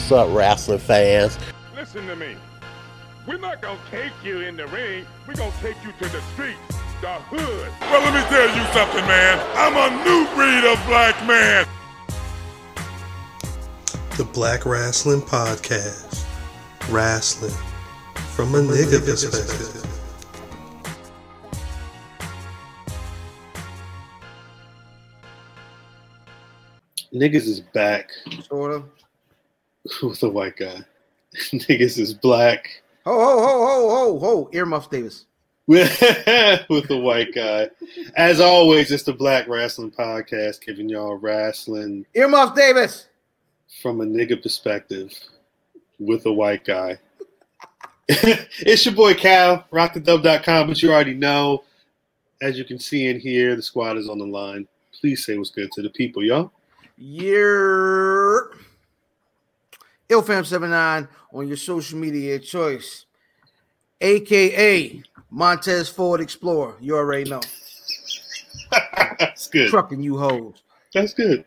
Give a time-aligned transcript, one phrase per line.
[0.00, 1.38] What's up, wrestling fans?
[1.76, 2.34] Listen to me.
[3.28, 5.06] We're not gonna take you in the ring.
[5.28, 6.58] We're gonna take you to the streets,
[7.00, 7.72] the hood.
[7.80, 9.38] Well, let me tell you something, man.
[9.54, 11.64] I'm a new breed of black man.
[14.16, 16.24] The Black Wrestling Podcast.
[16.88, 17.54] Wrestling
[18.34, 19.86] from a nigga perspective.
[27.14, 28.10] Niggas is back
[28.48, 28.84] Sort of.
[30.02, 30.84] with a white guy.
[31.52, 34.50] Niggas is black Ho, ho, ho, ho, ho, ho.
[34.52, 35.24] Earmuffs Davis.
[35.66, 37.70] with, a white guy.
[38.16, 43.06] As always, it's the Black Wrestling Podcast, giving y'all wrestling Earmuffs Davis.
[43.80, 45.12] from a nigga perspective
[45.98, 46.98] with a white guy.
[48.08, 51.62] it's your boy Cal, rockthedub.com, but you already know.
[52.42, 54.66] As you can see in here, the squad is on the line.
[55.00, 56.52] Please say what's good to the people, y'all.
[56.98, 58.50] Year.
[60.10, 63.06] IlFam79 on your social media choice.
[64.00, 66.76] AKA Montez Ford Explorer.
[66.80, 67.40] You already know.
[69.18, 69.68] That's good.
[69.70, 70.62] Trucking you hoes.
[70.94, 71.44] That's good.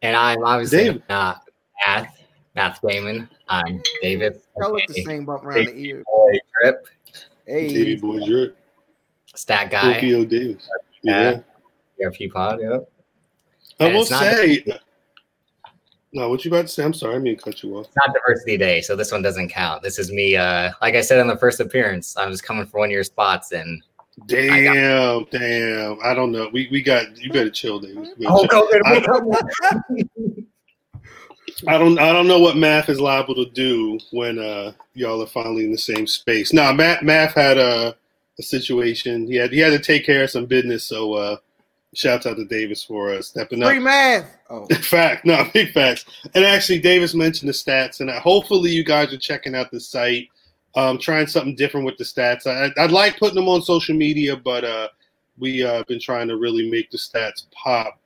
[0.00, 1.02] And I'm obviously David.
[1.08, 1.42] not
[1.86, 2.18] Matth,
[2.54, 3.28] Math Damon.
[3.48, 4.40] I'm David.
[4.58, 6.02] Y'all look the same bump around the ear.
[6.06, 6.32] Boy
[6.62, 6.86] Drip,
[7.46, 7.94] Davey Hey.
[7.96, 8.56] Boy Drip.
[9.34, 10.68] stat guy, Tokyo Davis.
[11.02, 11.40] Yeah.
[11.98, 12.06] Yeah.
[12.06, 12.60] ERP pod.
[12.60, 12.90] Yep.
[13.80, 14.64] I will it's not- say.
[16.14, 16.84] No, what you about to say?
[16.84, 17.86] I'm sorry, I mean cut you off.
[17.86, 19.82] It's not diversity day, so this one doesn't count.
[19.82, 20.36] This is me.
[20.36, 23.04] Uh, like I said in the first appearance, I was coming for one of your
[23.04, 23.82] spots, and
[24.26, 25.98] Damn, damn.
[26.04, 26.50] I don't know.
[26.52, 27.94] We we got you better chill, better
[28.26, 28.68] oh, chill.
[31.68, 35.26] I don't I don't know what Matth is liable to do when uh y'all are
[35.26, 36.52] finally in the same space.
[36.52, 37.96] Nah, Matth Matth had a,
[38.38, 39.26] a situation.
[39.26, 41.36] He had he had to take care of some business, so uh
[41.94, 43.68] shouts out to Davis for uh, stepping up.
[43.68, 44.36] Free Matth.
[44.50, 44.66] Oh.
[44.82, 46.04] Fact, no, big facts.
[46.34, 50.28] And actually, Davis mentioned the stats, and hopefully, you guys are checking out the site,
[50.74, 52.46] um, trying something different with the stats.
[52.46, 54.88] I, I'd like putting them on social media, but uh,
[55.38, 57.98] we uh, been trying to really make the stats pop,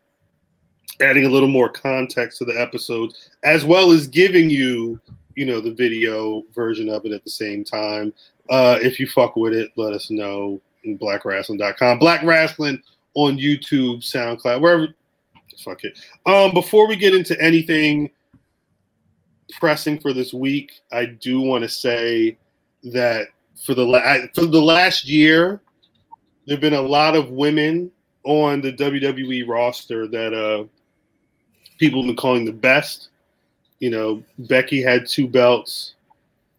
[1.00, 5.00] adding a little more context to the episodes, as well as giving you,
[5.34, 8.12] you know, the video version of it at the same time.
[8.48, 10.60] Uh, if you fuck with it, let us know.
[10.84, 12.80] in Blackwrestling.com, Black Wrestling
[13.16, 14.88] on YouTube, SoundCloud, wherever.
[15.64, 15.98] Fuck it.
[16.26, 18.10] Um, before we get into anything
[19.58, 22.36] pressing for this week, I do want to say
[22.84, 23.28] that
[23.64, 25.60] for the la- for the last year,
[26.46, 27.90] there've been a lot of women
[28.24, 30.64] on the WWE roster that uh
[31.78, 33.08] people have been calling the best.
[33.78, 35.94] You know, Becky had two belts.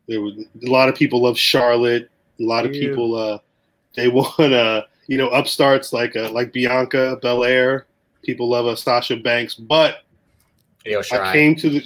[0.08, 0.34] There was
[0.66, 2.10] a lot of people love Charlotte.
[2.40, 2.90] A lot of Yeah.
[2.90, 3.38] people uh
[3.96, 7.88] they want uh you know upstarts like uh, like Bianca Belair.
[8.24, 10.04] People love uh, Sasha Banks, but
[10.86, 11.84] Io I came to the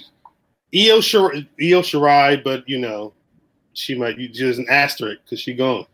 [0.74, 3.12] Io Shirai, Io Shirai, but you know,
[3.74, 5.86] she might be just an asterisk because she's gone.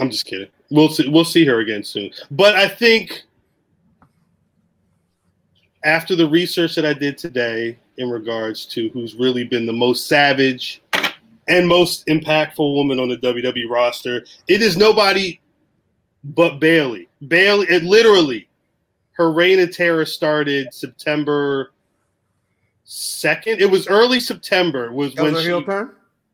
[0.00, 0.48] I'm just kidding.
[0.70, 1.08] We'll see.
[1.08, 2.10] We'll see her again soon.
[2.30, 3.22] But I think
[5.84, 10.06] after the research that I did today in regards to who's really been the most
[10.06, 10.82] savage
[11.48, 15.40] and most impactful woman on the WWE roster, it is nobody
[16.24, 17.08] but Bayley.
[17.28, 18.48] Bayley, it literally
[19.12, 21.72] her reign of terror started September
[22.84, 23.60] second.
[23.60, 24.92] It was early September.
[24.92, 25.92] Was That when was she, turn?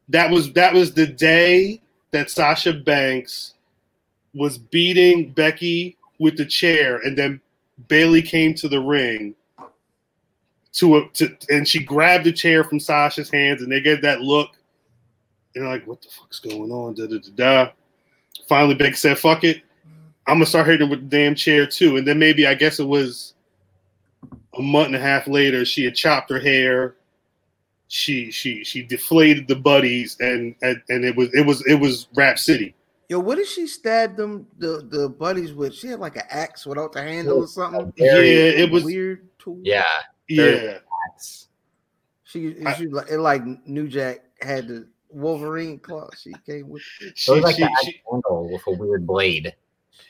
[0.08, 1.80] that was that was the day
[2.12, 3.54] that Sasha Banks
[4.34, 7.40] was beating Becky with the chair, and then
[7.88, 9.34] Bayley came to the ring
[10.74, 14.20] to a to, and she grabbed the chair from Sasha's hands, and they get that
[14.20, 14.50] look,
[15.54, 17.70] and they're like, "What the fuck's going on?" Da da da da.
[18.48, 19.62] Finally, Becky said, "Fuck it,
[20.28, 22.78] I'm gonna start hitting her with the damn chair too." And then maybe I guess
[22.78, 23.34] it was
[24.58, 26.96] a month and a half later, she had chopped her hair.
[27.88, 32.08] She she she deflated the buddies, and and, and it was it was it was
[32.14, 32.74] Rap City.
[33.08, 35.74] Yo, what did she stab them the, the buddies with?
[35.74, 37.90] She had like an axe without the handle or something.
[37.96, 39.58] Yeah, Very it was weird tool.
[39.62, 39.86] Yeah.
[40.28, 40.78] yeah.
[42.24, 46.10] She, she like it like New Jack had the Wolverine claw.
[46.14, 49.54] She came with It She, was like she, that she, handle with a weird blade.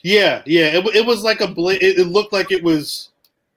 [0.03, 0.67] Yeah, yeah.
[0.67, 1.83] It, it was like a blade.
[1.83, 3.11] It, it looked like it was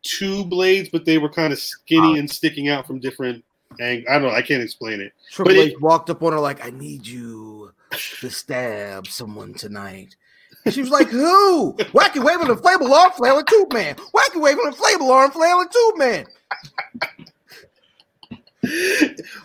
[0.03, 3.43] two blades, but they were kind of skinny and sticking out from different
[3.79, 4.07] angles.
[4.09, 4.35] I don't know.
[4.35, 5.13] I can't explain it.
[5.31, 7.71] Triple H walked up on her like, "I need you
[8.19, 10.15] to stab someone tonight."
[10.65, 11.73] And she was like, "Who?
[11.73, 13.95] Wacky waving a inflatable arm flailing tube man.
[13.95, 16.25] Wacky waving a inflatable arm flailing tube man."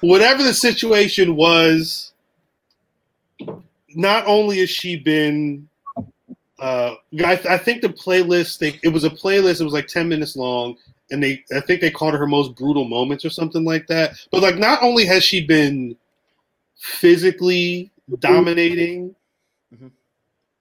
[0.00, 2.12] Whatever the situation was,
[3.94, 5.68] not only has she been,
[6.58, 6.94] uh,
[7.24, 10.36] I, I think the playlist, they, it was a playlist, it was like 10 minutes
[10.36, 10.76] long,
[11.10, 14.12] and they I think they called it her most brutal moments or something like that.
[14.32, 15.96] But like, not only has she been
[16.76, 19.14] physically dominating,
[19.74, 19.90] Mhm.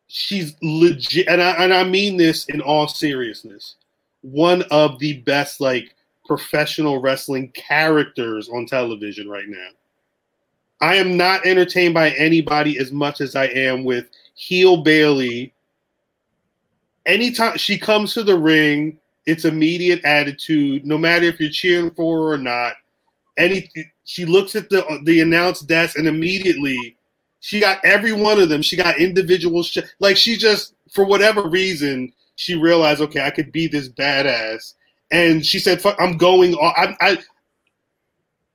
[0.07, 3.75] she's legit, and I and I mean this in all seriousness.
[4.21, 5.95] One of the best like
[6.25, 9.69] professional wrestling characters on television right now.
[10.81, 15.53] I am not entertained by anybody as much as I am with heel Bayley.
[17.05, 22.17] Anytime she comes to the ring, it's immediate attitude, no matter if you're cheering for
[22.17, 22.73] her or not.
[23.37, 23.69] Any
[24.05, 26.95] she looks at the the announced desk and immediately
[27.41, 28.61] she got every one of them.
[28.61, 29.63] She got individual
[29.99, 34.75] like she just for whatever reason she realized okay I could be this badass
[35.11, 36.95] and she said Fuck, I'm going on.
[37.01, 37.17] I, I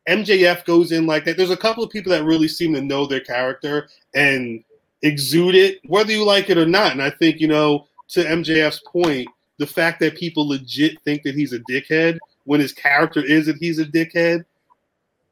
[0.09, 1.37] MJF goes in like that.
[1.37, 4.65] There's a couple of people that really seem to know their character and
[5.03, 6.93] exude it, whether you like it or not.
[6.93, 9.29] And I think, you know, to MJF's point,
[9.59, 13.57] the fact that people legit think that he's a dickhead when his character is that
[13.57, 14.45] he's a dickhead.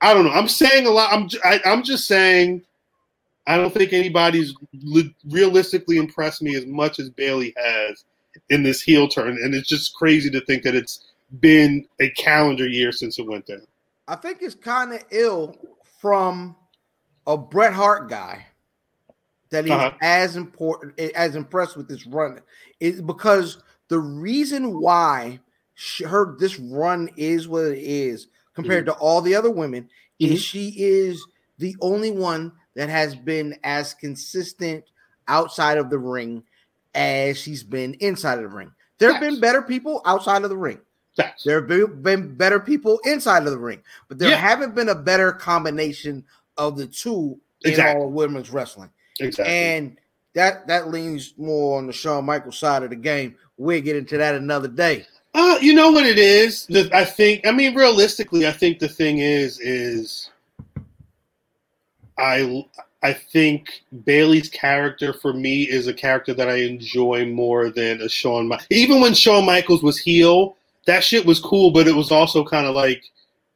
[0.00, 0.32] I don't know.
[0.32, 1.12] I'm saying a lot.
[1.12, 2.62] I'm I, I'm just saying.
[3.46, 8.04] I don't think anybody's le- realistically impressed me as much as Bayley has
[8.50, 11.06] in this heel turn, and it's just crazy to think that it's
[11.40, 13.66] been a calendar year since it went down.
[14.06, 15.56] I think it's kind of ill
[15.98, 16.56] from
[17.26, 18.44] a Bret Hart guy
[19.50, 19.92] that he's Uh-huh.
[20.02, 22.40] as important as impressed with this run
[22.80, 23.58] is because
[23.88, 25.40] the reason why
[25.74, 29.84] she, her this run is what it is compared to all the other women
[30.20, 30.32] Mhm.
[30.32, 31.24] is she is
[31.58, 34.84] the only one that has been as consistent
[35.28, 36.42] outside of the ring
[36.94, 38.72] as she's been inside of the ring.
[38.98, 40.80] There have been better people outside of the ring.
[41.16, 41.44] Facts.
[41.44, 44.36] There have been- been better people inside of the ring, but there Yeah.
[44.36, 46.24] haven't been a better combination
[46.56, 48.02] of the two in Exactly.
[48.02, 48.90] all women's wrestling.
[49.20, 49.54] Exactly.
[49.54, 49.96] And
[50.34, 53.36] that that leans more on the Shawn Michaels side of the game.
[53.56, 55.06] We'll get into that another day.
[55.34, 56.66] Uh, you know what it is?
[56.66, 57.46] The, I think.
[57.46, 60.30] I mean, realistically, I think the thing is, is
[62.18, 62.64] I
[63.02, 68.08] I think Bayley's character for me is a character that I enjoy more than a
[68.08, 68.48] Shawn.
[68.48, 70.56] Mi- Even when Shawn Michaels was heel,
[70.86, 73.04] that shit was cool, but it was also kind of like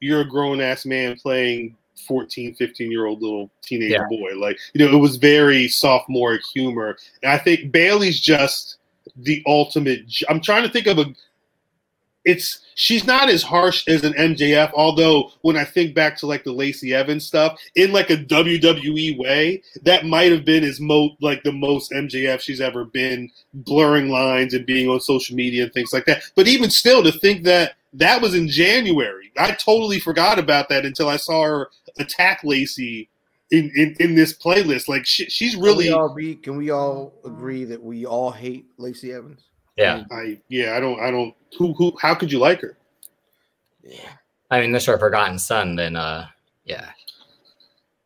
[0.00, 1.76] you're a grown ass man playing
[2.06, 4.04] 14, 15 year old little teenage Yeah.
[4.08, 4.32] boy.
[4.36, 8.76] Like you know, it was very sophomoric humor, and I think Bayley's just
[9.16, 10.00] the ultimate.
[10.28, 11.06] i'm trying to think of a
[12.24, 14.70] it's she's not as harsh as an MJF.
[14.74, 19.18] Although when I think back to like the Lacey Evans stuff in like a WWE
[19.18, 24.08] way, that might have been as mo like the most MJF she's ever been, blurring
[24.08, 26.22] lines and being on social media and things like that.
[26.36, 30.86] But even still, to think that that was in January, I totally forgot about that
[30.86, 33.08] until I saw her attack Lacey.
[33.50, 36.36] In, in, in this playlist, like she, she's Can really, we all be?
[36.36, 39.42] Can we all agree that we all hate Lacey Evans?
[39.76, 40.04] Yeah.
[40.10, 41.34] I yeah, I don't, I don't.
[41.58, 42.78] Who, who, how could you like her?
[43.82, 44.08] Yeah,
[44.50, 46.28] I mean, this or Forgotten Son, then uh
[46.64, 46.92] yeah.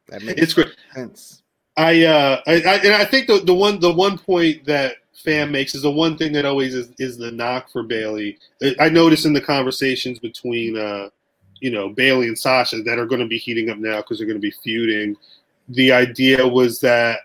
[0.08, 0.74] that makes It's great.
[0.92, 1.42] sense.
[1.76, 5.52] I, uh, I, I and I think the the one the one point that fan
[5.52, 8.38] makes is the one thing that always is, is the knock for Bayley.
[8.62, 11.10] I- I noticed in the conversations between uh,
[11.60, 14.26] you know Bayley and Sasha that are going to be heating up now because they're
[14.26, 15.16] going to be feuding.
[15.68, 17.20] The idea was that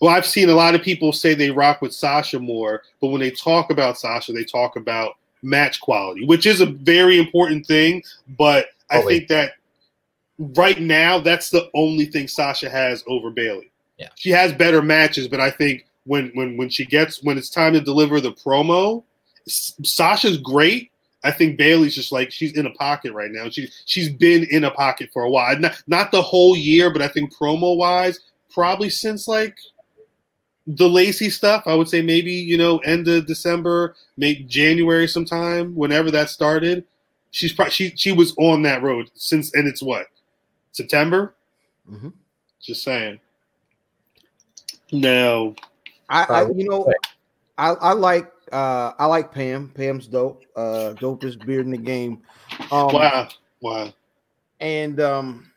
[0.00, 3.20] well, I've seen a lot of people say they rock with Sasha more, but when
[3.20, 8.02] they talk about Sasha, they talk about match quality, which is a very important thing.
[8.38, 9.52] But I think that
[10.38, 13.70] right now that's the only thing Sasha has over Bayley.
[13.98, 14.08] Yeah.
[14.14, 17.72] She has better matches, but I think when when when she gets when it's time
[17.72, 19.02] to deliver the promo,
[19.46, 20.90] Sasha's great.
[21.24, 23.48] I think Bayley's just like she's in a pocket right now.
[23.48, 25.58] She she's been in a pocket for a while.
[25.58, 28.20] Not not the whole year, but I think promo wise,
[28.50, 29.56] probably since like
[30.66, 31.64] the Lacey stuff.
[31.66, 36.84] I would say maybe you know end of December, maybe January sometime, whenever that started.
[37.30, 40.06] She's probably she she was on that road since, and it's what
[40.72, 41.34] September.
[41.90, 42.12] Mhm.
[42.60, 43.18] Just saying.
[44.92, 45.54] No,
[46.08, 46.90] I, I you know,
[47.58, 49.68] I, I like uh I like Pam.
[49.74, 50.44] Pam's dope.
[50.56, 52.22] Uh dopest beard in the game.
[52.70, 53.28] Um wow,
[53.60, 53.92] wow.
[54.60, 55.50] and um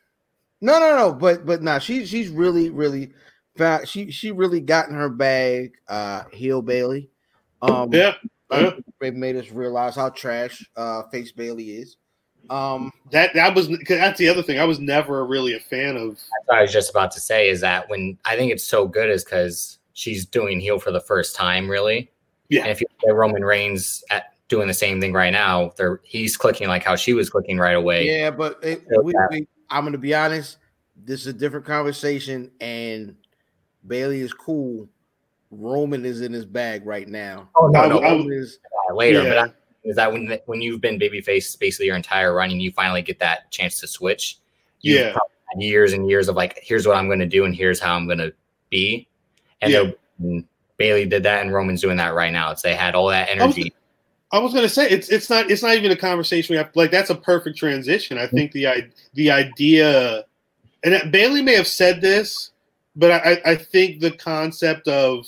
[0.61, 3.11] no no no but but nah she she's really really
[3.57, 7.09] fa- she she really got in her bag uh heel Bayley.
[7.61, 8.13] Um Yeah,
[8.51, 8.71] yeah.
[8.99, 11.97] they made us realize how trash uh face Bayley is.
[12.49, 14.59] Um that that was 'cause that's the other thing.
[14.59, 16.19] I was never really a fan of.
[16.45, 19.09] What I was just about to say is that when I think it's so good
[19.09, 22.09] is because she's doing heel for the first time, really.
[22.51, 22.61] Yeah.
[22.63, 26.01] And if you look at Roman Reigns at doing the same thing right now, they're
[26.03, 28.05] he's clicking like how she was clicking right away.
[28.05, 30.57] yeah, but it, we, we, I'm gonna be honest,
[31.03, 33.15] this is a different conversation and
[33.87, 34.87] Bayley is cool.
[35.49, 37.49] Roman is in his bag right now.
[37.55, 38.59] Oh no, no, Roman is
[38.93, 39.23] later.
[39.23, 39.29] yeah.
[39.29, 39.53] But I,
[39.83, 43.17] is that when when you've been babyface basically your entire run and you finally get
[43.19, 44.37] that chance to switch.
[44.81, 45.07] you've Yeah.
[45.13, 47.95] had years and years of like, here's what I'm going to do and here's how
[47.95, 48.33] I'm going to
[48.69, 49.07] be.
[49.61, 50.41] And Yeah.
[50.81, 52.51] They're- and Bayley did that, and Roman's doing that right now.
[52.51, 53.73] It's they had all that energy.
[54.33, 56.89] I was gonna say it's it's not it's not even a conversation we have like
[56.91, 58.17] that's a perfect transition.
[58.17, 58.65] I think the
[59.13, 60.23] the idea
[60.83, 62.51] and Bayley may have said this,
[62.95, 65.27] but I, I think the concept of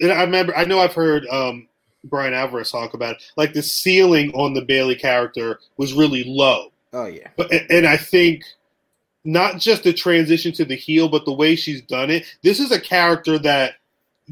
[0.00, 1.66] and I remember I know I've heard um,
[2.04, 6.72] Bryan Alvarez talk about it, like the ceiling on the Bayley character was really low.
[6.92, 7.28] Oh yeah.
[7.36, 8.44] But and I think
[9.24, 12.24] not just the transition to the heel, but the way she's done it.
[12.42, 13.74] This is a character that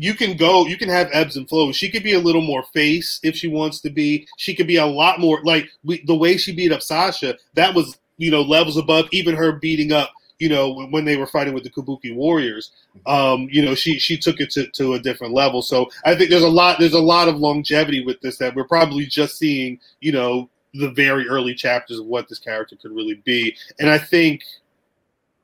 [0.01, 1.75] you can go, you can have ebbs and flows.
[1.75, 4.29] She could be a little more face if she wants to be.
[4.37, 7.37] She could be a lot more like we, the way she beat up Sasha.
[7.55, 10.13] That was you know levels above even her beating up.
[10.39, 12.71] You know when- they were fighting with the Kabuki Warriors,
[13.07, 15.63] um, you know she she took it to, to a different level.
[15.63, 18.65] So I think there's a lot there's a lot of longevity with this that we're
[18.69, 19.81] probably just seeing.
[20.01, 23.99] You know the very early chapters of what this character could really be, and I
[23.99, 24.43] think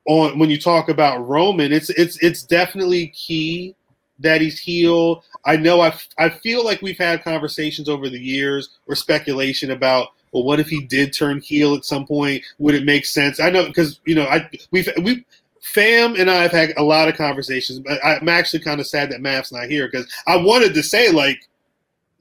[0.07, 3.75] on when you talk about Roman, it's it's it's definitely key
[4.19, 5.23] that he's heel.
[5.45, 10.09] I know I I feel like we've had conversations over the years or speculation about
[10.31, 12.43] well, what if he did turn heel at some point?
[12.57, 13.39] Would it make sense?
[13.39, 15.25] I know because you know I we've we
[15.61, 19.09] Fam and I have had a lot of conversations, but I'm actually kind of sad
[19.09, 21.39] that Matt's not here because I wanted to say like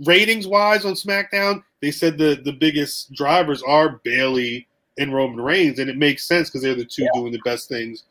[0.05, 5.79] ratings wise on SmackDown, they said the the biggest drivers are Bayley and Roman Reigns,
[5.79, 8.05] and it makes sense because they're the two doing the best things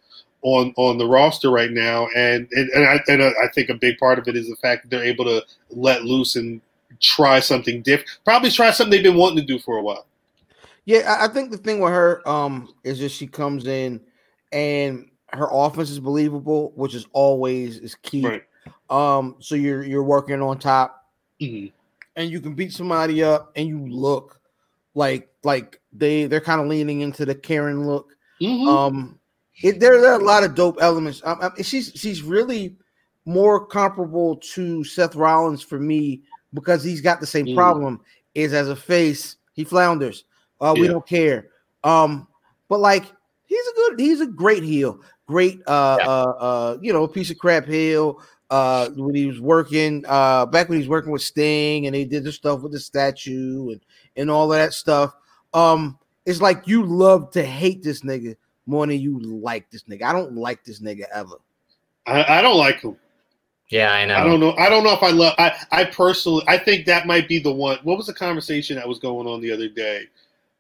[0.43, 2.07] on on the roster right now.
[2.15, 4.83] And and, and I and I think a big part of it is the fact
[4.83, 6.61] that they're able to let loose and
[6.99, 8.09] try something different.
[8.23, 10.05] Probably try something they've been wanting to do for a while.
[10.85, 14.01] Yeah, I think the thing with her um is just she comes in
[14.51, 18.25] and her offense is believable, which is always is key.
[18.25, 18.43] Right.
[18.89, 21.09] Um, so you're you're working on top
[21.41, 21.71] Mhm.
[22.15, 24.39] and you can beat somebody up and you look
[24.93, 28.15] like like they they're kind of leaning into the Karen look.
[28.41, 28.67] Mhm.
[28.67, 29.19] Um,
[29.61, 31.21] it, there, there are a lot of dope elements.
[31.23, 32.75] Um, um, she's she's really
[33.25, 37.55] more comparable to Seth Rollins for me because he's got the same Mm.
[37.55, 38.01] problem.
[38.33, 40.25] Is as a face he flounders.
[40.59, 41.49] Uh, we don't care.
[41.83, 42.27] Um,
[42.67, 43.05] but like
[43.45, 46.09] he's a good, he's a great heel, great uh Yeah.
[46.09, 48.21] uh uh you know piece of crap heel.
[48.49, 52.05] Uh, when he was working, uh, back when he was working with Sting, and they
[52.05, 53.81] did the stuff with the statue and
[54.15, 55.15] and all of that stuff.
[55.55, 60.03] Um, it's like you love to hate this nigga more than you like this nigga.
[60.03, 61.35] I don't like this nigga ever.
[62.07, 62.97] I, I don't like him.
[63.69, 64.15] Yeah, I know.
[64.15, 64.53] I don't know.
[64.57, 65.33] I don't know if I love.
[65.39, 67.79] I I personally, I think that might be the one.
[67.83, 70.03] What was the conversation that was going on the other day?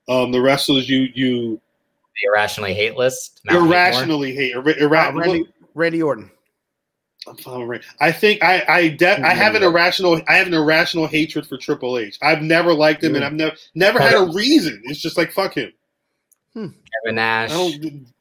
[0.09, 1.61] Um, the wrestlers you you
[2.21, 3.41] The irrationally hate list.
[3.45, 3.75] Mount Whitmore.
[3.77, 4.55] irrationally hate.
[4.55, 5.45] Irra- irra- Uh, Randy,
[5.75, 6.31] Randy Orton.
[7.27, 7.81] I'm following right.
[8.01, 11.57] I think I I de- I have an irrational I have an irrational hatred for
[11.57, 12.17] Triple H.
[12.21, 14.81] I've never liked him, and I've never never had a reason.
[14.85, 15.71] It's just like fuck him.
[16.53, 17.51] Kevin Nash,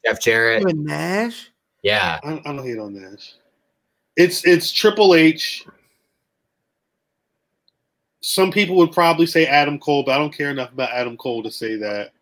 [0.04, 0.62] Jeff Jarrett.
[0.62, 1.50] Even Nash.
[1.82, 3.34] Yeah, I don't, I don't hate on Nash.
[4.16, 5.66] It's it's Triple H.
[8.20, 11.42] Some people would probably say Adam Cole, but I don't care enough about Adam Cole
[11.42, 12.12] to say that.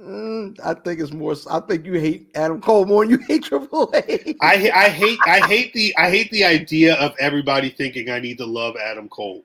[0.00, 1.34] Mm, I think it's more.
[1.50, 4.36] I think you hate Adam Cole more than you hate Triple H.
[4.40, 8.38] I I hate I hate the I hate the idea of everybody thinking I need
[8.38, 9.44] to love Adam Cole.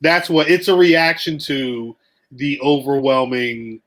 [0.00, 1.94] That's what it's a reaction to
[2.32, 3.80] the overwhelming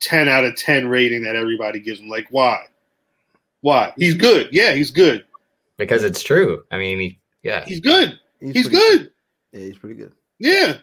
[0.00, 2.08] ten out of ten rating that everybody gives him.
[2.08, 2.66] Like why?
[3.60, 3.92] Why?
[3.96, 4.48] He's good.
[4.52, 5.24] Yeah, he's good.
[5.76, 6.62] because it's true.
[6.70, 8.18] I mean, he, yeah, He's good.
[8.40, 9.10] He's pretty- good.
[9.52, 10.12] Yeah, he's pretty good.
[10.38, 10.76] Yeah.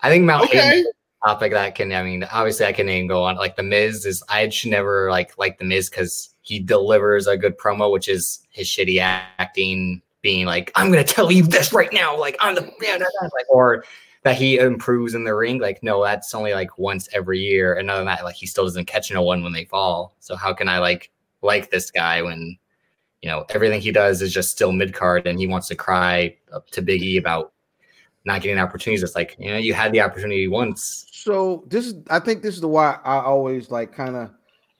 [0.00, 0.58] I think Mount Okay.
[0.58, 0.92] Hayden
[1.24, 1.92] topic that can.
[1.92, 3.36] I mean, obviously, I can even go on.
[3.36, 4.22] Like the Miz is.
[4.28, 8.44] I should never like like the Miz because he delivers a good promo, which is
[8.50, 12.62] his shitty acting, being like, "I'm gonna tell you this right now," like I'm the
[12.80, 13.84] yeah, nah, nah," like or
[14.22, 15.58] that he improves in the ring.
[15.58, 17.74] Like, no, that's only like once every year.
[17.74, 20.14] And other than that, like he still doesn't catch no one when they fall.
[20.20, 21.10] So how can I like
[21.42, 22.56] like this guy when
[23.20, 26.36] you know everything he does is just still mid card and he wants to cry
[26.52, 27.52] up to Big E about
[28.24, 29.02] not getting opportunities.
[29.02, 31.06] It's like, you know, you had the opportunity once.
[31.10, 31.94] So this is.
[32.08, 34.30] I think this is the why I always like kind of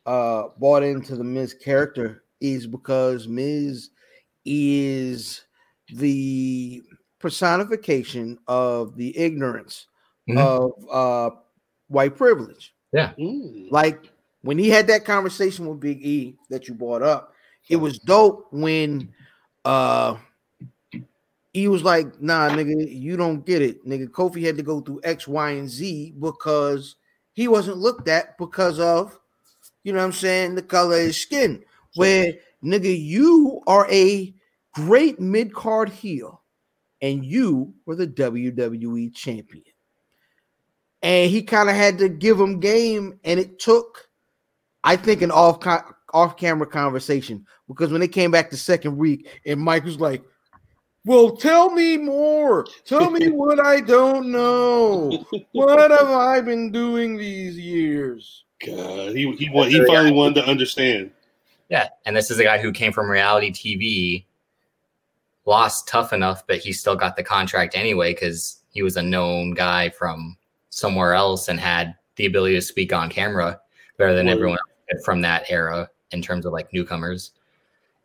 [0.07, 3.91] uh bought into the Miz character is because Miz
[4.45, 5.43] is
[5.89, 6.83] the
[7.23, 9.87] personification of the ignorance
[10.29, 10.39] Mhm.
[10.39, 11.31] of uh
[11.89, 12.75] white privilege.
[13.19, 13.69] Mm.
[13.73, 14.11] like
[14.43, 17.33] when he had that conversation with Big E that you brought up,
[17.71, 19.15] it was dope when
[19.65, 20.17] uh
[21.53, 23.87] he was like, nah, nigga, you don't get it.
[23.87, 26.97] Nigga, Kofi had to go through X, Y, and Z because
[27.35, 29.19] he wasn't looked at because of,
[29.85, 31.63] you know what I'm saying, the color of his skin.
[31.95, 34.35] Where nigga, you are a
[34.75, 36.42] great mid-card heel,
[37.03, 39.65] and you were the WWE champion.
[41.03, 44.09] and he kind of had to give him game, and it took,
[44.85, 45.59] I think, an off
[46.15, 50.23] off camera conversation because when they came back the second week, and Mike was like,
[51.05, 52.65] "Well, tell me more.
[52.87, 55.25] Tell me what I don't know.
[55.53, 60.47] What have I been doing these years?" God, he he wa- he finally wanted to
[60.47, 61.11] understand.
[61.69, 64.25] Yeah, and this is a guy who came from reality TV,
[65.47, 69.53] lost tough enough, but he still got the contract anyway because he was a known
[69.53, 70.37] guy from
[70.71, 73.61] somewhere else and had the ability to speak on camera
[73.99, 74.33] better than Word.
[74.33, 74.59] everyone
[74.93, 77.33] else from that era in terms of like newcomers.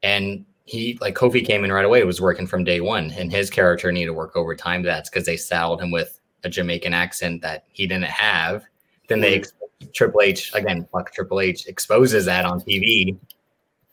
[0.03, 3.50] And he like Kofi came in right away, was working from day one, and his
[3.50, 4.84] character needed to work overtime.
[4.84, 8.63] That's because they saddled him with a Jamaican accent that he didn't have.
[9.08, 9.39] Then they hmm.
[9.39, 9.53] ex-
[9.94, 13.17] Triple H again, fuck Triple H exposes that on TV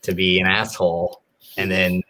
[0.02, 1.22] to be an asshole,
[1.56, 2.02] and then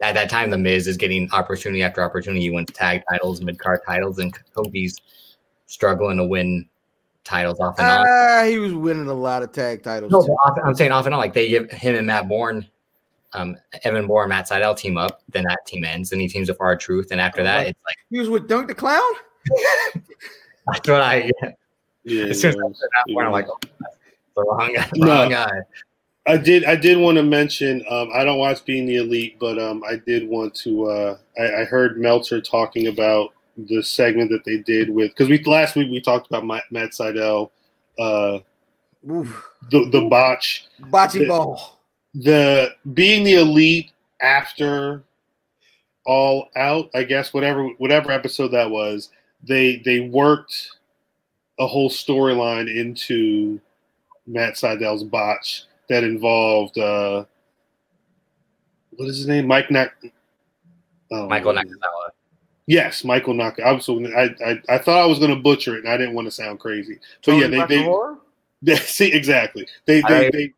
[0.00, 2.40] at that time, the Miz is getting opportunity after opportunity.
[2.42, 4.96] He wins tag titles, mid card titles, and Kofi's
[5.66, 6.68] struggling to win
[7.24, 8.06] titles off and on.
[8.08, 10.12] Ah, he was winning a lot of tag titles.
[10.12, 11.20] No, off- I'm saying off and on.
[11.20, 12.66] Like they give him and Matt Bourne,
[13.32, 15.20] um, Evan Bourne, Matt Sydal team up.
[15.30, 16.10] Then that team ends.
[16.10, 18.74] Then he teams with R-Truth, and after that, it's like He was with Doink the
[18.74, 19.02] Clown.
[20.66, 21.30] that's what I.
[22.04, 22.74] Yeah, As soon as I man.
[22.74, 23.96] said Matt Bourne, I'm like, oh, that's
[24.36, 24.88] the wrong guy.
[24.94, 25.06] No.
[25.06, 25.58] Wrong guy.
[26.28, 26.64] I did.
[26.66, 27.82] I did want to mention.
[27.88, 30.84] Um, I don't watch Being the Elite, but um, I did want to.
[30.84, 35.42] Uh, I, I heard Meltzer talking about the segment that they did with because we
[35.44, 37.50] last week we talked about Matt, Matt Sydal,
[37.98, 38.40] uh,
[39.10, 39.48] Oof.
[39.70, 41.28] the the botch, Bocce Yeah.
[41.28, 41.80] ball.
[42.14, 45.02] the being the elite after
[46.04, 46.90] all out.
[46.94, 49.08] I guess whatever whatever episode that was,
[49.42, 50.72] they they worked
[51.58, 53.58] a whole storyline into
[54.26, 57.24] Matt Sydal's botch that involved uh
[58.96, 59.46] what is his name?
[59.46, 59.92] Mike Nak
[61.12, 62.10] oh, Michael Nakazawa.
[62.66, 63.58] Yes, Michael Nak.
[63.60, 65.96] I, was, so I, I I thought I was going to butcher it, and I
[65.96, 66.98] didn't want to sound crazy.
[67.24, 67.94] But yeah, they, they
[68.62, 69.66] they see exactly.
[69.86, 70.54] They they, I- they,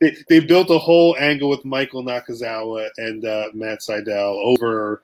[0.00, 5.02] they they built a whole angle with Michael Nakazawa and uh, Matt Sydal over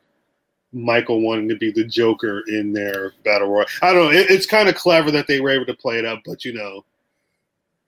[0.72, 3.66] Michael wanting to be the Joker in their battle royal.
[3.82, 4.18] I don't know.
[4.18, 6.54] It, it's kind of clever that they were able to play it up, but you
[6.54, 6.84] know,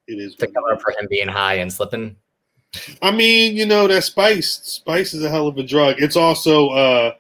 [0.07, 0.35] it is.
[0.37, 2.17] To cover up for him being high and slipping.
[3.03, 4.61] I mean, you know that spice.
[4.63, 5.97] Spice is a hell of a drug.
[5.99, 7.15] It's also uh,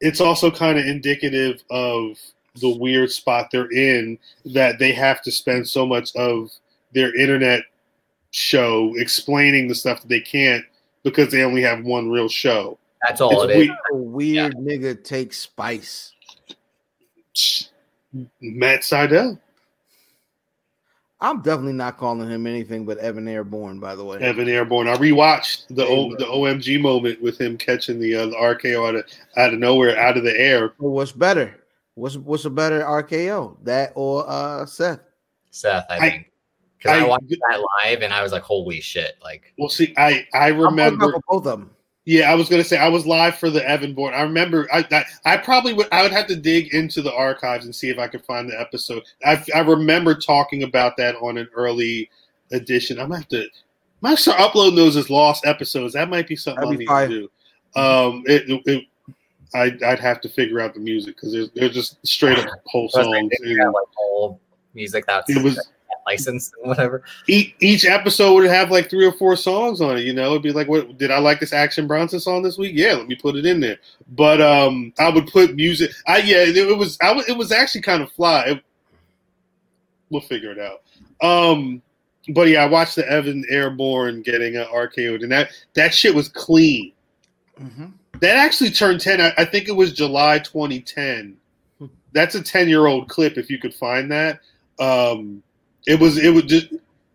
[0.00, 2.18] it's also kind of indicative of
[2.60, 6.50] the weird spot they're in that they have to spend so much of
[6.92, 7.62] their internet
[8.32, 10.64] show explaining the stuff that they can't
[11.02, 12.78] because they only have one real show.
[13.06, 13.68] That's all It's it is.
[13.68, 13.78] weird.
[13.92, 16.12] A weird nigga takes spice.
[18.40, 19.38] Matt Sydal,
[21.22, 24.18] I'm definitely not calling him anything but Evan Airborne, by the way.
[24.20, 24.88] Evan Airborne.
[24.88, 28.94] I rewatched the o, the OMG moment with him catching the, uh, the RKO out
[28.94, 29.04] of
[29.36, 30.72] out of nowhere, out of the air.
[30.78, 31.56] Well, what's better?
[31.94, 33.56] What's what's a better RKO?
[33.64, 35.00] That or uh Seth?
[35.50, 36.26] Seth, I I- think.
[36.78, 39.16] Because I, I- watched that live and I was like, holy shit.
[39.22, 41.12] Like, Well, see, I I I'm remember.
[41.28, 41.70] both of them.
[42.10, 44.14] Yeah, I was gonna say I was live for the Evan Bourne.
[44.14, 47.66] I remember I, I I probably would I would have to dig into the archives
[47.66, 49.04] and see if I could find the episode.
[49.24, 52.10] I I remember talking about that on an early
[52.50, 52.98] edition.
[52.98, 53.46] I'm gonna have to
[54.00, 55.94] might start uploading those as lost episodes.
[55.94, 57.08] That might be something That'd I be need fire.
[57.08, 57.28] to
[57.76, 57.80] do.
[57.80, 58.84] Um, it, it, it
[59.54, 62.88] I I'd have to figure out the music because there's they're just straight up whole
[62.88, 63.30] songs.
[63.40, 64.40] didn't like whole
[64.74, 65.64] music that's It was
[66.10, 67.02] licensed and whatever.
[67.28, 70.04] each, each episode would have like three or four songs on it.
[70.04, 72.72] You know, it'd be like, "What did I like this Action Bronson song this week?
[72.74, 73.78] Yeah, let me put it in there."
[74.12, 75.90] But um, I would put music.
[76.06, 78.44] I yeah, it, it was I was, it was actually kind of fly.
[78.46, 78.64] It-
[80.10, 80.82] we'll figure it out.
[81.24, 81.80] Um,
[82.30, 86.28] but yeah, I watched the Evan Airborne getting uh, RKO'd, and that that shit was
[86.28, 86.92] clean.
[87.60, 87.92] Mhm.
[88.20, 89.20] That actually turned ten.
[89.20, 91.36] I, I think it was July 2010.
[92.12, 94.40] That's a 10 year old clip if you could find that.
[94.80, 95.44] Um,
[95.86, 96.68] it was it was just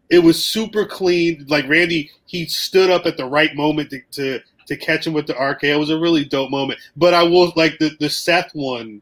[0.09, 1.45] it was super clean.
[1.47, 5.27] Like Randy, he stood up at the right moment to to, to catch him with
[5.27, 5.75] the RKO.
[5.75, 6.79] It was a really dope moment.
[6.95, 9.01] But I will like the the Seth one.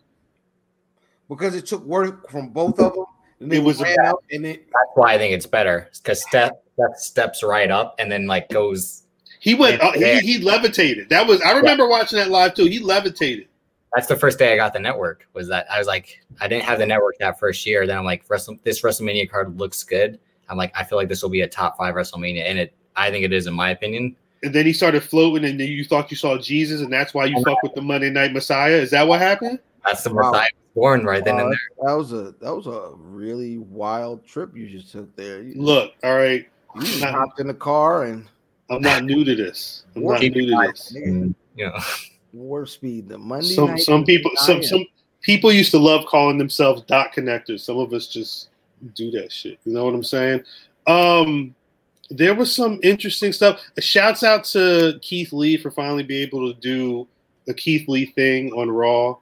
[1.30, 3.06] Because it took work from both of them.
[3.40, 6.52] And It was ran out and it That's why I think it's better because Steph,
[6.74, 9.04] Steph steps right up and then like goes.
[9.40, 9.82] He went.
[9.82, 11.10] Uh, he, he levitated.
[11.10, 11.42] That was.
[11.42, 12.66] I remember watching that live too.
[12.66, 13.48] He levitated.
[13.96, 15.28] That's the first day I got the network.
[15.34, 17.86] Was that I was like I didn't have the network that first year.
[17.86, 20.20] Then I'm like Wrestle, this WrestleMania card looks good.
[20.50, 23.12] I'm like I feel like this will be a top five WrestleMania, and it I
[23.12, 24.16] think it is in my opinion.
[24.42, 27.26] And then he started floating, and then you thought you saw Jesus, and that's why
[27.26, 28.74] you fuck with the Monday Night Messiah.
[28.74, 29.60] Is that what happened?
[29.86, 30.32] That's the Wow.
[30.32, 31.88] Messiah was born right then and that, there.
[31.88, 35.42] that was a that was a really wild trip you just took there.
[35.42, 36.46] You, Look, all right.
[36.76, 38.28] you just hopped in the car and
[38.70, 39.86] I'm not new to this.
[39.96, 40.94] I'm not new to this.
[40.96, 41.78] and, you know,
[42.34, 43.08] warp speed.
[43.08, 44.86] The Monday Some night some people some some
[45.22, 47.62] people used to love calling themselves dot connectors.
[47.62, 48.50] Some of us just
[48.96, 49.60] do that shit.
[49.64, 50.44] You know what I'm saying?
[50.88, 51.56] Um,
[52.10, 53.62] there was some interesting stuff.
[53.80, 57.08] Shouts out to Keith Lee for finally being able to do
[57.46, 59.18] the Keith Lee thing on Raw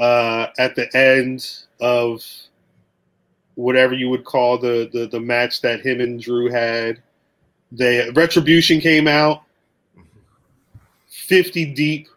[0.00, 2.24] uh, at the end of
[3.54, 7.02] whatever you would call the, the the match that him and Drew had.
[7.72, 9.42] The Retribution came out
[11.08, 12.08] 50 deep.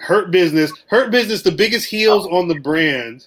[0.00, 3.26] Hurt Business, Hurt Business, the biggest heels on the brand.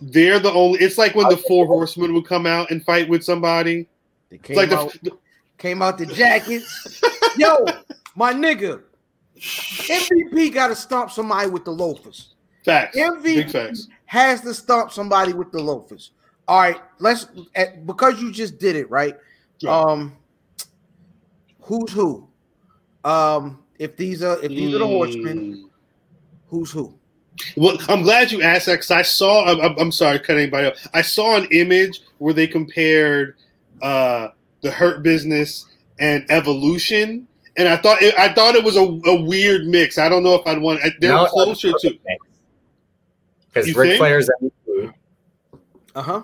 [0.00, 0.78] They're the only.
[0.80, 3.88] It's like when the Four Horsemen would come out and fight with somebody.
[4.30, 5.16] They came like out, the
[5.58, 7.02] came out the jackets.
[7.36, 7.64] Yo,
[8.14, 8.82] my nigga,
[9.38, 12.34] MVP got to stomp somebody with the loafers.
[12.64, 12.94] facts.
[12.96, 13.88] Big MVP facts.
[14.06, 16.12] has to stomp somebody with the loafers.
[16.46, 19.16] All right, let's at, because you just did it right.
[19.58, 19.76] Yeah.
[19.76, 20.16] Um,
[21.60, 22.28] who's who?
[23.04, 25.67] Um, if these are if these are the horsemen, Mm.
[26.48, 26.94] Who's who?
[27.56, 29.44] Well, I'm glad you asked that because I saw.
[29.46, 30.74] I'm, I'm- I'm sorry, cut anybody off.
[30.92, 33.36] I saw an image where they compared
[33.80, 34.28] uh,
[34.62, 35.66] the Hurt Business
[36.00, 39.98] and Evolution, and I thought it, I thought it was a, a weird mix.
[39.98, 40.80] I don't know if I'd want.
[41.00, 41.94] They're No, closer to.
[43.48, 43.98] because You Ric think?
[43.98, 44.28] Flair's
[45.94, 46.22] Uh huh.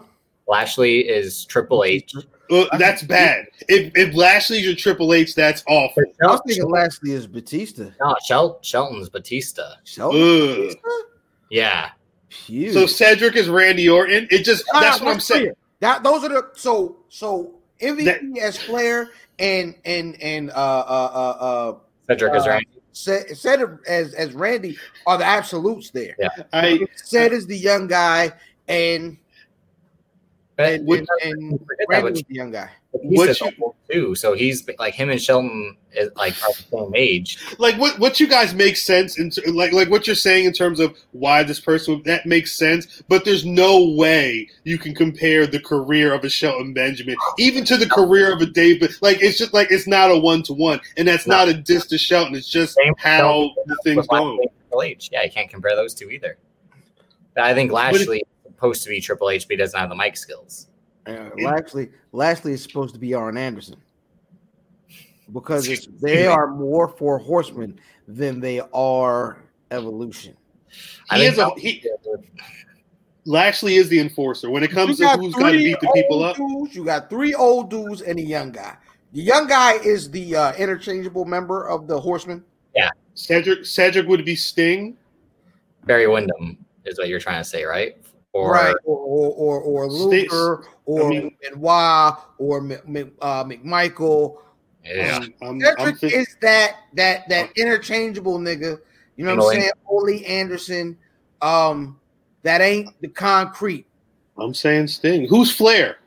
[0.49, 2.13] Lashley is Triple H.
[2.51, 3.47] Uh, that's bad.
[3.69, 6.03] If, if Lashley's your Triple H, that's awful.
[6.23, 7.91] I was thinking Lashley is Batista.
[8.01, 9.63] No, Shel- Shelton's Batista.
[9.85, 10.71] Shelton.
[10.71, 11.03] Ugh.
[11.51, 11.91] Yeah,
[12.31, 12.73] Phew.
[12.73, 14.27] So Cedric is Randy Orton.
[14.31, 15.43] It just Ah, that's what I'm saying.
[15.43, 15.57] clear.
[15.81, 21.45] That those are the so so MVP as Flair and and and uh uh uh
[21.45, 21.77] uh
[22.09, 22.69] Cedric is Uh, Randy.
[22.93, 24.77] said said as as Randy
[25.07, 26.17] are the absolutes there.
[26.19, 26.29] Yeah.
[26.53, 28.33] I Said is the young guy
[28.69, 29.24] and But
[30.59, 32.71] and, we and, and that, Randy but was the young guy.
[32.95, 34.15] Batista's What too.
[34.15, 37.39] So he's like him and Shelton is like are the same age.
[37.59, 40.79] like what what you guys make sense in like like what you're saying in terms
[40.79, 45.59] of why this person that makes sense but there's no way you can compare the
[45.61, 49.53] career of a Shelton Benjamin even to the career of a David like it's just
[49.53, 51.37] like it's not a one to one and that's No.
[51.39, 54.83] not a diss to Shelton it's just Same how Shelton the things go and Triple
[54.83, 55.11] H.
[55.13, 56.37] Yeah, you can't compare those two either.
[57.35, 58.23] But I think Lashley is
[58.65, 60.69] supposed to be Triple H, but he doesn't have the mic skills.
[61.07, 63.77] Uh, Lashley Lashley is supposed to be Arn Anderson
[65.33, 70.35] because it's, they are more for horsemen than they are evolution.
[71.11, 71.87] I he is a, he,
[73.27, 76.37] Lashley is the enforcer when it comes to who's going to beat the people up
[76.37, 78.77] Dudes, you got three old dudes and a young guy.
[79.13, 82.43] The young guy is the uh, interchangeable member of the horsemen.
[82.75, 84.97] Yeah, Cedric Cedric would be Sting
[85.85, 87.97] Barry Windham is what you're trying to say, right?
[88.35, 93.45] Or right, or or or, or Luger, or I mean- Benoit, or M- M- uh,
[93.45, 94.39] McMichael.
[94.85, 98.81] yeah, Um, I'm, I'm Cedric think- is that that that interchangeable nigga.
[99.17, 99.61] You know what I'm Annoying.
[99.61, 99.73] saying?
[99.89, 100.99] Ole Anderson.
[101.43, 102.01] Um,
[102.43, 103.87] that ain't the concrete.
[104.37, 105.99] I'm saying Sting who's Flair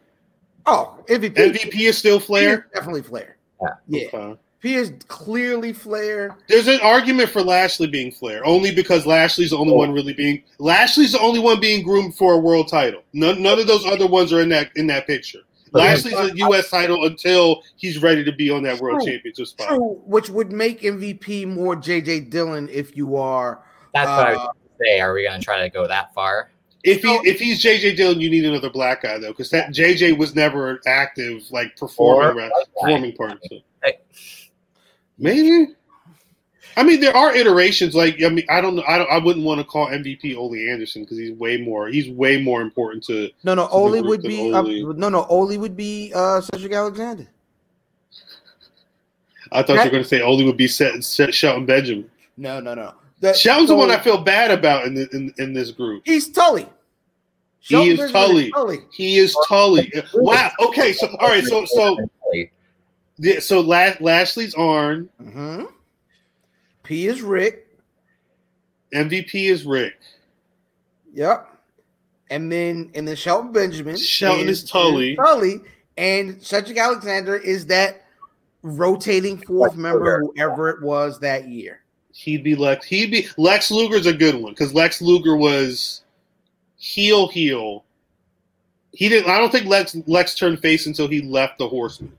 [0.66, 1.34] Oh, MVP.
[1.34, 3.38] MVP is still He is Flair definitely Flair.
[3.62, 3.70] Yeah.
[3.88, 4.40] Yeah, Okay.
[4.68, 6.38] He is clearly Flair.
[6.48, 10.44] There's an argument for Lashley being Flair, only because Lashley's the only one really being
[10.60, 13.02] Lashley's the only one being groomed for a world title.
[13.14, 15.40] None, none of those other ones are in that in that picture.
[15.72, 16.70] But Lashley's a U.S.
[16.70, 19.68] title until he's ready to be on that world championship spot.
[19.68, 23.64] True, which would make MVP more JJ Dillon if you are.
[23.94, 25.00] that's what I was Uh, going to say.
[25.02, 26.52] Are we going to try to go that far?
[26.84, 30.18] If he if he's JJ Dillon, you need another black guy though, because that JJ
[30.18, 32.52] was never active like performing Or- around,
[32.82, 33.42] performing part.
[35.20, 35.28] So.
[35.28, 35.42] Hey.
[35.42, 35.74] Maybe.
[36.78, 37.96] I mean, there are iterations.
[37.96, 38.84] Like, I mean, I don't know.
[38.88, 39.10] I don't.
[39.10, 41.88] I wouldn't want to call MVP Ole Anderson because he's way more.
[41.88, 44.54] He's way more important to No, no, the Ole would than be.
[44.54, 47.28] Uh, no, no, Ole would be uh, Cedric Alexander.
[49.52, 52.10] I thought you That- were going to say Ole would be set, set Shelton Benjamin.
[52.36, 52.94] No, no, no.
[53.22, 56.04] That, Shelton's the one I feel bad about in, the, in in this group.
[56.06, 56.68] He's Tully.
[57.60, 58.52] He is Benjamin Tully.
[58.52, 58.80] Tully.
[58.94, 59.92] He is Tully.
[60.14, 60.52] Wow.
[60.60, 60.94] Okay.
[60.94, 61.44] So all right.
[61.44, 61.98] So so
[63.18, 65.10] yeah, so La- Lashley's Arn.
[65.22, 65.64] hmm
[66.84, 67.68] P is Ric.
[68.94, 69.96] MVP is Ric.
[71.14, 71.48] Yep.
[72.30, 73.98] And then and then Shelton Benjamin.
[73.98, 75.16] Shelton is Tully.
[75.16, 75.60] Tully.
[75.98, 78.06] And Cedric Alexander is that
[78.62, 80.34] rotating fourth Lex member, Luger.
[80.36, 81.82] whoever it was that year.
[82.14, 82.86] He'd be Lex.
[82.86, 86.04] He'd be Lex Luger's a good one because Lex Luger was
[86.78, 87.84] heel heel.
[88.92, 89.30] He didn't.
[89.30, 92.18] I don't think Lex Lex turned face until he left the Horseman.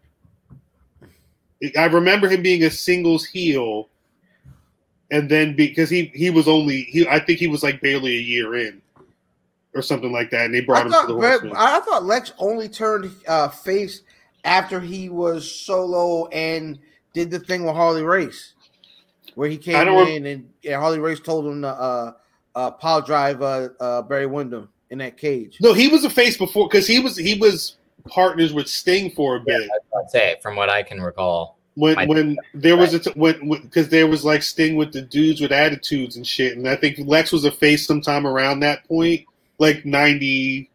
[1.76, 3.88] I remember him being a singles heel,
[5.10, 8.20] and then because he he was only he I think he was like barely a
[8.20, 8.80] year in,
[9.74, 12.32] or something like that, and they brought I him to the but I thought Lex
[12.38, 14.02] only turned uh, face
[14.44, 16.78] after he was solo and
[17.12, 18.54] did the thing with Harley Race.
[19.34, 22.12] where he came I don't rem- in and yeah, Harley Race told him to uh,
[22.54, 25.58] uh, pile drive uh, uh, Barry Windham in that cage.
[25.60, 27.77] No, he was a face before because he was he was
[28.08, 29.68] partners with Sting for a bit.
[29.98, 31.56] I'd say from what I can recall.
[31.74, 35.02] when I- when there was a t- when because there was like Sting with the
[35.02, 38.86] dudes with attitudes and shit, and I think Lex was a face sometime around that
[38.88, 39.24] point,
[39.58, 40.70] like ninety.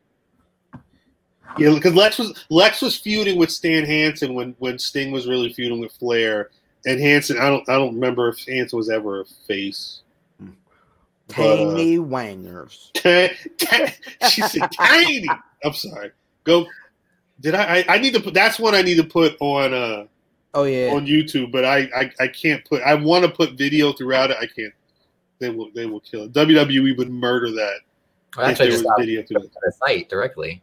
[1.57, 5.51] Yeah, because Lex was Lex was feuding with Stan Hansen when when Sting was really
[5.53, 6.49] feuding with Flair,
[6.85, 7.37] and Hansen.
[7.37, 9.99] I don't I don't remember if Hansen was ever a face.
[11.27, 12.91] But, uh, Tiny wangers.
[14.29, 15.25] she said tiny.
[15.63, 16.11] I'm sorry.
[16.43, 16.65] Go.
[17.41, 17.85] Did I, I?
[17.95, 18.33] I need to put.
[18.33, 19.73] That's one I need to put on.
[19.73, 20.05] uh
[20.55, 20.93] Oh yeah.
[20.93, 22.83] on YouTube, but I, I I can't put.
[22.83, 24.37] I want to put video throughout it.
[24.39, 24.73] I can't.
[25.39, 26.33] They will they will kill it.
[26.33, 27.79] WWE would murder that
[28.37, 30.61] Well, if that's what I there just was video through the site directly.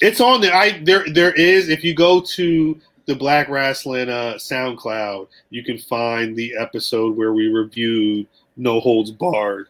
[0.00, 0.54] It's on there.
[0.54, 1.68] I there there is.
[1.68, 7.32] If you go to the Black Wrestling uh, SoundCloud, you can find the episode where
[7.32, 9.68] we reviewed No Holds Barred.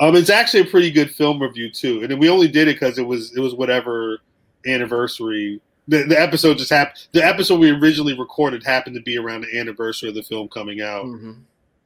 [0.00, 2.98] Um, it's actually a pretty good film review too, and we only did it because
[2.98, 4.20] it was it was whatever
[4.66, 5.60] anniversary.
[5.88, 7.06] The, the episode just happened.
[7.12, 10.80] The episode we originally recorded happened to be around the anniversary of the film coming
[10.80, 11.04] out.
[11.04, 11.36] Mhm.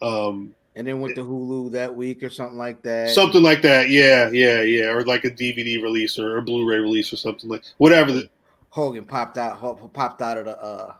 [0.01, 3.11] Um, And then went to Hulu that week or something like that.
[3.11, 3.91] something like that.
[3.91, 7.65] Yeah, yeah, yeah, or like a DVD release or a Blu-ray release or something like
[7.79, 8.13] whatever.
[8.13, 8.31] The,
[8.71, 10.95] Hogan popped out popped out of the uh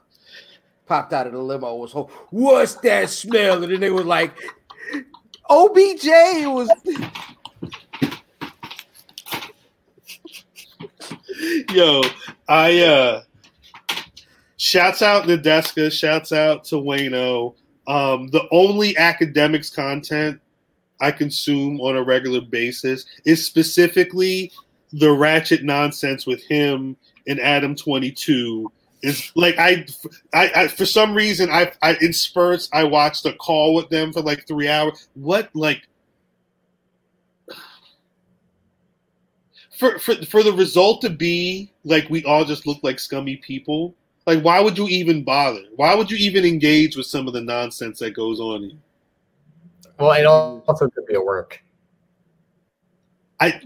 [0.87, 1.93] popped out of the limo was
[2.31, 3.63] what's that smell?
[3.63, 4.33] And then they were like
[5.49, 6.07] OBJ
[6.47, 6.69] was
[11.73, 12.03] Yo,
[12.49, 13.23] I uh
[14.57, 17.55] shouts out to Deska, shouts out to Wayno.
[17.87, 20.41] Um, the only Akademiks content
[21.01, 24.53] I consume on a regular basis is specifically
[24.93, 26.97] the ratchet nonsense with him
[27.27, 28.71] and Adam 22.
[29.03, 29.87] Is like I,
[30.35, 34.13] I, I for some reason I, I in spurts I watched a call with them
[34.13, 35.09] for like three hours.
[35.15, 35.89] What like
[39.81, 43.95] for, for for the result to be like we all just look like scummy people
[44.27, 47.41] like why would you even bother why would you even engage with some of the
[47.41, 48.79] nonsense that goes on here?
[49.99, 51.63] Well, it also could be a work.
[53.41, 53.59] I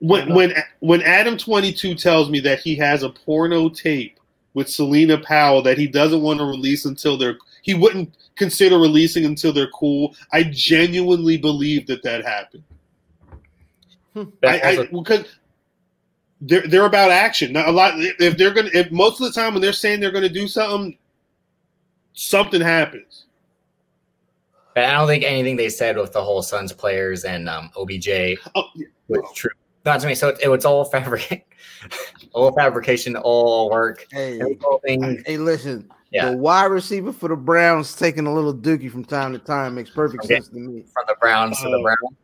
[0.00, 4.20] when when when adam 22 tells me that he has a porno tape
[4.52, 9.24] with celina powell that he doesn't want to release until they're he wouldn't consider releasing
[9.24, 12.64] until they're cool i genuinely believe that that happened
[14.44, 15.24] I, I, because
[16.46, 17.52] they're they're about action.
[17.52, 20.10] Now, a lot if they're gonna if most of the time when they're saying they're
[20.12, 20.96] gonna do something,
[22.12, 23.26] something happens.
[24.74, 28.08] But I don't think anything they said with the whole Suns players and um, OBJ
[28.56, 28.86] Oh, yeah.
[29.08, 29.50] was true.
[29.84, 30.14] Not to me.
[30.16, 31.46] So it, it was all fabric,
[32.32, 34.06] all fabrication, all work.
[34.10, 35.22] hey, It was all thing.
[35.26, 36.30] hey listen, Yeah.
[36.30, 39.90] the wide receiver for the Browns taking a little dookie from time to time makes
[39.90, 40.34] perfect Okay.
[40.34, 40.82] sense to me.
[40.92, 42.16] From the Browns to the Uh, Browns.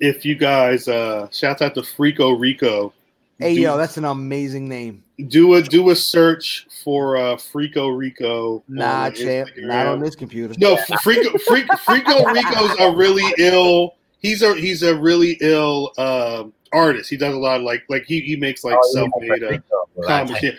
[0.00, 2.94] If you guys uh shout out to Frico Rico.
[3.42, 5.02] Hey do, yo, that's an amazing name.
[5.28, 8.62] do a do a search for uh Frico Rico.
[8.68, 9.66] Nah, champ, Instagram.
[9.66, 10.54] not on this computer.
[10.58, 13.96] No, Frico Frico, Frico Rico's a really ill.
[14.20, 17.10] He's a he's a really ill um artist.
[17.10, 19.48] He does a lot of like like he, he makes like Oh, yeah, self-made uh,
[19.50, 19.88] Rico.
[20.04, 20.42] comics.
[20.42, 20.52] Yeah.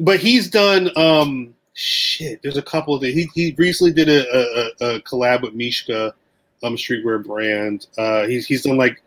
[0.00, 2.40] But he's done um shit.
[2.42, 6.14] There's a couple of the, he he recently did a, a, a collab with Mishka,
[6.62, 7.86] um streetwear brand.
[7.96, 9.02] Uh he's he's done like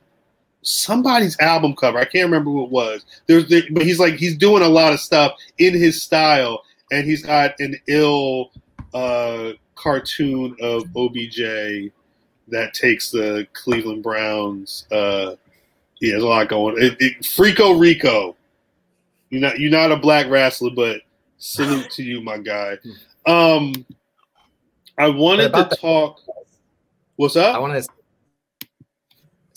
[0.62, 1.98] somebody's album cover.
[1.98, 3.06] I can't remember who it was.
[3.28, 7.06] There's there, but he's like he's doing a lot of stuff in his style and
[7.06, 8.52] he's got an ill
[8.94, 11.92] uh cartoon of OBJ
[12.48, 15.36] that takes the Cleveland Browns uh
[16.00, 16.82] yeah, there's a lot going.
[16.82, 18.36] It, it, Frico Rico,
[19.30, 21.02] you're not you're not a black wrestler, but
[21.38, 22.78] salute to you, my guy.
[23.26, 23.74] Um,
[24.98, 26.22] I wanted to talk.
[27.18, 27.56] What's up?
[27.56, 27.62] I up?
[27.62, 27.90] want to.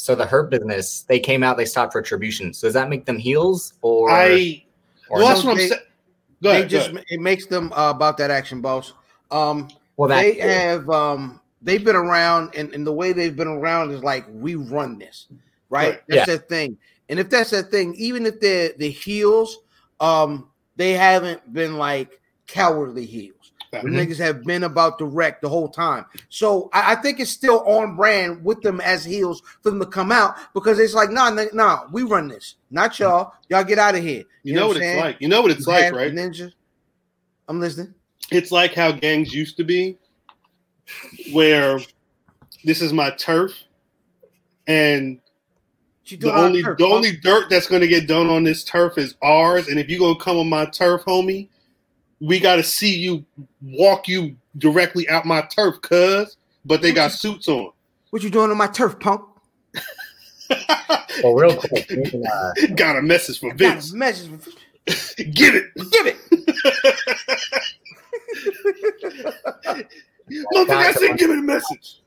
[0.02, 2.52] So the Hurt business, they came out, they stopped retribution.
[2.52, 4.10] So does that make them heels or?
[4.10, 4.64] I
[5.08, 5.34] or well, no?
[5.34, 5.70] that's what I'm saying.
[6.42, 6.64] Go they ahead.
[6.64, 7.04] go just ahead.
[7.08, 8.94] it makes them uh, about that action, boss.
[9.30, 13.46] Um, well, that they have um they've been around and, and the way they've been
[13.46, 15.28] around is like we run this
[15.70, 16.00] right Right.
[16.08, 16.24] that's Yeah.
[16.24, 16.76] their thing
[17.08, 19.58] and if that's their thing even if they're the heels
[20.00, 23.41] um they haven't been like cowardly heels
[23.72, 24.06] the Mhm.
[24.06, 26.04] niggas have been about the wreck the whole time.
[26.28, 29.86] So I, I think it's still on brand with them as heels for them to
[29.86, 32.56] come out because it's like nah nah, nah we run this.
[32.70, 33.32] Not y'all.
[33.48, 34.24] Y'all get out of here.
[34.42, 35.16] You know what I'm it's like.
[35.20, 36.12] You know what it's like, right?
[36.12, 36.52] ninja.
[37.48, 37.94] I'm listening.
[38.30, 39.98] It's like how gangs used to be,
[41.32, 41.78] where
[42.64, 43.52] this is my turf,
[44.66, 45.18] and
[46.18, 49.16] the only turf, the only dirt that's going to get done on this turf is
[49.22, 49.68] ours.
[49.68, 51.48] And if you gonna come on my turf, homie,
[52.22, 53.24] we got to see you
[53.60, 56.36] walk you directly out my turf, cuz.
[56.64, 57.72] But they got suits on.
[58.10, 59.22] What you doing on my turf, punk?
[61.22, 62.24] Well, real quick, we can,
[62.74, 63.92] got a message for Got Vince.
[63.92, 64.30] a message.
[64.40, 64.50] for-
[65.24, 65.66] Give it.
[65.90, 66.16] Give it.
[70.54, 72.00] Motherfucker, I said give it a message.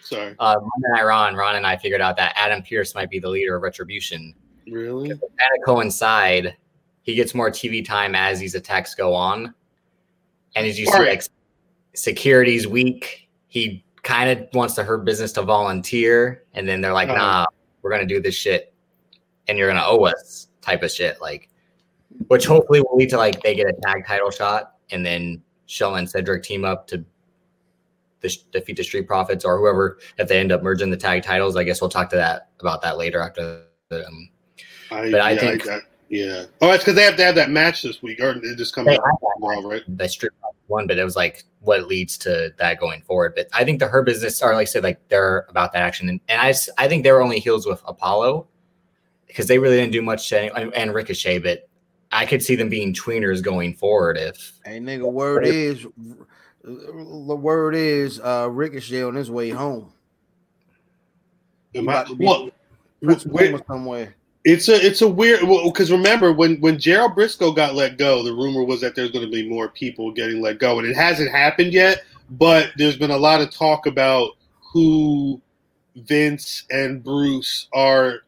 [0.00, 0.34] Sorry.
[0.38, 3.28] uh, Monday Night Ron, Ron and I figured out that Adam Pearce might be the
[3.28, 4.32] leader of Retribution.
[4.70, 5.08] Really?
[5.08, 6.56] Kind of coincide.
[7.06, 9.54] He gets more TV time as these attacks go on,
[10.56, 11.08] and as you see, Right.
[11.10, 11.22] like
[11.94, 13.28] security's weak.
[13.46, 17.16] He kind of wants to hurt business to volunteer, and then they're like, Uh-huh.
[17.18, 17.46] "Nah,
[17.82, 18.74] we're gonna do this shit,
[19.46, 21.48] and you're gonna owe us." Type of shit, like,
[22.26, 25.94] which hopefully will lead to like they get a tag title shot, and then Shell
[25.94, 27.04] and Cedric team up to
[28.20, 31.54] dis- defeat the Street Profits or whoever if they end up merging the tag titles.
[31.56, 34.28] I guess we'll talk to that about that later after the um,
[34.90, 36.44] I, But I yeah, think- got- yeah.
[36.60, 38.86] Oh, it's because they have to have that match this week, or it just comes
[38.86, 39.82] They out tomorrow, right?
[39.88, 40.32] the Street
[40.68, 43.34] one, but it was like what leads to that going forward.
[43.36, 46.08] But I think the Hurt Business are like I said, like they're about that action,
[46.08, 48.46] and, and I s- I think they were only heels with Apollo
[49.26, 51.68] because they really didn't do much to any, and- and Ricochet, but.
[52.12, 55.84] I could see them being tweeners going forward if Hey, nigga, word is,
[56.62, 59.92] the word is, uh, Ricochet on his way home.
[61.72, 62.50] He Am I- about to be well,
[63.02, 64.14] Prince wait, somewhere.
[64.48, 68.32] It's a it's a weird because remember when when Gerald Brisco got let go, the
[68.32, 71.32] rumor was that there's going to be more people getting let go, and it hasn't
[71.32, 72.04] happened yet.
[72.30, 74.36] But there's been a lot of talk about
[74.72, 75.42] who
[75.96, 78.20] Vince and Bruce are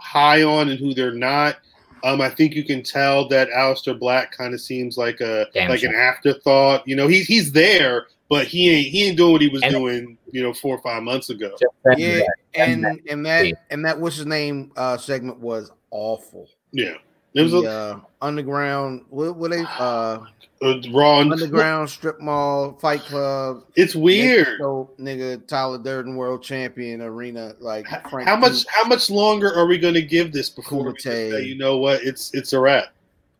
[0.00, 1.58] high on and who they're not.
[2.02, 5.68] Um, I think you can tell that Aleister Black kind of seems like a Damn
[5.68, 6.88] like an afterthought.
[6.88, 9.72] You know, he's he's there, but he ain't he ain't doing what he was And-
[9.72, 10.18] doing.
[10.30, 11.54] You know, four or five months ago.
[11.96, 12.22] Yeah,
[12.54, 16.48] and and and that and that what's his name uh segment was awful.
[16.72, 16.94] Yeah,
[17.34, 19.04] it was the, a uh, underground.
[19.10, 20.20] What, what they uh
[20.62, 21.20] uh, raw.
[21.20, 23.64] and- underground strip mall fight club.
[23.76, 24.58] It's weird.
[24.58, 27.54] So nigga, Tyler Durden, world champion arena.
[27.60, 30.82] Like Frank how much Dux, how much longer are we going to give this before
[30.84, 32.86] we say, you know what it's it's a wrap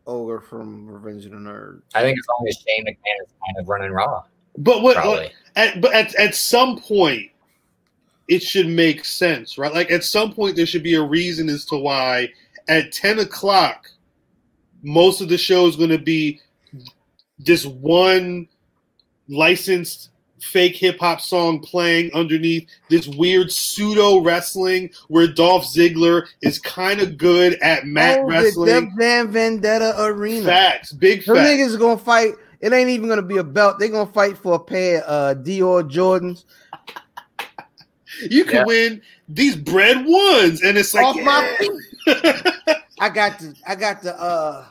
[0.07, 1.81] ogre from Revenge of the Nerd.
[1.95, 4.25] I think as long as Shane McMahon is kind of running raw,
[4.59, 7.31] but what, what at, but at, at some point
[8.29, 11.65] it should make sense right like at some point there should be a reason as
[11.65, 12.29] to why
[12.69, 13.89] at 10 o'clock
[14.83, 16.41] most of the show is going to be
[17.39, 18.49] this one
[19.29, 20.11] licensed
[20.41, 27.01] fake hip hop song playing underneath this weird pseudo wrestling where Dolph Ziggler is kind
[27.01, 28.67] of good at mat Oh, the wrestling.
[28.67, 30.45] Def Jam Vendetta arena.
[30.45, 31.49] Facts, big Them facts.
[31.49, 32.35] niggas are gonna fight.
[32.63, 33.79] It ain't even gonna be a belt.
[33.79, 36.45] They're gonna fight for a pair of uh, Dior Jordans.
[38.31, 38.65] You can Yeah.
[38.65, 41.57] win these bread ones, and it's like Off my
[42.07, 42.23] yeah.
[42.37, 42.77] feet.
[43.01, 44.67] I got the I got the uh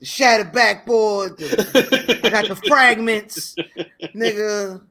[0.00, 1.38] the shattered backboard.
[1.38, 3.56] The, I got the fragments,
[4.14, 4.82] nigga.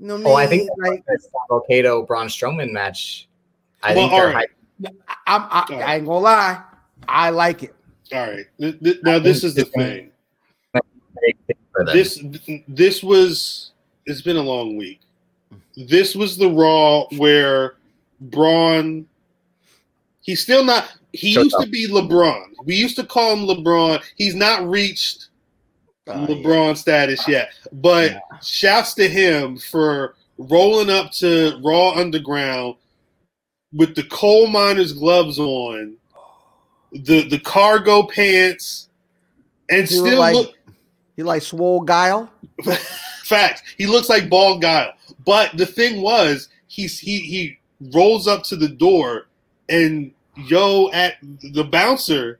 [0.00, 0.66] You know what Oh, I I mean?
[0.66, 3.28] think like the Volcano Braun Strowman match.
[3.82, 4.48] I Well, think they're all right.
[4.80, 4.92] hyped.
[5.26, 6.62] I'm, I, I ain't gonna lie.
[7.06, 7.74] I like it.
[8.12, 10.10] All right, Th- th- now this is the thing.
[11.72, 11.96] For them.
[11.96, 12.22] This
[12.68, 13.70] this was.
[14.06, 15.00] It's been a long week.
[15.76, 17.74] This was the Raw where
[18.20, 19.06] Braun.
[20.20, 20.92] He's still not.
[21.12, 21.64] He Shut used up.
[21.64, 22.44] to be LeBron.
[22.64, 24.02] We used to call him LeBron.
[24.16, 25.28] He's not reached
[26.08, 27.50] Oh, LeBron status uh, yet.
[27.74, 32.74] But shouts to him for rolling up to Raw Underground
[33.72, 35.94] with the coal miner's gloves on,
[36.92, 38.88] the the cargo pants,
[39.70, 40.54] and He still like- look
[41.16, 42.30] You like swole guile?
[43.24, 43.62] facts.
[43.78, 44.92] He looks like bald guile.
[45.24, 47.58] But the thing was, he's he he
[47.92, 49.26] rolls up to the door
[49.68, 51.14] and yo at
[51.52, 52.38] the bouncer,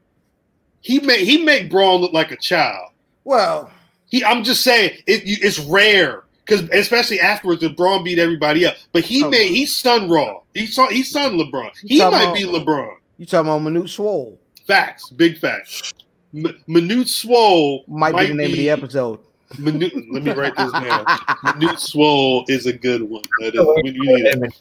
[0.81, 2.91] he made he make Braun look like a child.
[3.25, 3.71] Well,
[4.11, 8.75] He, I'm just saying, it, it's rare because especially afterwards, the Braun beat everybody up.
[8.93, 9.31] But he Oh.
[9.31, 10.41] made he son Raw.
[10.55, 11.71] He son, he's son LeBron.
[11.87, 12.95] He might about- be LeBron.
[13.19, 14.39] you talking about Manute Swole?
[14.67, 15.93] Facts, big facts.
[16.35, 19.19] M- Manute Swole Might, be the name of the episode.
[19.59, 21.05] Minute, let me write this down.
[21.45, 23.23] Manute Swole is a good one.
[23.41, 24.55] That is, we, need it.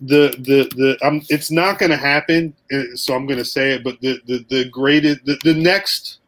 [0.00, 2.54] the the the um, it's not going to happen.
[2.72, 3.84] uh, So I'm going to say it.
[3.84, 6.18] But the the the greatest the, the next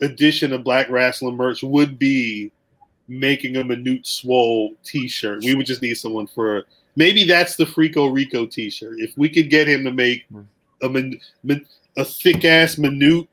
[0.00, 2.50] edition of Black Wrestling merch would be
[3.06, 5.44] making a Manute Swole T-shirt.
[5.44, 6.64] We would just need someone for
[6.96, 8.98] maybe that's the Freako Rico T-shirt.
[8.98, 10.26] If we could get him to make
[10.82, 11.64] a min, min,
[11.96, 13.28] a thick ass Manute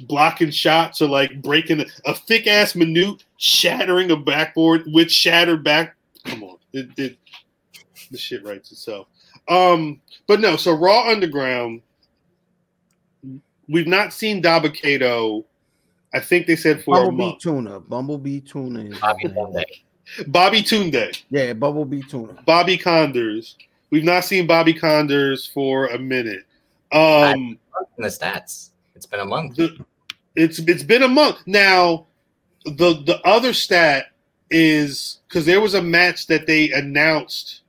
[0.00, 5.64] blocking shots or like breaking a, a thick ass Manute shattering a backboard with shattered
[5.64, 5.96] back.
[6.24, 7.16] Come on, it, it
[8.10, 9.08] the shit writes itself.
[9.48, 11.80] Um, but no, so Raw Underground,
[13.68, 15.44] we've not seen Dabba-Kato
[16.14, 17.40] I think they said for a Bumblebee month.
[17.40, 17.80] tuna.
[17.80, 18.80] Bumblebee tuna.
[18.84, 19.64] is- Bobby Sunday.
[20.28, 22.42] Bobby Tunde, Yeah, Bumblebee tuna.
[22.46, 23.56] Bobby Condors.
[23.90, 26.44] We've not seen Bobby Condors for a minute.
[26.92, 27.58] Um,
[27.96, 28.70] In the stats.
[28.94, 29.56] It's been a month.
[29.56, 29.84] the,
[30.34, 32.06] it's it's been a month now.
[32.64, 34.06] The the other stat
[34.50, 37.62] is because there was a match that they announced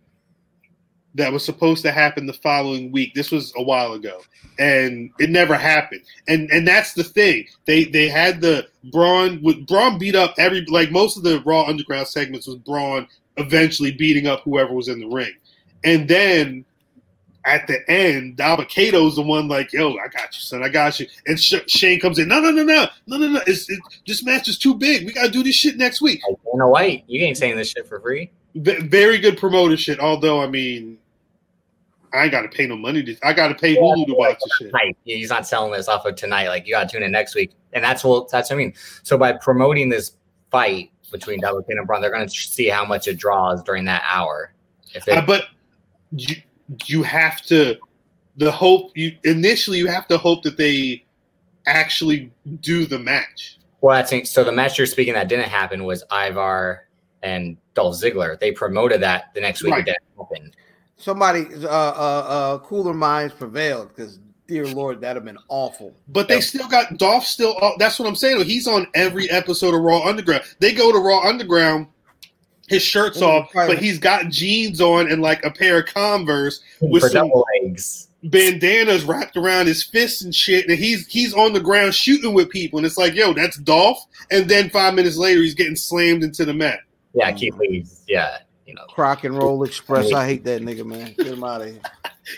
[1.15, 3.13] that was supposed to happen the following week.
[3.13, 4.21] This was a while ago,
[4.59, 6.01] and it never happened.
[6.27, 7.47] And and that's the thing.
[7.65, 11.65] They they had the Braun with Braun beat up every like most of the Raw
[11.65, 13.07] Underground segments was Braun
[13.37, 15.33] eventually beating up whoever was in the ring,
[15.83, 16.65] and then
[17.47, 20.63] at the end, Dabba-Kato's the one like, "Yo, I got you, son.
[20.63, 23.41] I got you." And Sh- Shane comes in, "No, no, no, no, no, no, no.
[23.47, 25.05] It's, it, this match is too big.
[25.05, 27.87] We gotta do this shit next week." Like, Dana White, you ain't saying this shit
[27.87, 28.29] for free.
[28.55, 29.99] V- very good promoter shit.
[29.99, 30.97] Although, I mean,
[32.13, 33.03] I ain't gotta pay no money.
[33.03, 34.67] To, I gotta pay Hulu to watch the shit.
[34.71, 34.97] Tonight.
[35.05, 36.47] He's not selling this off of tonight.
[36.49, 37.51] Like you gotta tune in next week.
[37.73, 38.73] And that's what that's what I mean.
[39.03, 40.13] So by promoting this
[40.51, 44.53] fight between King and Braun, they're gonna see how much it draws during that hour.
[44.93, 45.45] If they Uh, but
[46.11, 46.37] you
[46.85, 47.77] you have to
[48.37, 51.03] the hope you initially you have to hope that they
[51.65, 53.59] actually do the match.
[53.81, 54.43] Well, I think so.
[54.43, 56.87] The match you're speaking that didn't happen was Ivar
[57.21, 58.39] and Dolph Ziggler.
[58.39, 59.73] They promoted that the next week.
[59.73, 59.87] Right.
[59.87, 60.51] It didn't happen.
[60.97, 65.93] Somebody, uh, uh, uh, cooler minds prevailed because, dear Lord, that'd have been awful.
[66.07, 67.25] But they still got Dolph.
[67.25, 68.43] Still, oh, that's what I'm saying.
[68.45, 70.43] He's on every episode of Raw Underground.
[70.59, 71.87] They go to Raw Underground,
[72.67, 77.01] his shirt's off, but he's got jeans on and like a pair of Converse with
[77.01, 77.31] for some
[77.63, 78.09] legs.
[78.23, 80.67] bandanas wrapped around his fists and shit.
[80.67, 84.05] And he's he's on the ground shooting with people, and it's like, yo, that's Dolph.
[84.31, 86.79] And then five minutes later, he's getting slammed into the mat.
[87.13, 88.03] Yeah, Keith Lee's.
[88.07, 88.85] Yeah, you know.
[88.89, 90.11] Crock and Roll Express.
[90.11, 91.13] I hate that nigga, man.
[91.17, 91.81] Get him out of here.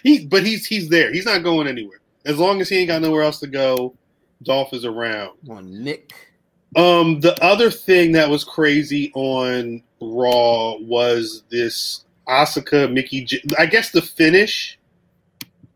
[0.03, 1.11] He, but he's he's there.
[1.11, 1.99] He's not going anywhere.
[2.23, 3.95] As long as he ain't got nowhere else to go,
[4.43, 5.31] Dolph is around.
[5.49, 6.13] On Nick.
[6.75, 13.25] Um, the other thing that was crazy on Raw was this Asuka Mickie.
[13.25, 14.77] J- I guess the finish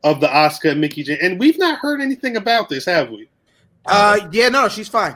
[0.04, 1.18] of the Asuka Mickie J.
[1.22, 3.30] And we've not heard anything about this, have we?
[3.86, 5.16] Uh, yeah, no, she's fine.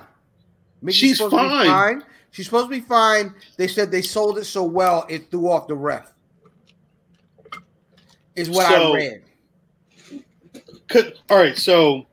[0.81, 2.03] Mickie's She's be fine.
[2.31, 3.33] She's supposed to be fine.
[3.55, 6.11] They said they sold it so well it threw off the ref.
[8.35, 9.21] Is what So- I read.
[10.87, 12.05] Could, all right, so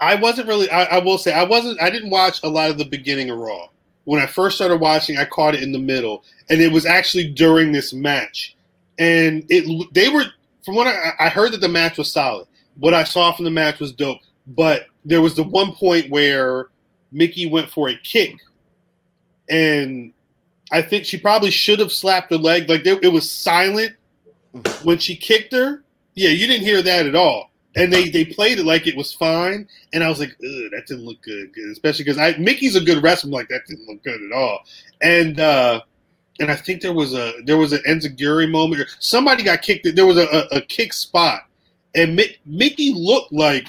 [0.00, 0.68] I wasn't really.
[0.70, 1.80] I, I will say I wasn't.
[1.80, 3.68] I didn't watch a lot of the beginning of Raw.
[4.08, 7.28] When I first started watching, I caught it in the middle, and it was actually
[7.28, 8.56] during this match.
[8.98, 10.24] And it they were
[10.64, 12.48] from what I, I heard that the match was solid.
[12.78, 16.68] What I saw from the match was dope, but there was the one point where
[17.12, 18.36] Mickie went for a kick,
[19.50, 20.14] and
[20.72, 22.66] I think she probably should have slapped her leg.
[22.66, 23.94] Like there, it was silent
[24.54, 24.84] mm.
[24.86, 25.82] when she kicked her.
[26.14, 27.50] Yeah, you didn't hear that at all.
[27.76, 30.84] And they they played it like it was fine, and I was like, Ugh, that
[30.86, 31.70] didn't look good, good.
[31.70, 33.28] especially because I Mickie's a good wrestler.
[33.28, 34.60] I'm like that didn't look good at all.
[35.02, 35.82] And uh
[36.40, 38.88] and I think there was a there was an Enziguri moment.
[39.00, 39.86] Somebody got kicked.
[39.94, 41.42] There was a, a, a kick spot,
[41.94, 43.68] and Mi- Mickie looked like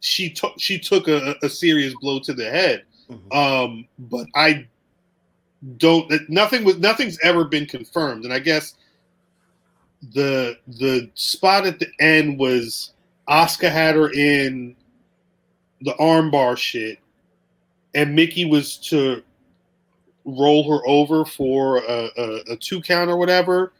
[0.00, 2.84] she took she took a, a serious blow to the head.
[3.10, 3.34] Mhm.
[3.34, 4.66] Um, but I
[5.78, 6.10] don't.
[6.28, 8.74] Nothing was nothing's ever been confirmed, and I guess
[10.14, 12.92] the the spot at the end was
[13.28, 14.74] Asuka had her in
[15.82, 16.98] the armbar shit,
[17.94, 19.22] and Mickie was to
[20.24, 23.72] roll her over for a, a, a two count or whatever.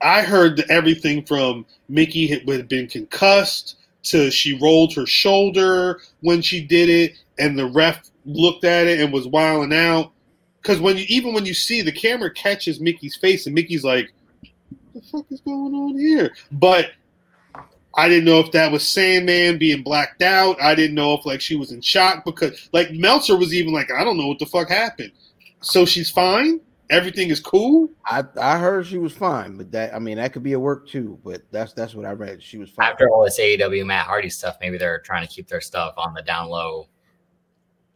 [0.00, 6.64] I heard everything from Mickie had, been concussed to she rolled her shoulder when she
[6.64, 10.12] did it, and the ref looked at it and was wilding out.
[10.62, 14.12] Because when you even when you see the camera catches Mickie's face and Mickie's like,
[14.92, 16.92] "What the fuck is going on here?" But
[17.98, 20.60] I didn't know if that was Sandman being blacked out.
[20.62, 23.90] I didn't know if like she was in shock because like Meltzer was even like,
[23.90, 25.10] "I don't know what the fuck happened."
[25.60, 26.60] So she's fine.
[26.90, 27.90] Everything is cool.
[28.06, 30.88] I I heard she was fine, but that I mean that could be a work
[30.88, 31.18] too.
[31.24, 32.42] But that's that's what I read.
[32.42, 32.88] She was fine.
[32.88, 36.14] After all this AEW Matt Hardy stuff, maybe they're trying to keep their stuff on
[36.14, 36.88] the down low.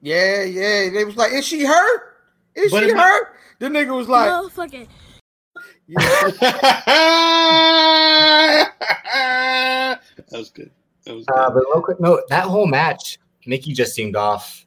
[0.01, 0.91] Yeah, yeah.
[0.91, 2.17] They was like, "Is she hurt?
[2.55, 4.89] Is But she it- hurt?" The nigga was like, no, fuck it.
[6.01, 7.53] that
[10.33, 10.71] was good.
[11.05, 11.37] That was good.
[11.37, 14.67] Uh, but real quick note, that whole match, Mickie just seemed off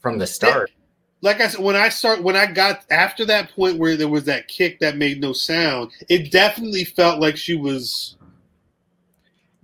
[0.00, 0.70] from the start.
[1.20, 4.24] like I said, when I start, when I got after that point where there was
[4.24, 8.16] that kick that made no sound, it definitely felt like she was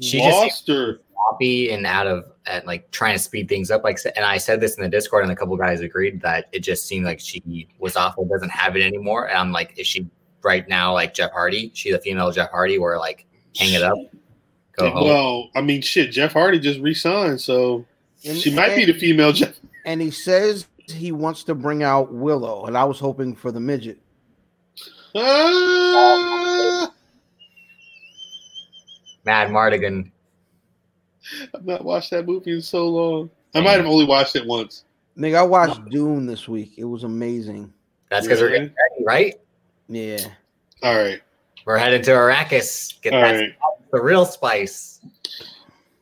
[0.01, 3.85] She just lost or Sloppy and out of at like trying to speed things up.
[3.85, 6.61] Like, and I said this in the Discord, and a couple guys agreed that it
[6.61, 9.29] just seemed like she was awful, doesn't have it anymore.
[9.29, 10.07] And I'm like, is she
[10.43, 11.70] right now like Jeff Hardy?
[11.74, 13.26] She the female Jeff Hardy, where like
[13.57, 13.99] hang it up,
[14.76, 15.05] go home.
[15.05, 16.11] well, I mean, shit.
[16.12, 17.84] Jeff Hardy just re-signed, so
[18.24, 19.32] And, She might be the female.
[19.32, 19.55] Jeff.
[19.84, 23.61] and he says he wants to bring out Willow, and I was hoping for the
[23.61, 23.99] midget.
[25.14, 26.93] Ah,
[29.24, 30.11] Mad Mardigan.
[31.55, 33.30] I've not watched that movie in so long.
[33.55, 34.84] I might have only watched it once.
[35.18, 36.72] Nigga, I watched Dune this week.
[36.78, 37.72] It was amazing.
[38.11, 38.59] That's because we're Really?
[38.68, 39.41] getting ready, right?
[39.89, 40.18] Yeah.
[40.82, 41.20] All right.
[41.64, 43.01] We're heading to Arrakis.
[43.03, 43.57] Get All that right.
[43.93, 45.01] the real spice.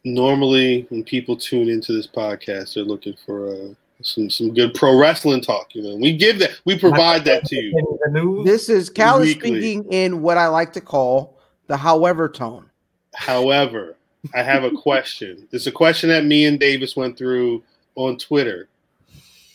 [0.05, 3.69] Normally, when people tune into this podcast, they're looking for uh,
[4.03, 5.75] some some good pro wrestling talk.
[5.75, 7.93] You know, we give that, we provide that to you.
[8.45, 12.71] This is Cal is speaking in what I like to call the however tone.
[13.15, 13.97] However,
[14.33, 15.49] I have a question.
[15.51, 17.65] It's a question that me and Davis went through
[17.97, 18.69] on Twitter.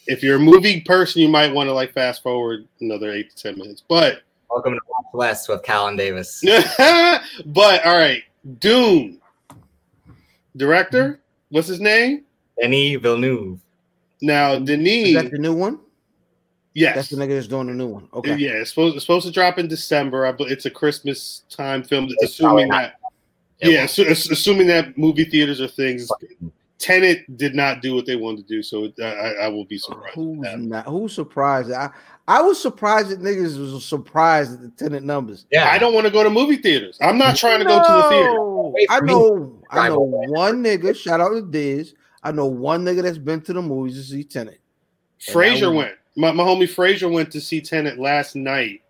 [0.07, 3.35] If you're a movie person, you might want to like fast forward another eight to
[3.35, 3.83] ten minutes.
[3.87, 6.41] But Welcome to Watch West with Cal and Davis.
[7.45, 8.23] but all right,
[8.59, 9.19] Dune
[10.57, 12.23] director, what's his name?
[12.59, 13.59] Denis Villeneuve.
[14.21, 15.79] Now Denis, Is that the new one?
[16.73, 18.07] yes, That's the nigga that's doing the new one.
[18.13, 18.35] Okay.
[18.35, 20.25] Yeah, it's supposed, it's supposed to drop in December.
[20.25, 22.07] I, bel- it's a Christmas time film.
[22.19, 22.95] It's Assuming that,
[23.59, 24.09] It yeah, won't.
[24.09, 26.09] assuming that movie theaters are things.
[26.81, 29.65] Tenet did not do what they wanted to do, so it, I, I I will
[29.65, 30.15] be surprised.
[30.15, 30.85] Who's not?
[30.87, 31.71] Who's surprised?
[31.71, 31.91] I
[32.27, 35.45] I was surprised that niggas was surprised at the Tenet numbers.
[35.51, 36.97] Yeah, I don't want to go to movie theaters.
[36.99, 38.51] I'm not trying to go to the theater.
[38.89, 39.61] I know.
[39.69, 40.95] I know one nigga.
[40.95, 41.93] Shout out to Diz.
[42.23, 44.59] I know one nigga that's been to the movies to see Tenet.
[45.27, 45.93] And Frazier went.
[46.15, 48.81] My, my homie Frazier went to see Tenet last night,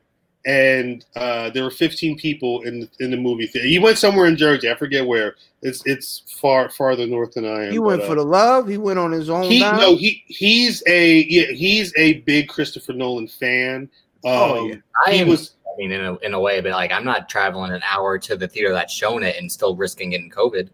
[0.46, 3.68] and uh, there were 15 people in the, in the movie theater.
[3.68, 4.70] He went somewhere in Jersey.
[4.70, 5.36] I forget where.
[5.64, 7.72] It's it's far farther north than I am.
[7.72, 8.68] He went but, for uh, the love.
[8.68, 9.44] He went on his own.
[9.44, 9.78] he dime.
[9.80, 13.90] no he he's a yeah he's a big Christopher Nolan fan.
[14.26, 14.76] Um, Oh, yeah.
[15.06, 15.28] I he am.
[15.28, 18.18] was I mean, in a, in a way, but like, I'm not traveling an hour
[18.18, 20.70] to the theater that's shown it and still risking getting COVID.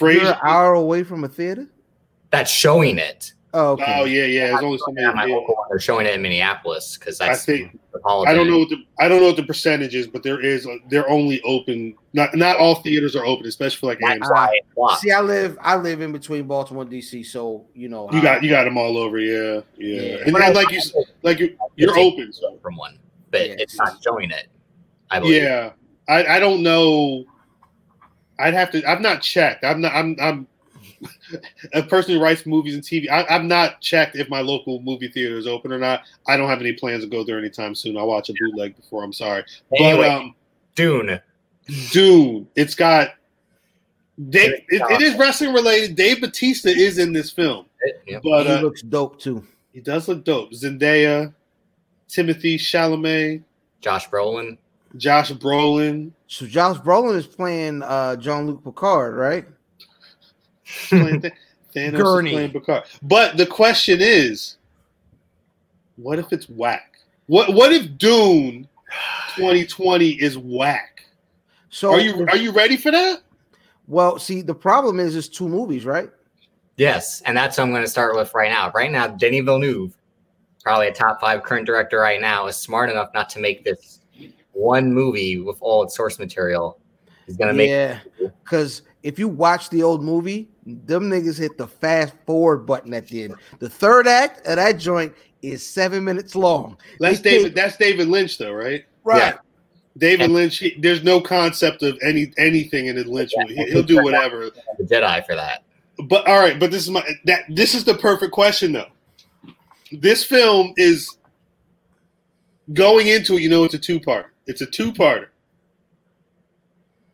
[0.00, 1.66] You're an hour away from a theater.
[2.30, 3.32] That's showing it.
[3.56, 3.96] Oh, oh, okay.
[4.00, 4.48] Oh yeah, yeah.
[4.48, 5.32] There's only so Yeah, my many.
[5.32, 8.00] local one, they're showing it in Minneapolis because I think the.
[8.06, 10.68] I don't know what the I don't know what the percentage is, but there is
[10.90, 11.94] they're only open.
[12.12, 14.30] Not not all theaters are open, especially for like That's AMC.
[14.30, 15.00] why it's blocked.
[15.00, 15.56] See, I live.
[15.62, 18.10] I live in between Baltimore and DC, so you know.
[18.12, 20.00] You I- got you got them all over, yeah, yeah.
[20.02, 20.16] Yeah.
[20.24, 20.80] And, But I- like you
[21.22, 22.98] like you, you're open, so from one,
[23.30, 24.48] but Yeah, it's not showing it.
[25.10, 25.42] I believe.
[25.42, 25.70] yeah.
[26.08, 27.24] I I don't know.
[28.38, 28.84] I'd have to.
[28.88, 29.64] I've not checked.
[29.64, 29.94] I'm not.
[29.94, 30.14] I'm.
[30.20, 30.46] I'm
[31.74, 33.08] a person who writes movies and TV.
[33.10, 36.02] I, I've not checked if my local movie theater is open or not.
[36.26, 37.96] I don't have any plans to go there anytime soon.
[37.96, 39.02] I'll watch a bootleg before.
[39.04, 39.44] I'm sorry,
[39.76, 40.34] Anyway, but um,
[40.74, 41.20] Dune.
[41.90, 42.48] Dune.
[42.56, 43.10] It's got.
[44.30, 45.94] Dave, it, it is wrestling related.
[45.94, 48.22] Dave Batista is in this film, It- yep.
[48.24, 49.46] but he uh, looks dope too.
[49.74, 50.52] he does look dope.
[50.52, 51.34] Zendaya,
[52.08, 53.42] Timothée Chalamet,
[53.82, 54.56] Josh Brolin.
[54.96, 56.12] Josh Brolin.
[56.28, 59.44] So Josh Brolin is playing uh John Luc Picard, right?
[60.88, 61.34] Playing Th-
[61.74, 62.30] Thanos Gurney.
[62.30, 62.84] is playing Picard.
[63.02, 64.56] But the question is,
[65.96, 66.98] what if it's whack?
[67.26, 68.68] What What if Dune
[69.36, 71.04] 2020 is whack?
[71.70, 73.22] So Are you Are you ready for that?
[73.86, 74.18] well?
[74.18, 76.10] See, the problem is it's two movies, right?
[76.76, 78.70] Yes, and that's what I'm going to start with right now.
[78.74, 79.96] Right now, Denis Villeneuve,
[80.62, 84.00] probably a top five current director right now, is smart enough not to make this
[84.52, 86.78] one movie with all its source material.
[87.26, 87.98] He's going to make Yeah,
[88.44, 93.06] because if you watch the old movie, them niggas hit the fast forward button at
[93.06, 93.36] the end.
[93.60, 96.76] The third act of that joint is seven minutes long.
[96.98, 97.44] That's They David.
[97.44, 98.84] take- That's David Lynch, though, right?
[99.04, 99.36] Right.
[99.96, 100.58] David Lynch.
[100.58, 103.32] He, there's no concept of any anything in his Lynch.
[103.38, 103.54] movie.
[103.54, 104.50] He, he'll do whatever.
[104.78, 105.62] the Jedi for that.
[106.08, 108.88] But all right, but this is my that this is the perfect question though.
[109.92, 111.16] This film is
[112.72, 114.26] going into it, you know it's a two-part.
[114.48, 115.28] It's a two-parter.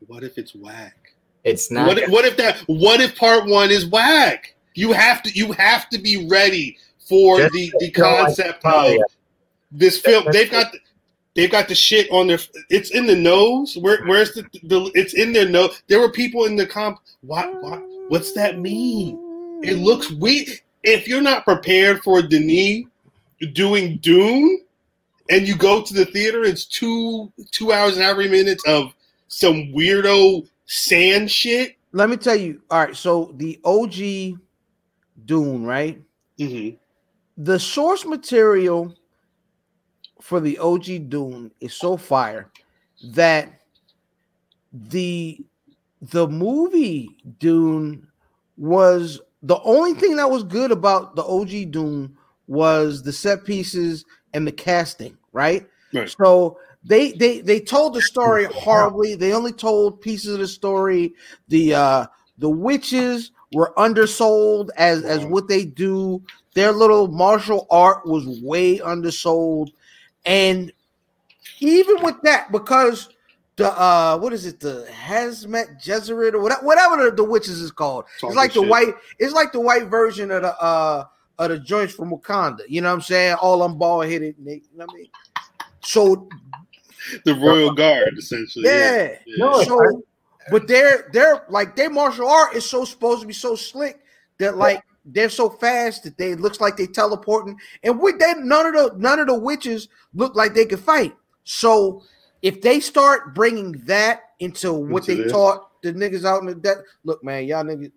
[0.07, 1.01] What if it's whack?
[1.45, 1.86] It's not.
[1.88, 4.55] What if, what if that what if part 1 is whack?
[4.74, 6.78] You have to you have to be ready
[7.09, 8.99] for Just the the feel like- concept of yeah.
[9.70, 10.24] this film.
[10.32, 10.78] They've got the,
[11.34, 12.38] they've got the shit on their.
[12.70, 13.76] It's in the nose.
[13.76, 15.82] Where where's the, the It's in their nose.
[15.88, 17.01] There were people in the comp.
[17.22, 19.61] What what what's that mean?
[19.62, 20.49] It looks weird.
[20.84, 22.84] If you're not prepared for Denis
[23.53, 24.62] doing Dune,
[25.30, 28.95] and you go to the theater, it's two two hours and every minute of
[29.28, 31.77] some weirdo sand shit.
[31.93, 32.62] Let me tell you.
[32.70, 34.39] All right, so the OG
[35.27, 36.01] Dune, right?
[36.39, 36.77] Mm-hmm.
[37.45, 38.95] The source material
[40.20, 42.51] for the OG Dune is so fire
[43.05, 43.61] that
[44.73, 45.45] the
[46.01, 48.07] the movie Dune
[48.57, 52.16] was the only thing that was good about the OG Dune
[52.47, 55.66] was the set pieces and the casting, right?
[55.93, 56.09] Right.
[56.09, 59.14] So they they they told the story horribly.
[59.14, 61.14] They only told pieces of the story.
[61.49, 62.07] The uh
[62.39, 66.22] the witches were undersold as as what they do.
[66.55, 69.70] Their little martial art was way undersold,
[70.26, 70.72] and
[71.61, 73.09] even with that, because
[73.57, 77.70] the uh what is it the hazmat Gesserit or whatever, whatever the, the witches is
[77.70, 78.68] called Talking it's like the shit.
[78.68, 81.05] white it's like the white version of the uh
[81.39, 84.61] of the joints from wakanda you know what i'm saying all i'm bald headed you
[84.74, 85.09] know what i mean
[85.83, 86.28] so
[87.24, 88.66] The Royal Guard, essentially.
[88.68, 89.62] yeah, Yeah.
[89.64, 90.03] so
[90.50, 94.00] but their their like their martial art is so supposed to be so slick
[94.38, 97.59] that like they're so fast that they looks like they teleporting.
[97.82, 101.14] And with that none of the none of the witches look like they could fight.
[101.44, 102.03] So
[102.42, 105.32] if they start bringing that into what Into they this?
[105.32, 107.92] taught the niggas out in the deck look man y'all niggas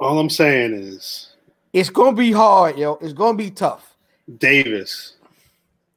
[0.00, 1.34] All I'm saying is,
[1.72, 2.94] it's gonna be hard yo.
[3.00, 3.96] It's gonna be tough.
[4.38, 5.14] Davis,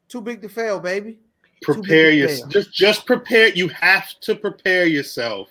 [0.07, 1.17] too big to fail baby
[1.61, 2.47] prepare big your to fail.
[2.47, 3.49] just just prepare.
[3.49, 5.49] You have to prepare yourself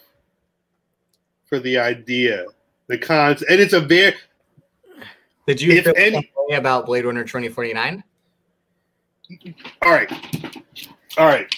[1.47, 2.45] for the idea,
[2.89, 4.15] the cons, and it's a very
[5.47, 8.05] Did you If feel any- way about Blade Runner 2049?
[9.83, 10.13] all right,
[11.19, 11.53] all right.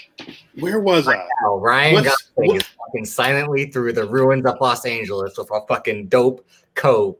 [0.58, 1.16] Where was I?
[1.42, 5.50] Now, Ryan What's- Gosling what- is walking silently through the ruins of Los Angeles with
[5.50, 7.18] a fucking dope coat.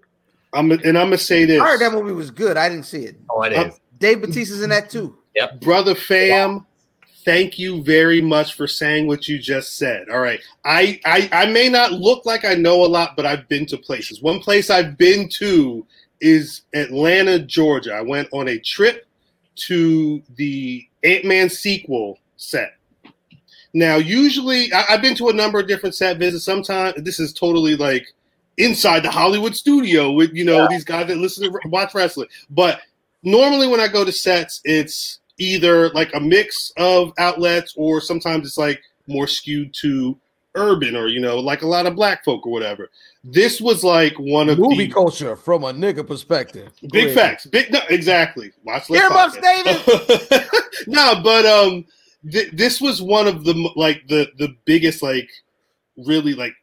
[0.55, 3.05] I'm and I'm gonna say this, i heard that movie was good i didn't see
[3.07, 3.81] it Oh, it Uh, is.
[3.99, 5.63] dave batista's in that too Yep.
[5.63, 6.67] brother fam.
[7.25, 10.09] Thank you very much for saying what you just said.
[10.11, 13.49] All right, I, I I may not look like I know a lot, but I've
[13.49, 14.21] been to places.
[14.23, 15.87] One place I've been to
[16.21, 17.95] is Atlanta, Georgia.
[17.95, 19.07] I went on a trip
[19.67, 22.75] to the Ant Man sequel set.
[23.75, 26.45] Now, usually, I, I've been to a number of different set visits.
[26.45, 28.07] Sometimes this is totally like
[28.59, 32.29] inside the Hollywood studio with you know these guys that listen to watch wrestling.
[32.51, 32.81] But
[33.23, 38.47] normally, when I go to sets, it's either like a mix of outlets, or sometimes
[38.47, 40.17] it's like more skewed to
[40.55, 42.89] urban, or you know, like a lot of black folk or whatever.
[43.25, 46.99] This was like one of the movie the culture from a nigga perspective Big Go
[46.99, 47.15] ahead.
[47.15, 47.47] facts.
[47.47, 48.53] Big no, exactly.
[48.65, 50.49] Watch Lip Earmuffs, Podcast.
[50.87, 51.85] no, but um,
[52.31, 55.29] th- this was one of the like the the biggest like
[55.97, 56.55] really like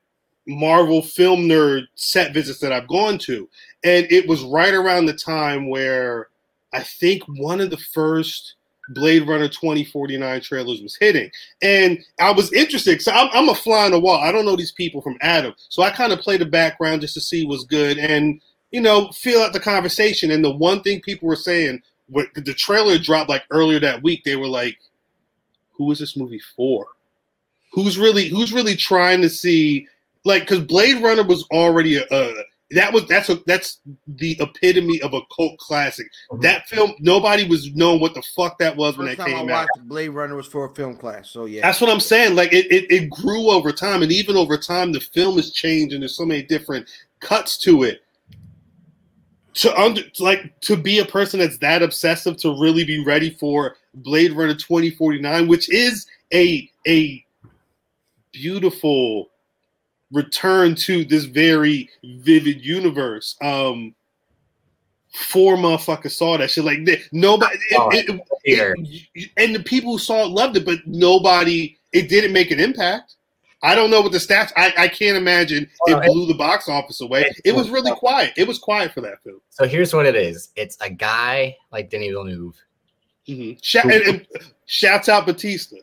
[0.47, 3.47] Marvel film nerd set visits that I've gone to,
[3.83, 6.27] and it was right around the time where
[6.73, 8.55] I think one of the first
[8.89, 11.31] Blade Runner 2049 trailers was hitting.
[11.61, 14.17] And I was interested because I'm, I'm a fly on the wall.
[14.17, 15.53] I don't know these people from Adam.
[15.69, 19.09] So I kind of played the background just to see what's good and, you know,
[19.09, 20.31] feel out the conversation.
[20.31, 24.23] And the one thing people were saying, when the trailer dropped like earlier that week,
[24.23, 24.77] they were like,
[25.71, 26.87] who is this movie for?
[27.71, 29.87] Who's really who's really trying to see
[30.25, 35.01] like because Blade Runner was already a, a that was that's a that's the epitome
[35.01, 36.07] of a cult classic.
[36.41, 39.39] That film, nobody was knowing what the fuck that was when First that time I
[39.39, 39.67] came out.
[39.75, 41.61] watched Blade Runner was for a film class, so yeah.
[41.61, 42.35] That's what I'm saying.
[42.35, 45.93] Like it, it, it grew over time, and even over time, the film has changed,
[45.93, 46.87] and there's so many different
[47.19, 48.01] cuts to it.
[49.55, 53.77] To under like to be a person that's that obsessive to really be ready for
[53.95, 57.25] Blade Runner 2049, which is a a
[58.31, 59.29] beautiful
[60.11, 63.35] return to this very vivid universe.
[63.41, 63.93] Um,
[65.11, 66.63] four motherfuckers saw that shit.
[66.65, 68.09] Like they- nobody, Oh, it-
[68.43, 71.75] it- it- and the people who saw it loved it, but nobody.
[71.91, 73.15] It didn't make an impact.
[73.63, 74.51] I don't know what the stats.
[74.55, 77.29] I, I can't imagine Oh, it blew the box office away.
[77.43, 78.31] It was really quiet.
[78.37, 79.41] It was quiet for that film.
[79.49, 80.49] So here's what it is.
[80.55, 82.55] It's a guy like Denis Villeneuve
[83.61, 84.27] Shout, and, and
[84.65, 85.77] shouts out Batista.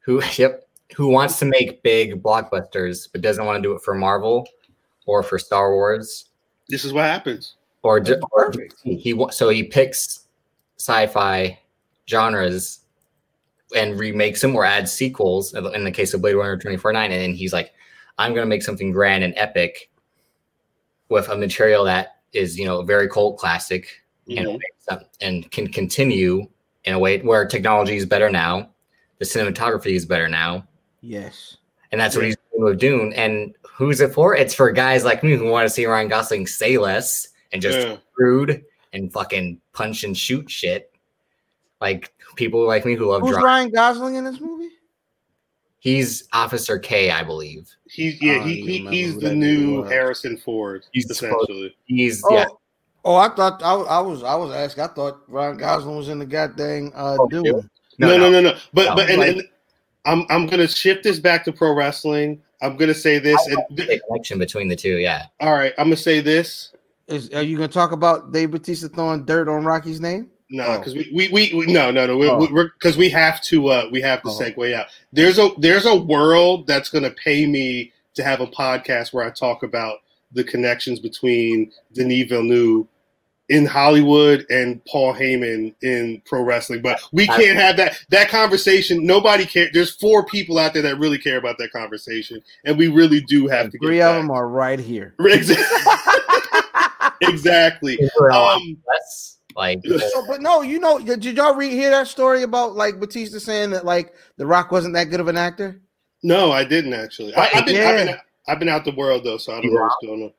[0.00, 3.94] who yep, who wants to make big blockbusters but doesn't want to do it for
[3.94, 4.46] Marvel
[5.06, 6.26] or for Star Wars
[6.68, 7.54] This is what happens.
[7.82, 7.98] or,
[8.32, 8.74] or Perfect.
[8.84, 10.26] he so he picks
[10.78, 11.58] sci-fi
[12.08, 12.80] genres
[13.76, 17.34] and remakes them or adds sequels in the case of Blade Runner 2049 and then
[17.34, 17.72] he's like
[18.18, 19.90] I'm going to make something grand and epic
[21.08, 23.86] with a material that is you know a very cult classic
[24.26, 24.54] in a Mhm.
[24.58, 26.46] way that- and can continue
[26.84, 28.68] in a way where technology is better now
[29.18, 30.66] the cinematography is better now
[31.02, 31.58] yes.
[31.90, 33.12] and that's what he's doing with Dune.
[33.12, 34.34] And who's it for?
[34.34, 37.78] It's for guys like me who want to see Ryan Gosling say less and just
[37.78, 37.96] Yeah.
[38.16, 40.90] rude and fucking punch and shoot shit.
[41.80, 43.44] Like people like me who love Who's drama.
[43.46, 44.68] Ryan Gosling in this movie?
[45.80, 47.68] He's Officer K, I believe.
[47.90, 48.34] He's yeah.
[48.34, 49.90] I don't He, he he's the new was.
[49.90, 50.86] Harrison Ford.
[50.92, 51.74] He's essentially.
[51.86, 52.44] He's Oh, yeah.
[53.04, 54.84] oh, I thought I, I was I was asking.
[54.84, 57.42] I thought Ryan Gosling was in the goddamn uh, Oh, Dune.
[57.42, 57.68] really?
[57.98, 58.56] No, no, no, no.
[58.72, 59.42] But No, but and, like- and
[60.04, 62.42] I'm I'm gonna shift this back to pro wrestling.
[62.60, 63.44] I'm gonna say this.
[63.46, 65.26] And, The connection between the two, yeah.
[65.40, 66.72] all right, I'm gonna say this.
[67.08, 70.28] Is are you gonna talk about Dave Batista throwing dirt on Rocky's name?
[70.50, 70.78] No, Oh.
[70.78, 72.36] because we, we, we, we no no no we, Oh.
[72.38, 74.38] we, because we have to uh we have to Oh.
[74.38, 74.86] segue out.
[75.12, 79.30] There's a there's a world that's gonna pay me to have a podcast where I
[79.30, 79.98] talk about
[80.32, 82.86] the connections between Denis Villeneuve
[83.52, 86.80] in Hollywood and Paul Heyman in pro wrestling.
[86.80, 89.04] But we can't have that that conversation.
[89.04, 89.68] Nobody cares.
[89.74, 93.48] There's four people out there that really care about that conversation, and we really do
[93.48, 93.78] have to.
[93.78, 94.22] Three get of back.
[94.22, 95.14] them are right here.
[97.20, 97.98] exactly.
[98.32, 102.74] Um, That's like So, but no, you know, did y'all read hear that story about
[102.74, 105.78] like Batista saying that like The Rock wasn't that good of an actor?
[106.22, 107.34] No, I didn't actually.
[107.34, 108.16] I, have been, I've been
[108.48, 110.32] I've been out the world though, so I don't know what's going on.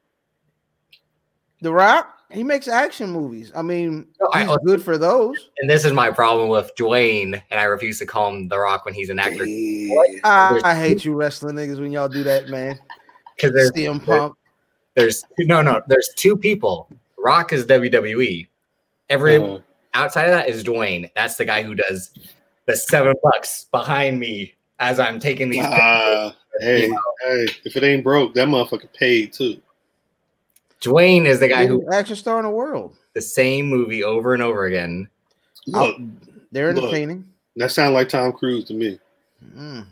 [1.61, 3.51] The Rock, he makes action movies.
[3.55, 5.49] I mean, No, I- good for those.
[5.59, 8.85] and this is my problem with Dwayne, and I refuse to call him The Rock
[8.85, 12.79] when he's an actor I, I hate you wrestling niggas when y'all do that, man.
[13.35, 14.35] because there's CM Punk.
[14.95, 16.89] there's no no there's two people.
[17.17, 18.47] Rock is WWE.
[19.09, 19.59] Every Uh,
[19.93, 21.09] outside of that is Dwayne.
[21.15, 22.11] That's the guy who does
[22.65, 25.63] the seven bucks behind me as I'm taking these.
[25.65, 29.61] uh, hey, hey, if it ain't broke, that motherfucker paid too.
[30.83, 32.95] Dwayne is the guy who action star in the world.
[33.13, 35.07] the same movie over and over again.
[35.67, 35.95] Look,
[36.51, 36.83] They're Look.
[36.85, 37.25] entertaining.
[37.55, 38.99] that sounds like Tom Cruise to me.
[39.55, 39.85] Mm.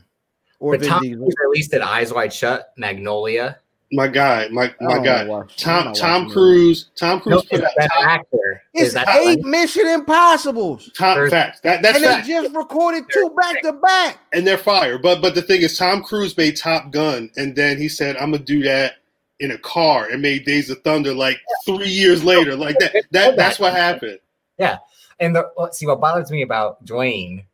[0.60, 1.20] Or But Vin Tom Diesel.
[1.24, 3.58] Cruise released it Eyes Wide Shut, Magnolia.
[3.94, 6.30] My guy, my I my guy, watch- Tom Tom.
[6.30, 6.92] Cruise.
[6.96, 8.62] Tom Cruise No, put is out that top, actor?
[8.74, 11.60] It's Is that eight Mission Impossibles, top There's- facts.
[11.62, 14.20] That that's and they just recorded two back to back.
[14.32, 14.98] and they're fire.
[14.98, 18.32] But but the thing is, Tom Cruise made Top Gun, and then he said, "I'm
[18.32, 18.94] gonna do that
[19.42, 22.56] in a car," and made Days of Thunder like three years later.
[22.56, 23.04] Like that.
[23.12, 24.20] That that's what happened.
[24.58, 24.78] Yeah.
[25.20, 27.46] And the, see, what bothers me about Dwayne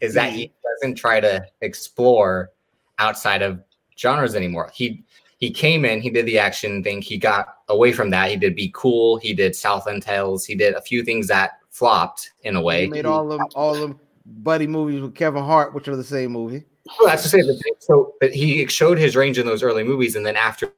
[0.00, 0.36] is that hmm.
[0.36, 2.50] he doesn't try to explore
[2.98, 3.60] outside of
[3.98, 4.70] genres anymore.
[4.74, 5.04] He
[5.38, 8.30] he came in, he did the action thing, he got away from that.
[8.30, 12.32] He did Be Cool, he did Southland Tales, he did a few things that flopped
[12.42, 12.82] in a way.
[12.82, 16.32] He made all of all them buddy movies with Kevin Hart, which are the same
[16.32, 16.64] movie.
[16.98, 17.42] Well, that's to say
[17.78, 20.72] so but he showed his range in those early movies, and then after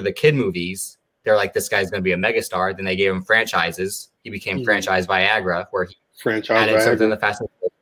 [0.00, 2.74] the kid movies, they're like, this guy's going to be a megastar.
[2.76, 4.10] Then they gave him franchises.
[4.24, 4.64] He became Mhm.
[4.64, 6.50] franchise Viagra, where he Franchise.
[6.68, 7.10] added something Viagra.
[7.10, 7.72] the Fast and Furious.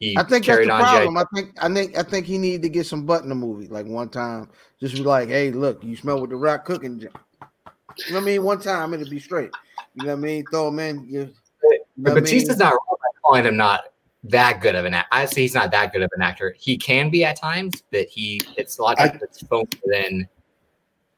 [0.00, 0.90] He I think that's the on G.I.
[1.06, 1.16] problem.
[1.18, 3.68] I think I think I think he needed to get some butt in the movie,
[3.68, 4.50] like one time.
[4.80, 6.98] Just be like, hey, look, you smell what the rock cooking.
[6.98, 8.42] You know what I mean?
[8.42, 9.50] One time it'll be straight.
[9.94, 10.44] You know what I mean?
[10.50, 11.04] Throw him in.
[11.04, 12.58] You, you know But what I Batista's mean?
[12.58, 13.84] not wrong by calling him not
[14.24, 15.08] that good of an actor.
[15.12, 16.56] I say he's not that good of an actor.
[16.58, 20.26] He can be at times, but he it's a lot of times it's focused in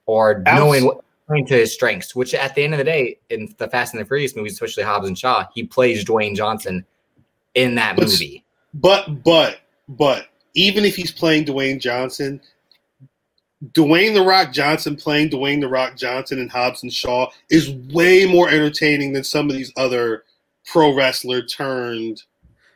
[0.07, 3.52] or Outs- knowing what to his strengths, which at the end of the day, in
[3.59, 6.84] the Fast and the Furious movies, especially Hobbs and Shaw, he plays Dwayne Johnson
[7.54, 8.44] in that But- movie.
[8.74, 12.40] But but but even if he's playing Dwayne Johnson,
[13.72, 18.26] Dwayne the Rock Johnson playing Dwayne the Rock Johnson and Hobbs and Shaw is way
[18.26, 20.24] more entertaining than some of these other
[20.66, 22.22] pro wrestler turned.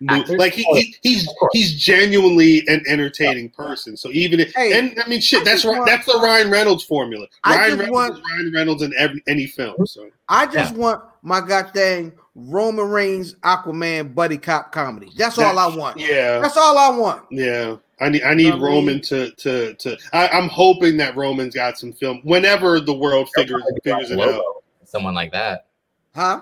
[0.01, 0.37] Mo- Actors?
[0.39, 3.97] Like he, oh, he he's he's genuinely an entertaining person.
[3.97, 5.77] So even if Hey, and I mean shit, I that's right.
[5.79, 7.27] want- That's the Ryan Reynolds formula.
[7.45, 9.75] I Ryan just Reynolds want- is Ryan Reynolds in every any film.
[9.77, 9.85] Hmm?
[9.85, 15.11] So I just want my goddamn Roman Reigns Aquaman buddy cop comedy.
[15.17, 15.99] That's all I want.
[15.99, 17.25] yeah, That's all I want.
[17.31, 19.03] Yeah, I need I need know what I Roman mean?
[19.03, 19.99] to to to.
[20.13, 24.27] I, I'm hoping that Roman's got some film whenever the world figures figures it out.
[24.27, 25.67] Lobo, someone like that.
[26.15, 26.41] Huh?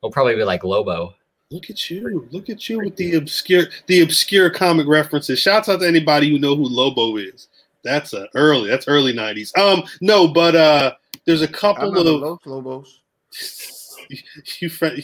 [0.00, 1.14] He'll probably be like Lobo.
[1.52, 2.26] Look at you!
[2.30, 5.38] Look at you with the obscure the obscure comic references.
[5.38, 7.48] Shouts out to anybody who know who Lobo is.
[7.84, 8.70] That's a early.
[8.70, 9.56] That's early '90s.
[9.58, 10.94] Um, no, but uh,
[11.26, 13.00] there's a couple of Los Lobos.
[14.08, 14.18] you,
[14.60, 15.02] you friend.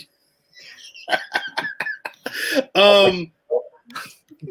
[2.75, 3.31] um,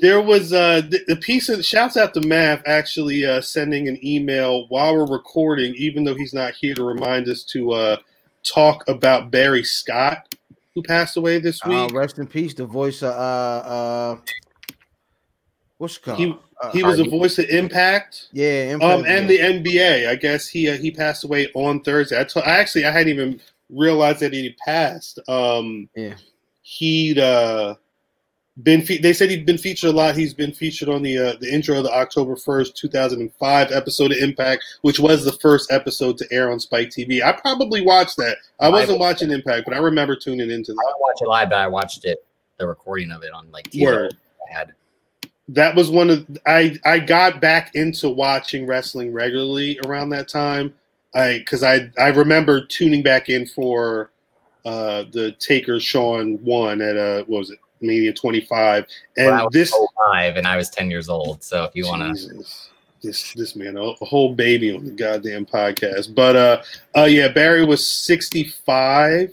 [0.01, 3.97] there was uh the, the piece of shouts out to Mav actually uh sending an
[4.05, 7.97] email while we're recording, even though he's not here to remind us to uh
[8.43, 10.35] talk about Barry Scott,
[10.78, 11.93] who passed away this Uh, week.
[11.93, 12.53] rest in peace.
[12.53, 14.17] The voice of uh uh
[15.80, 16.19] what's it called?
[16.19, 18.30] He- Uh, he was a voice of Impact.
[18.34, 19.32] yeah, Um, and yeah.
[19.32, 20.07] the NBA.
[20.09, 22.19] I guess he uh, he passed away on Thursday.
[22.19, 25.19] I, t- I actually I hadn't even realized that he passed.
[25.28, 26.15] Um, Yeah.
[26.63, 27.75] he'd uh,
[28.64, 28.82] been.
[28.82, 30.16] Fe- they said he'd been featured a lot.
[30.16, 33.34] He's been featured on the uh, the intro of the October first, two thousand and
[33.34, 37.22] five episode of Impact, which was the first episode to air on Spike TV.
[37.24, 38.38] I probably watched that.
[38.60, 40.91] I wasn't watching Impact, but I remember tuning into I that.
[40.91, 42.26] don't watch it live, but I watched it,
[42.58, 43.84] the recording of it on like TV.
[43.86, 44.16] Word.
[44.49, 44.74] I had.
[45.49, 50.74] that was one of I I got back into watching wrestling regularly around that time.
[51.16, 54.12] I because I I remember tuning back in for
[54.66, 58.86] uh the Taker Shawn one at uh what was it Mania 25
[59.17, 59.73] and When I was this
[60.11, 61.43] five and I was 10 years old.
[61.43, 62.43] So if you want to.
[63.03, 66.61] This this man a, a whole baby on the goddamn podcast but uh
[66.97, 69.32] uh yeah Barry was 65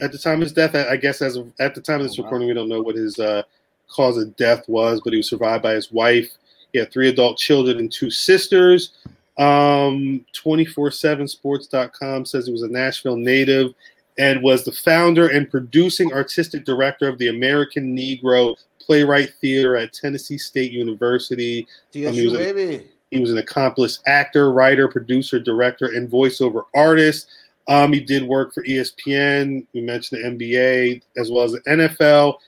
[0.00, 2.06] at the time of his death I, I guess as of, at the time of
[2.06, 2.26] this Oh, wow.
[2.28, 3.42] recording we don't know what his uh
[3.90, 6.30] cause of death was but he was survived by his wife
[6.72, 8.92] he had three adult children and two sisters
[9.36, 13.74] Um, 247sports.com says he was a Nashville native
[14.18, 19.92] and was the founder and producing artistic director of the American Negro Playwright Theater at
[19.92, 21.66] Tennessee State University.
[21.92, 22.86] TSU, he was a- baby.
[23.10, 27.28] He was an accomplished actor, writer, producer, director, and voiceover artist.
[27.68, 29.64] Um, he did work for ESPN.
[29.72, 32.38] We mentioned the NBA as well as the NFL,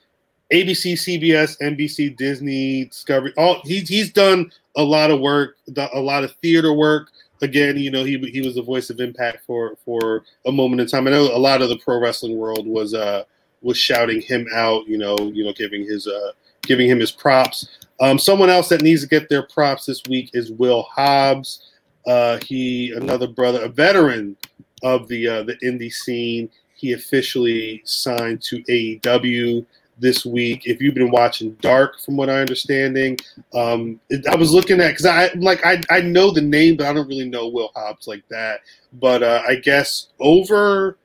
[0.52, 3.32] ABC, CBS, NBC, Disney, Discovery.
[3.36, 7.10] All he's he's done a lot of work, a lot of theater work.
[7.42, 10.86] Again, you know, he he was the voice of impact for for a moment in
[10.86, 11.06] time.
[11.06, 13.24] I know a lot of the pro wrestling world was uh
[13.62, 14.86] was shouting him out.
[14.86, 16.32] You know, you know, giving his uh
[16.62, 17.68] giving him his props.
[18.00, 21.72] Um, someone else that needs to get their props this week is Will Hobbs.
[22.06, 24.36] Uh, he another brother, a veteran
[24.82, 26.48] of the uh, the indie scene.
[26.74, 29.64] He officially signed to AEW
[29.98, 30.66] this week.
[30.66, 33.18] If you've been watching Dark, from what I understanding,
[33.54, 36.86] um, it- I was looking at because I like I I know the name, but
[36.86, 38.60] I don't really know Will Hobbs like that.
[38.94, 40.98] But uh, I guess over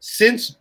[0.00, 0.56] since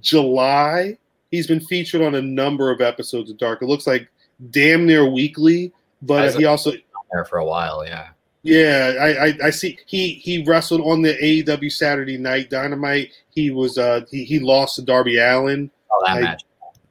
[0.00, 0.98] July,
[1.30, 3.62] he's been featured on a number of episodes of Dark.
[3.62, 4.08] It looks like
[4.50, 5.72] damn near weekly,
[6.02, 6.72] but he also
[7.12, 7.84] there for a while.
[7.86, 8.08] Yeah.
[8.42, 9.78] yeah, I, I, I see.
[9.86, 13.10] He he wrestled on the AEW Saturday Night Dynamite.
[13.30, 15.70] He was uh he, he lost to Darby Allin.
[15.92, 16.42] Oh, that I- match.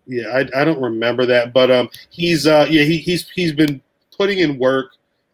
[0.07, 3.81] Yeah, I, I don't remember that, but um he's uh yeah he he's he's been
[4.15, 4.91] putting in work.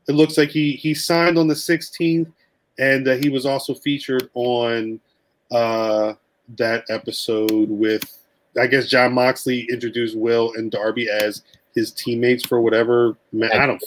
[0.08, 2.32] It looks like he he signed on the 16th,
[2.80, 5.00] and uh, he was also featured on
[5.52, 6.14] uh
[6.58, 8.18] that episode with
[8.60, 11.44] I guess Jon Moxley introduced Will and Darby as
[11.76, 13.18] his teammates for whatever.
[13.32, 13.84] ma- I don't.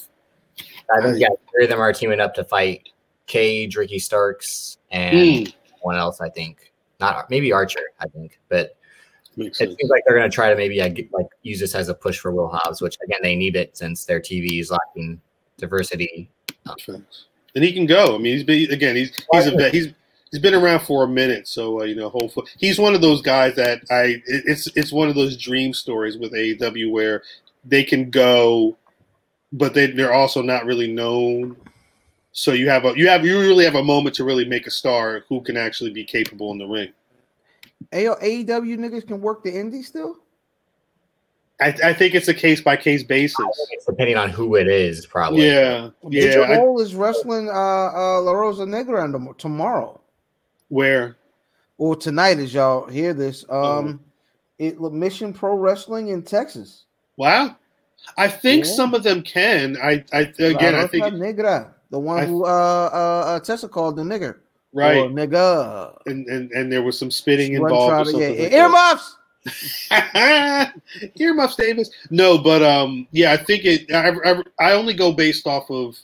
[0.94, 2.88] I think yeah, three of them are teaming up to fight
[3.26, 6.20] Cage, Ricky Starks, and Mm, one else.
[6.20, 7.80] I think not maybe Archer.
[8.00, 8.76] I think, but
[9.36, 9.76] makes it sense.
[9.78, 10.78] seems like they're going to try to maybe
[11.12, 14.04] like use this as a push for Will Hobbs, which again they need it since
[14.04, 15.20] their TV is lacking
[15.58, 16.30] diversity.
[16.66, 17.26] Thanks.
[17.54, 18.14] And he can go.
[18.14, 18.96] I mean, he's been again.
[18.96, 19.72] He's he's a vet.
[19.72, 19.88] He's
[20.30, 22.08] he's been around for a minute, so uh, you know.
[22.08, 24.22] Hopefully, he's one of those guys that I.
[24.26, 27.22] It's it's one of those dream stories with AEW where
[27.64, 28.76] they can go,
[29.52, 31.56] but they they're also not really known.
[32.32, 34.70] So you have a you have you really have a moment to really make a
[34.70, 36.92] star who can actually be capable in the ring.
[37.92, 40.18] Ayo, AEW niggas can work the indie still.
[41.60, 43.38] I, I think it's a case by case basis.
[43.38, 45.46] I think it's depending on who it is, probably.
[45.46, 46.34] Yeah, yeah.
[46.34, 50.00] Ninja I- is wrestling uh, uh, La Rosa Negra tom- tomorrow
[50.68, 51.16] where
[51.78, 53.44] or tonight, as y'all hear this.
[53.48, 53.78] Oh.
[53.78, 54.00] Um,
[54.58, 56.84] it Mission Pro Wrestling in Texas.
[57.16, 57.56] wow,
[58.18, 58.70] I think Yeah.
[58.72, 59.76] some of them can.
[59.80, 62.96] I I again La I think Negra, the one I- who uh, uh,
[63.26, 64.38] uh, Tessa called the nigger,
[64.74, 64.98] right.
[64.98, 65.96] Or nigga.
[66.06, 67.90] and, and and there was some spitting She wasn't involved.
[67.90, 69.16] trying Or to- something yeah, like earmuffs.
[71.20, 71.90] Earmuffs, Davis.
[72.10, 73.90] No, but um, yeah, I think it.
[73.92, 75.98] I, I, I only go based off of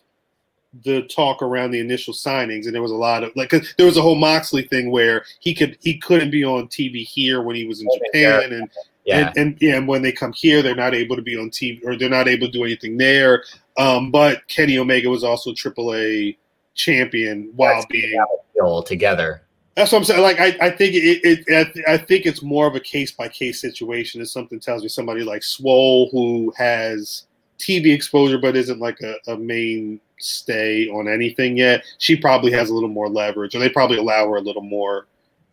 [0.84, 3.86] the talk around the initial signings, and there was a lot of like 'cause there
[3.86, 7.56] was a whole Moxley thing where he could he couldn't be on TV here when
[7.56, 8.70] he was in Japan, and
[9.04, 9.28] Yeah.
[9.28, 11.80] and, and yeah, and when they come here, they're not able to be on TV
[11.84, 13.44] or they're not able to do anything there.
[13.78, 16.36] Um, but Kenny Omega was also AAA
[16.80, 18.24] champion while That's- being
[18.60, 19.42] All together.
[19.76, 20.22] That's what I'm saying.
[20.22, 23.28] Like I, I think it, it, it I think it's more of a case by
[23.28, 24.20] case situation.
[24.20, 27.24] If something tells me somebody like Swole who has
[27.58, 32.74] TV exposure but isn't like a, a mainstay on anything yet, she probably has a
[32.74, 35.06] little more leverage, or they probably allow her a little more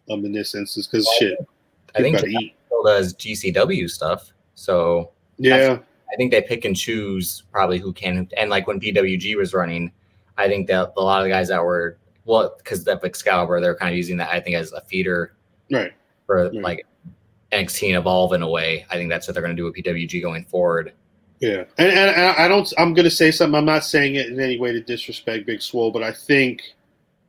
[0.09, 1.38] um, in this instance because shit,
[1.95, 2.55] I think eat.
[2.65, 5.78] still does GCW stuff, so Yeah,
[6.11, 8.28] I think they pick and choose probably who can.
[8.36, 9.91] And like when PWG was running,
[10.38, 13.75] I think that a lot of the guys that were well, because of Excalibur, they're
[13.75, 15.33] kind of using that I think as a feeder
[15.71, 15.93] right.
[16.25, 16.53] for Right.
[16.55, 16.85] like
[17.51, 18.85] NXT and Evolve in a way.
[18.89, 20.93] I think that's what they're going to do with PWG going forward.
[21.39, 22.71] Yeah, and, and and I don't.
[22.77, 23.55] I'm going to say something.
[23.55, 26.63] I'm not saying it in any way to disrespect Big Swole, but I think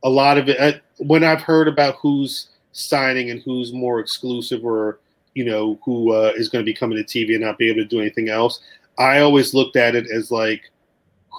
[0.03, 0.59] a lot of it.
[0.59, 4.99] I, when I've heard about who's signing and who's more exclusive, or
[5.35, 7.83] you know, who uh, is going to be coming to TV and not be able
[7.83, 8.61] to do anything else,
[8.97, 10.71] I always looked at it as like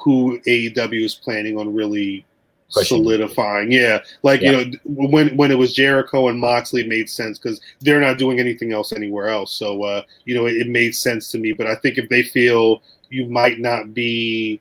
[0.00, 2.24] who AEW is planning on really
[2.72, 2.98] Pushing.
[2.98, 3.72] solidifying.
[3.72, 4.60] Yeah, like Yeah.
[4.60, 8.16] you know, when when it was Jericho and Moxley, it made sense because they're not
[8.18, 9.52] doing anything else anywhere else.
[9.52, 11.52] So uh, you know, it, it made sense to me.
[11.52, 14.60] But I think if they feel you might not be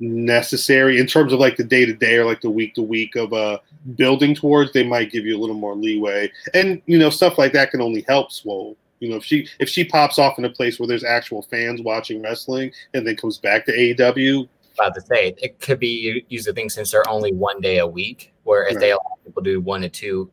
[0.00, 3.16] necessary in terms of like the day to day or like the week to week
[3.16, 3.58] of uh
[3.96, 6.30] building towards, they might give you a little more leeway.
[6.54, 8.76] And you know, stuff like that can only help Swole.
[9.00, 11.80] You know, if she if she pops off in a place where there's actual fans
[11.80, 16.48] watching wrestling and then comes back to AEW, About to say it could be used
[16.48, 19.50] a thing since they're only one day a week, where if they allow people to
[19.50, 20.30] do one to two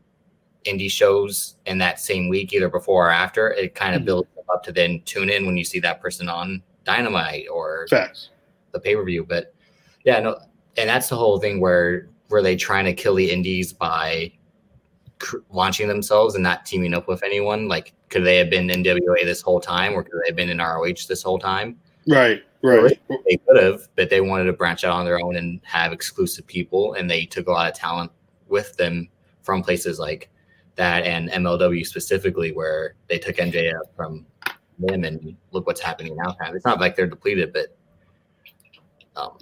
[0.64, 4.06] indie shows in that same week, either before or after, it kind of Mhm.
[4.06, 7.86] builds them up to then tune in when you see that person on Dynamite or
[7.90, 8.30] facts.
[8.72, 9.24] the pay per view.
[9.24, 9.52] But
[10.04, 10.38] yeah, no,
[10.76, 14.32] and that's the whole thing where were they trying to kill the indies by
[15.18, 17.68] cr- launching themselves and not teaming up with anyone?
[17.68, 20.50] Like, could they have been in WA this whole time, or could they have been
[20.50, 21.78] in ROH this whole time?
[22.08, 22.98] Right, right.
[23.08, 26.46] They could have, but they wanted to branch out on their own and have exclusive
[26.46, 28.10] people, and they took a lot of talent
[28.48, 29.08] with them
[29.42, 30.30] from places like
[30.76, 34.26] that and MLW specifically, where they took MJF from
[34.78, 36.36] them, and look what's happening now.
[36.54, 37.76] It's not like they're depleted, but
[39.16, 39.38] um,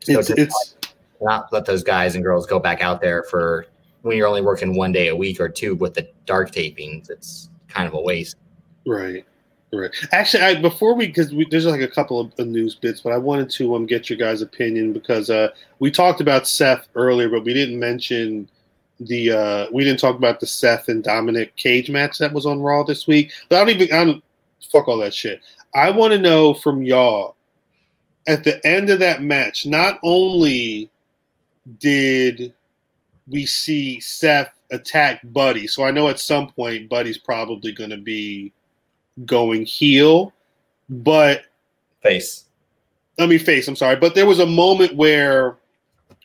[0.00, 0.76] so It's it's
[1.20, 3.66] not let those guys and girls go back out there for
[4.02, 7.10] when you're only working one day a week or two with the dark tapings.
[7.10, 8.36] It's kind of a waste.
[8.86, 9.24] right,
[9.72, 9.90] right.
[10.12, 13.18] Actually, I before we because there's like a couple of, of news bits, but I
[13.18, 15.48] wanted to um get your guys' opinion because uh
[15.78, 18.48] we talked about Seth earlier, but we didn't mention
[18.98, 22.60] the uh we didn't talk about the Seth and Dominic Cage match that was on
[22.60, 23.32] Raw this week.
[23.48, 24.24] But I don't even I don't
[24.70, 25.40] fuck all that shit.
[25.74, 27.36] I want to know from y'all
[28.26, 30.90] at the end of that match, not only
[31.78, 32.52] did
[33.28, 37.96] we see Seth attack Buddy, so I know at some point Buddy's probably going to
[37.96, 38.52] be
[39.24, 40.32] going heel,
[40.88, 41.42] but
[42.02, 42.44] Face.
[43.18, 45.56] let me face, I'm sorry, but there was a moment where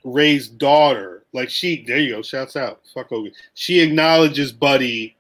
[0.03, 3.33] Rey's daughter, like she, there you go, shouts out, fuck Hogan.
[3.53, 5.15] She acknowledges Buddy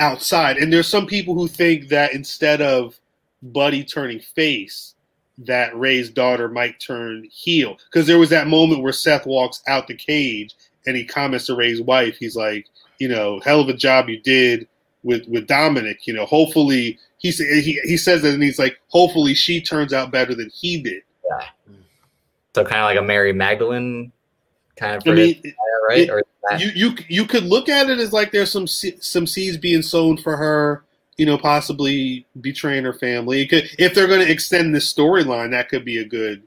[0.00, 2.98] outside, and there's some people who think that instead of
[3.42, 4.94] Buddy turning face,
[5.38, 9.88] that Rey's daughter might turn heel because there was that moment where Seth walks out
[9.88, 10.54] the cage
[10.86, 12.16] and he comments to Rey's wife.
[12.16, 12.66] He's like,
[12.98, 14.68] you know, hell of a job you did
[15.04, 16.06] with with Dominic.
[16.06, 20.10] You know, hopefully he he he says that and he's like, hopefully she turns out
[20.10, 21.02] better than he did.
[21.30, 21.46] Yeah.
[22.54, 24.12] So kind of like a Mary Magdalene
[24.76, 25.42] kind of I mean,
[25.88, 25.98] right?
[26.00, 29.26] it- or that, you you you could look at it as like there's some some
[29.26, 30.84] seeds being sown for her.
[31.16, 33.42] You know, possibly betraying her family.
[33.42, 36.42] It could, if they're going to extend this storyline, that could be a good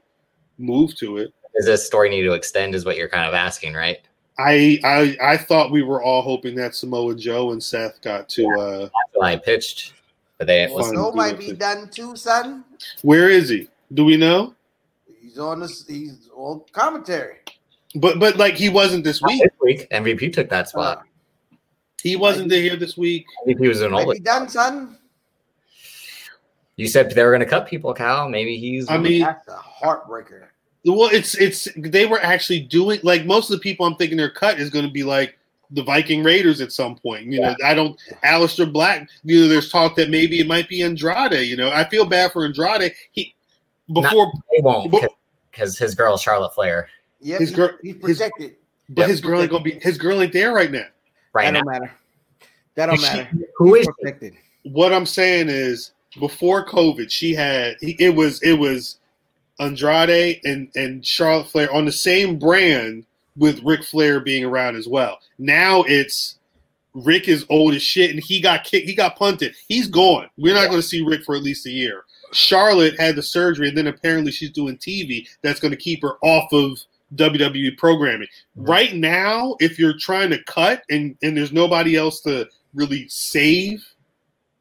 [0.58, 1.32] move to it.
[1.56, 2.74] does this story need to extend?
[2.74, 3.98] Is what you're kind of asking, right?
[4.38, 8.46] I I I thought we were all hoping that Samoa Joe and Seth got to.
[8.60, 8.88] uh
[9.22, 9.94] I pitched,
[10.38, 11.56] but they Well, listen, Snow might be too.
[11.56, 12.64] done too, son.
[13.02, 13.68] Where is he?
[13.94, 14.54] Do we know?
[15.20, 15.86] He's on this.
[15.86, 17.36] He's on commentary.
[17.96, 19.42] But but like he wasn't this Not week.
[19.42, 19.90] this week.
[19.90, 21.02] MVP took that spot.
[22.02, 23.26] He wasn't here this week.
[23.46, 24.06] MVP was in all.
[24.06, 24.96] Might be done, son.
[26.76, 28.28] You said they were going to cut people, Cal.
[28.28, 28.88] Maybe he's.
[28.88, 30.44] I mean, That's a heartbreaker.
[30.84, 34.30] Well, it's it's they were actually doing like most of the people I'm thinking their
[34.30, 35.36] cut is going to be like
[35.70, 37.26] the Viking Raiders at some point.
[37.26, 39.08] You know, I don't Aleister Black.
[39.24, 41.46] You know, there's talk that maybe it might be Andrade.
[41.46, 42.92] You know, I feel bad for Andrade.
[43.12, 43.34] He
[43.92, 44.94] before, they won't
[45.50, 46.88] because his girl Charlotte Flair.
[47.20, 48.56] Yeah, His girl- he's his- protected.
[48.90, 49.10] but Yep.
[49.10, 50.84] his girl ain't gonna be his girl ain't there right now.
[51.34, 51.92] Right that now, don't matter.
[52.76, 53.28] That don't she- matter.
[53.56, 54.02] who He's is she?
[54.04, 54.34] protected?
[54.62, 58.98] What I'm saying is, before COVID, she had he, it was it was
[59.58, 63.04] Andrade and and Charlotte Flair on the same brand
[63.36, 65.18] with Ric Flair being around as well.
[65.38, 66.38] Now it's
[66.94, 68.86] Ric is old as shit and he got kicked.
[68.86, 69.54] He got punted.
[69.68, 70.28] He's gone.
[70.36, 72.04] We're not going to see Ric for at least a year.
[72.32, 76.16] Charlotte had the surgery and then apparently she's doing TV that's going to keep her
[76.22, 76.78] off of
[77.14, 78.28] WWE programming.
[78.56, 83.86] Right now, if you're trying to cut and and there's nobody else to really save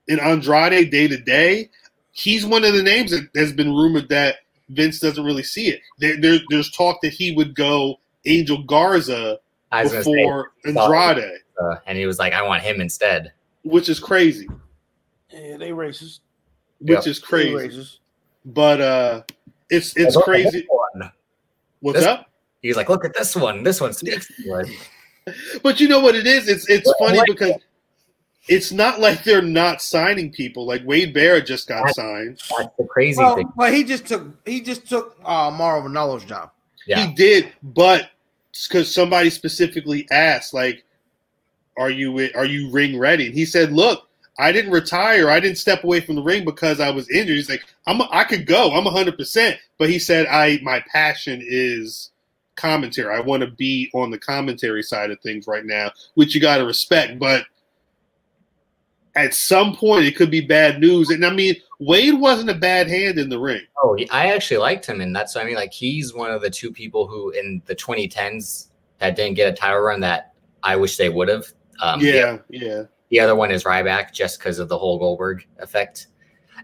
[0.08, 1.70] in Andrade day to day,
[2.12, 4.38] he's one of the names that has been rumored that
[4.70, 5.80] Vince doesn't really see it.
[6.00, 9.40] There, there, there's talk that he would go Angel Garza
[9.72, 12.82] I was going to before say, Andrade, uh, and he was like, "I want him
[12.82, 13.32] instead."
[13.64, 14.48] which is crazy.
[15.30, 16.20] Yeah, they racist.
[16.80, 17.10] Which Yeah.
[17.12, 17.54] is crazy.
[17.54, 17.98] racist.
[18.46, 19.24] But uh
[19.70, 20.66] it's it's Look crazy.
[20.70, 21.12] one.
[21.82, 22.30] What's This- up?
[22.62, 23.64] He's like, "Look at this one.
[23.64, 24.70] This one speaks." to us."
[25.62, 26.48] But you know what it is?
[26.48, 27.52] It's it's Well, funny like- because
[28.50, 30.66] it's not like they're not signing people.
[30.66, 32.42] Like Wade Barrett just got That's- signed.
[32.58, 33.50] That's the crazy Well, thing.
[33.58, 36.52] but he just took he just took uh Mauro Ranallo's job.
[36.86, 38.12] Yeah, He did, but
[38.70, 40.84] because somebody specifically asked, like,
[41.78, 44.08] "Are you are you ring ready?" And he said, "Look,
[44.40, 45.30] I didn't retire.
[45.30, 48.24] I didn't step away from the ring because I was injured." He's like, "I'm I
[48.24, 48.72] could go.
[48.72, 52.12] I'm 100." percent But he said, "I my passion is
[52.56, 53.14] commentary.
[53.14, 56.58] I want to be on the commentary side of things right now, which you got
[56.58, 57.46] to respect." But
[59.18, 61.10] at some point, it could be bad news.
[61.10, 63.62] And I mean, Wade wasn't a bad hand in the ring.
[63.84, 65.56] Oh, I actually liked him, and that's what I mean.
[65.56, 69.56] Like he's one of the two people who in the 2010s that didn't get a
[69.56, 71.46] title run that I wish they would have.
[71.82, 72.84] Um, the- yeah, yeah.
[73.10, 76.08] The, other one is Ryback, just because of the whole Goldberg effect.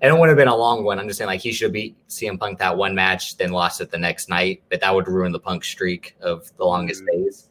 [0.02, 1.00] And it would have been a long one.
[1.00, 3.92] I'm just saying, like he should beat CM Punk that one match, then lost it
[3.92, 7.24] the next night, but that would ruin the Punk streak of the longest Mhm.
[7.24, 7.50] days.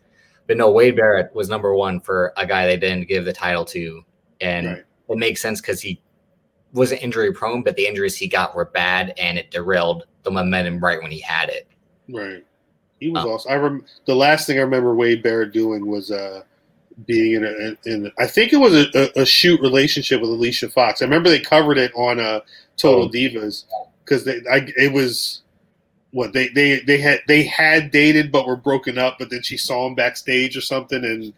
[0.48, 3.64] But no, Wade Barrett was number one for a guy they didn't give the title
[3.66, 4.05] to,
[4.40, 4.84] and Right.
[5.09, 6.00] It makes sense because he
[6.72, 10.78] wasn't injury prone, but the injuries he got were bad, and it derailed the momentum
[10.80, 11.66] right when he had it.
[12.09, 12.44] Right.
[13.00, 13.32] He was Oh.
[13.32, 13.53] awesome.
[13.53, 16.42] I rem- the last thing I remember Wade Barrett doing was uh,
[17.07, 18.86] being in a in I think it was a,
[19.18, 21.03] a, a shoot relationship with Alicia Fox.
[21.03, 22.40] I remember they covered it on uh,
[22.76, 23.09] Total Oh.
[23.09, 23.64] Divas
[24.05, 25.42] because they I, it was
[26.12, 29.16] what they, they they had they had dated but were broken up.
[29.18, 31.32] But then she saw him backstage or something and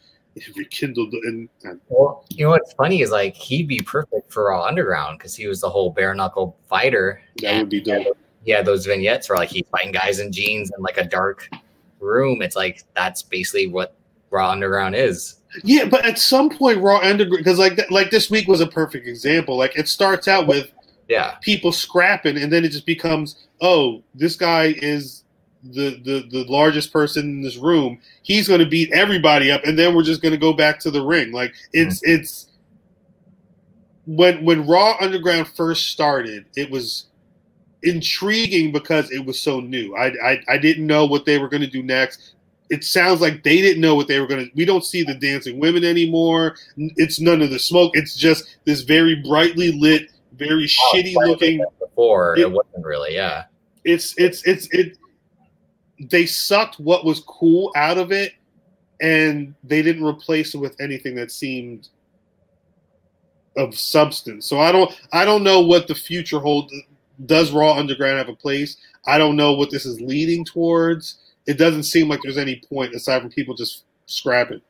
[0.56, 4.64] rekindled and, and Well, you know what's funny is like he'd be perfect for Raw
[4.64, 7.20] Underground because he was the whole bare knuckle fighter.
[7.42, 8.16] that would be dope.
[8.46, 11.48] Had those vignettes where like he's fighting guys in jeans in like a dark
[11.98, 12.42] room.
[12.42, 13.96] It's like that's basically what
[14.30, 15.36] Raw Underground is.
[15.62, 19.06] Yeah, but at some point, Raw Underground because like like this week was a perfect
[19.06, 19.56] example.
[19.56, 20.70] Like it starts out with
[21.08, 25.23] Yeah, people scrapping, and then it just becomes, oh, this guy is
[25.70, 27.98] the the the largest person in this room.
[28.22, 30.90] He's going to beat everybody up, and then we're just going to go back to
[30.90, 31.32] the ring.
[31.32, 32.20] Like it's mm-hmm.
[32.20, 32.46] it's
[34.06, 37.06] when when Raw Underground first started, it was
[37.82, 39.96] intriguing because it was so new.
[39.96, 42.34] I I, I didn't know what they were going to do next.
[42.70, 44.50] It sounds like they didn't know what they were going to.
[44.54, 46.56] We don't see the dancing women anymore.
[46.76, 47.92] It's none of the smoke.
[47.94, 53.14] It's just this very brightly lit, very shitty looking before It- it wasn't really.
[53.14, 53.44] Yeah,
[53.84, 54.98] it's it's it's it
[56.00, 58.32] they sucked what was cool out of it
[59.00, 61.88] and they didn't replace it with anything that seemed
[63.56, 64.46] of substance.
[64.46, 66.72] So i don't i don't know what the future holds
[67.26, 68.76] does raw underground have a place?
[69.06, 71.18] I don't know what this is leading towards.
[71.46, 74.60] It doesn't seem like there's any point aside from people just scrapping.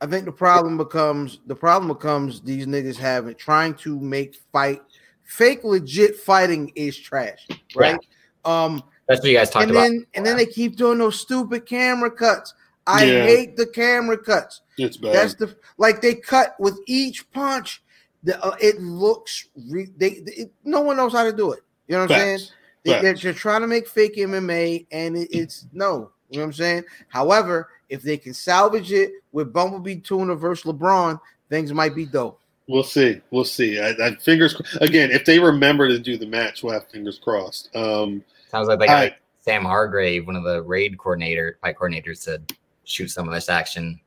[0.00, 4.82] I think the problem becomes the problem becomes these niggas having trying to make fight
[5.24, 7.46] fake legit fighting is trash,
[7.76, 7.98] right?
[8.44, 9.82] Um, that's what you guys talked and about.
[9.82, 12.54] then and then they keep doing those stupid camera cuts.
[12.86, 13.22] I Yeah.
[13.24, 14.62] hate the camera cuts.
[14.78, 17.82] it's bad That's the like they cut with each punch.
[18.22, 21.60] The uh, it looks re, they, it, no one knows how to do it.
[21.88, 22.38] You know what I'm saying?
[22.84, 23.20] They, they're Facts.
[23.20, 26.10] just trying to make fake MMA, and it, it's no.
[26.30, 26.84] You know what I'm saying?
[27.08, 32.40] However, if they can salvage it with Bumblebee Tuna versus LeBron, things might be dope.
[32.68, 33.20] We'll see.
[33.32, 33.80] We'll see.
[33.80, 35.10] I, I fingers again.
[35.10, 37.74] If they remember to do the match, we'll have fingers crossed.
[37.74, 42.24] Um, Sounds like they got I- Sam Hargrave, one of the raid coordinator, fight coordinators,
[42.24, 42.42] to
[42.84, 43.98] shoot some of this action.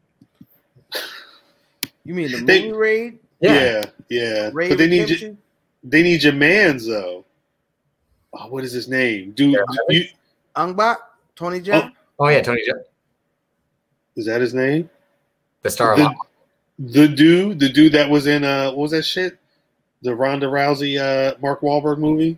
[2.04, 3.20] You mean the They- movie raid?
[3.39, 4.50] yeah, yeah.
[4.54, 5.38] Raid but they need you,
[5.84, 7.26] they need your man's though.
[8.34, 9.32] Oh, what is his name?
[9.32, 10.06] Dude, Darrell you,
[10.56, 10.98] Ong-Bak,
[11.36, 11.91] Tony Jaa.
[12.20, 12.84] Oh yeah, Tony, Jo-
[14.16, 14.89] is that his name?
[15.62, 16.14] the star The,
[16.80, 19.39] the dude, the dude that was in uh, what was that shit?
[20.02, 22.38] The Ronda Rousey, uh, Mark Wahlberg movie.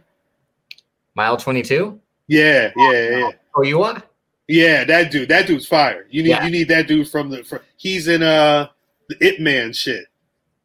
[1.16, 2.00] Mile Twenty Two.
[2.28, 4.12] Yeah, yeah, yeah, Oh, you what?
[4.48, 4.84] yeah.
[4.84, 6.08] That dude, that dude's fire.
[6.10, 6.46] You need, Yeah.
[6.46, 7.44] you need that dude from the.
[7.44, 8.68] From, he's in uh,
[9.10, 10.06] the Ip Man shit.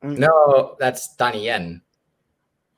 [0.03, 1.83] No, that's Donnie Yen.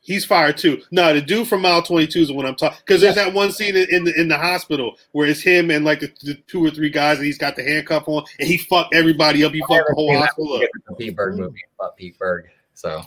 [0.00, 0.82] He's fired too.
[0.90, 2.76] No, the dude from Mile Twenty Two is the one I'm talking.
[2.84, 5.84] Because there's that one scene in, in the in the hospital where it's him and
[5.84, 8.58] like the, the two or three guys, and he's got the handcuff on, and he
[8.58, 9.52] fucked everybody up.
[9.52, 10.62] He fucked the whole hospital up.
[10.88, 12.46] The Pete Berg movie about Pete Berg.
[12.74, 13.00] So,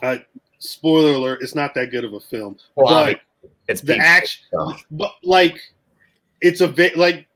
[0.60, 3.22] Spoiler alert: It's not that good of a film, well, but obviously,
[3.68, 4.74] it's the action, so.
[4.92, 5.60] but like,
[6.42, 7.28] it's a bit like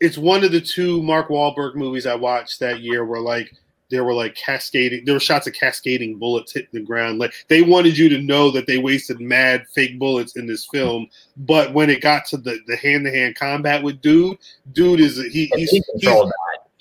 [0.00, 3.52] it's one of the two Mark Wahlberg movies I watched that year where like
[3.92, 7.60] there were like cascading there were shots of cascading bullets hitting the ground like they
[7.60, 11.06] wanted you to know that they wasted mad fake bullets in this film
[11.36, 14.38] but when it got to the the hand-to-hand combat with dude
[14.72, 16.32] dude is he, he's, he he's.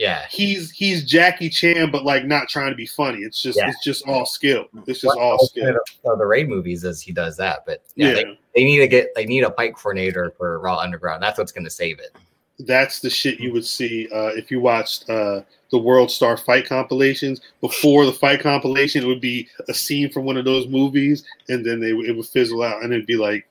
[0.02, 0.26] Yeah.
[0.30, 3.70] he's he's Jackie Chan but like not trying to be funny it's just Yeah.
[3.70, 5.74] it's just all skill it's just One all skill
[6.04, 8.80] the, of the raid movies is he does that, but yeah, yeah, They, they need
[8.80, 11.22] to get they need a fight coordinator for Raw Underground.
[11.22, 12.16] That's what's going to save it.
[12.60, 16.68] that's the shit you would see uh, if you watched uh, the World Star Fight
[16.68, 17.42] compilations.
[17.62, 21.66] Before the fight compilation, it would be a scene from one of those movies, and
[21.66, 23.48] then they it would fizzle out, and it'd be like,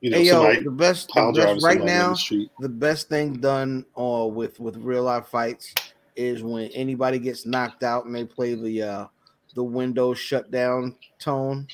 [0.00, 2.14] you know, Hey yo, the best, the best right now.
[2.14, 2.48] the.
[2.60, 5.74] The best thing done uh, with with real life fights
[6.16, 9.06] is when anybody gets knocked out and they play the uh,
[9.54, 11.66] the Windows shutdown tone.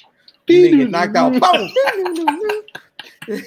[0.48, 1.34] They get knocked out.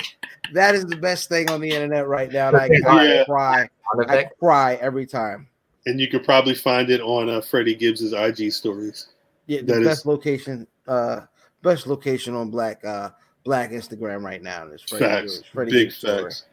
[0.54, 2.50] That is the best thing on the internet right now.
[2.50, 3.68] And I, I cry.
[4.08, 5.48] I cry every time.
[5.88, 9.08] And you could probably find it on uh, Freddie Gibbs's IG stories.
[9.48, 11.22] Yeah, the That is- best location, uh,
[11.64, 13.10] best location on Black uh
[13.46, 16.46] Black Instagram right now is Freddie Facts, Freddie big facts.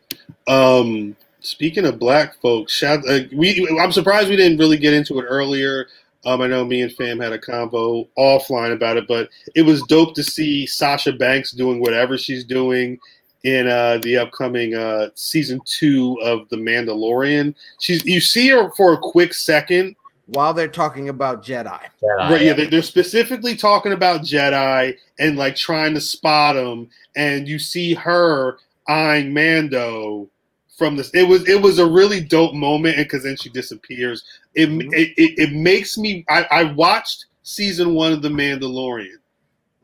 [0.47, 3.67] Um, speaking of black folks, shout uh, we.
[3.81, 5.89] I'm surprised we didn't really get into it earlier.
[6.25, 9.83] Um, I know me and Fam had a convo offline about it, but it was
[9.85, 13.01] dope to see Sasha Banks doing whatever she's doing
[13.45, 17.55] in uh, the upcoming uh, season two of The Mandalorian.
[17.81, 19.97] She's you see her for a quick second,
[20.27, 22.31] While they're talking about Jedi, Jedi.
[22.31, 27.49] Right, yeah, they- they're specifically talking about Jedi and like trying to spot them, and
[27.49, 28.59] you see her
[28.89, 30.31] eyeing Mando
[30.79, 31.11] from this.
[31.15, 34.25] It was it was a really dope moment, and because then she disappears.
[34.55, 34.93] It, Mhm.
[34.95, 36.25] it, it it makes me.
[36.29, 39.17] I, I watched season one of The Mandalorian.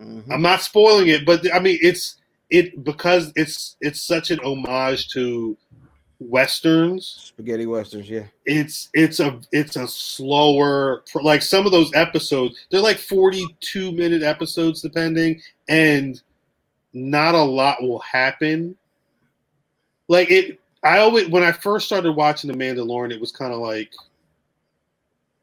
[0.01, 0.24] Mhm.
[0.31, 2.16] I'm not spoiling it, but I mean it's
[2.51, 5.56] it because it's it's such an homage to
[6.20, 7.32] westerns.
[7.35, 8.24] Spaghetti westerns, yeah.
[8.45, 12.57] It's it's a it's a slower like some of those episodes.
[12.70, 16.20] They're like 42 minute episodes depending, and
[16.93, 18.77] not a lot will happen.
[20.09, 23.61] Like it, I always when I first started watching The Mandalorian, it was kind of
[23.61, 23.93] like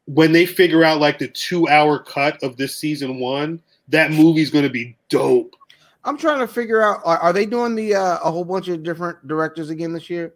[0.06, 3.62] when they figure out like the two hour cut of this season one.
[3.88, 5.54] That movie's going to be dope.
[6.02, 8.82] I'm trying to figure out are, are they doing the uh, a whole bunch of
[8.82, 10.34] different directors again this year?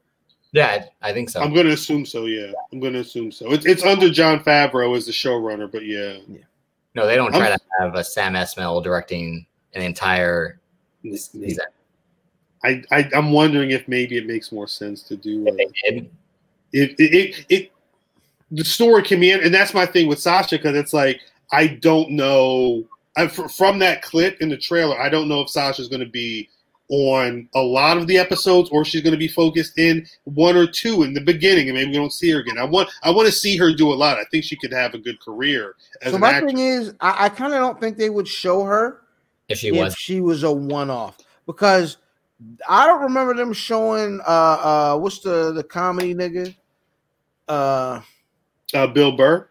[0.52, 1.40] Yeah, I think so.
[1.40, 2.26] I'm going to assume so.
[2.26, 3.52] Yeah, I'm going to assume so.
[3.52, 6.18] It's it's under Jon Favreau as the showrunner, but yeah.
[6.26, 6.38] yeah.
[6.94, 10.58] no, they don't try I'm- to have a Sam Esmail directing an entire
[11.14, 11.64] season.
[12.64, 15.46] I, I I'm wondering if maybe it makes more sense to do.
[15.46, 16.04] If Uh,
[16.72, 17.72] it, it it it
[18.50, 21.20] the story can be, and that's my thing with Sasha because it's like
[21.52, 22.84] I don't know.
[23.16, 26.48] I, from that clip in the trailer, I don't know if Sasha's going to be
[26.90, 30.66] on a lot of the episodes or she's going to be focused in one or
[30.66, 32.58] two in the beginning, and maybe we don't see her again.
[32.58, 34.18] I want I want to see her do a lot.
[34.18, 36.52] I think she could have a good career as so an my actress.
[36.52, 39.02] thing is, I, I kind of don't think they would show her
[39.48, 41.98] if she if was, she was a one-off because
[42.68, 44.32] I don't remember them showing uh
[44.94, 46.54] uh what's the the comedy nigga
[47.48, 48.00] uh
[48.74, 49.48] uh, Bill Burr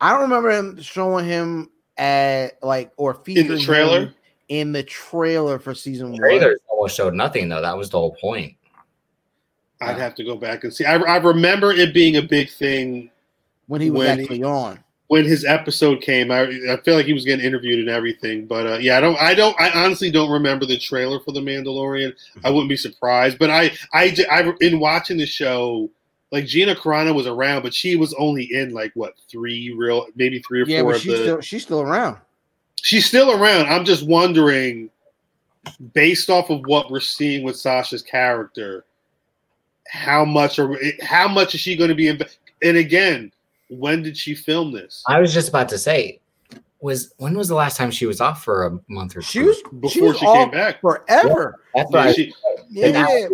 [0.00, 4.00] I don't remember him showing him at like or featuring in the trailer.
[4.06, 4.14] him
[4.52, 6.18] in the trailer for season one.
[6.20, 7.62] trailers almost showed nothing though.
[7.62, 8.54] That was the whole point.
[9.80, 10.84] I'd have to go back and see.
[10.84, 13.10] I, I remember it being a big thing
[13.66, 14.78] when he was when he- actually on.
[15.08, 16.30] when his episode came.
[16.30, 19.16] I I feel like he was getting interviewed and everything, but uh, yeah, I don't,
[19.18, 22.12] I don't, I honestly don't remember the trailer for the Mandalorian.
[22.44, 24.14] I wouldn't be surprised, but I I
[24.60, 25.90] in watching the show,
[26.30, 30.40] like Gina Carano was around, but she was only in like what three real, maybe
[30.40, 31.18] three or Yeah, four but of she's the.
[31.22, 32.18] still she's still around.
[32.82, 33.66] She's still around.
[33.66, 34.90] I'm just wondering,
[35.94, 38.84] based off of what we're seeing with Sasha's character,
[39.88, 42.20] how much are how much is she going to be in?
[42.62, 43.32] And again,
[43.68, 45.02] when did she film this?
[45.08, 46.20] I was just about to say,
[46.80, 49.26] was when was the last time she was off for a month or two?
[49.26, 50.80] She was she Before was she, came back.
[50.80, 51.60] forever.
[51.74, 52.34] That's what Yeah, I- she-
[52.70, 53.28] Yeah, yeah.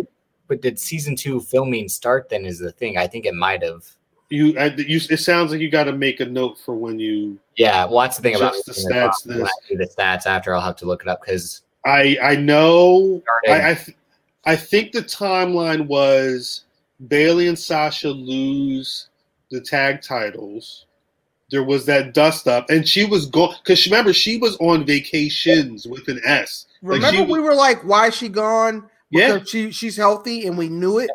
[0.47, 2.29] but did season two filming start?
[2.29, 2.97] Then is the thing.
[2.97, 3.85] I think it might have.
[4.29, 7.39] You, I, you, it sounds like you got to make a note for when you.
[7.55, 10.61] Yeah, well, that's the thing about the stats, When this- do the stats after, I'll
[10.61, 13.23] have to look it up because I I know.
[13.47, 13.97] I I, th-
[14.45, 16.65] I think the timeline was
[17.07, 19.07] Bayley and Sasha lose
[19.49, 20.85] the tag titles.
[21.51, 25.87] There was that dust up, and she was going because remember she was on vacations
[25.87, 26.67] with an S.
[26.83, 29.39] Like, Remember, she- we were like, "Why is she gone?" Yeah.
[29.43, 31.09] She she's healthy, and we knew it.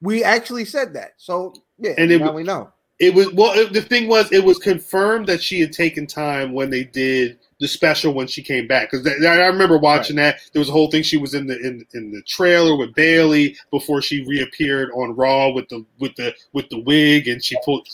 [0.00, 2.72] We actually said that, so yeah, And it now we know.
[2.98, 3.52] It was well.
[3.52, 7.38] It, the thing was, it was confirmed that she had taken time when they did
[7.60, 8.90] the special when she came back.
[8.90, 10.40] Because I remember watching that.
[10.52, 11.02] There was a whole thing.
[11.02, 15.50] She was in the in, in the trailer with Bayley before she reappeared on Raw
[15.50, 17.86] with the with the with the wig, and she pulled.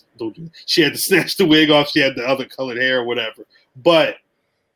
[0.66, 1.90] She had to snatch the wig off.
[1.90, 3.44] She had the other colored hair or whatever.
[3.76, 4.16] But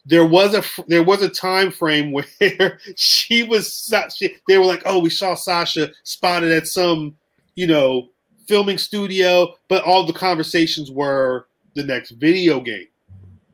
[0.06, 2.10] there was a there was a time frame
[2.40, 3.92] where she was.
[4.16, 7.16] She, they were like, "Oh, we saw Sasha spotted at some,
[7.54, 8.08] you know."
[8.46, 12.86] Filming studio, but all the conversations were the next video game.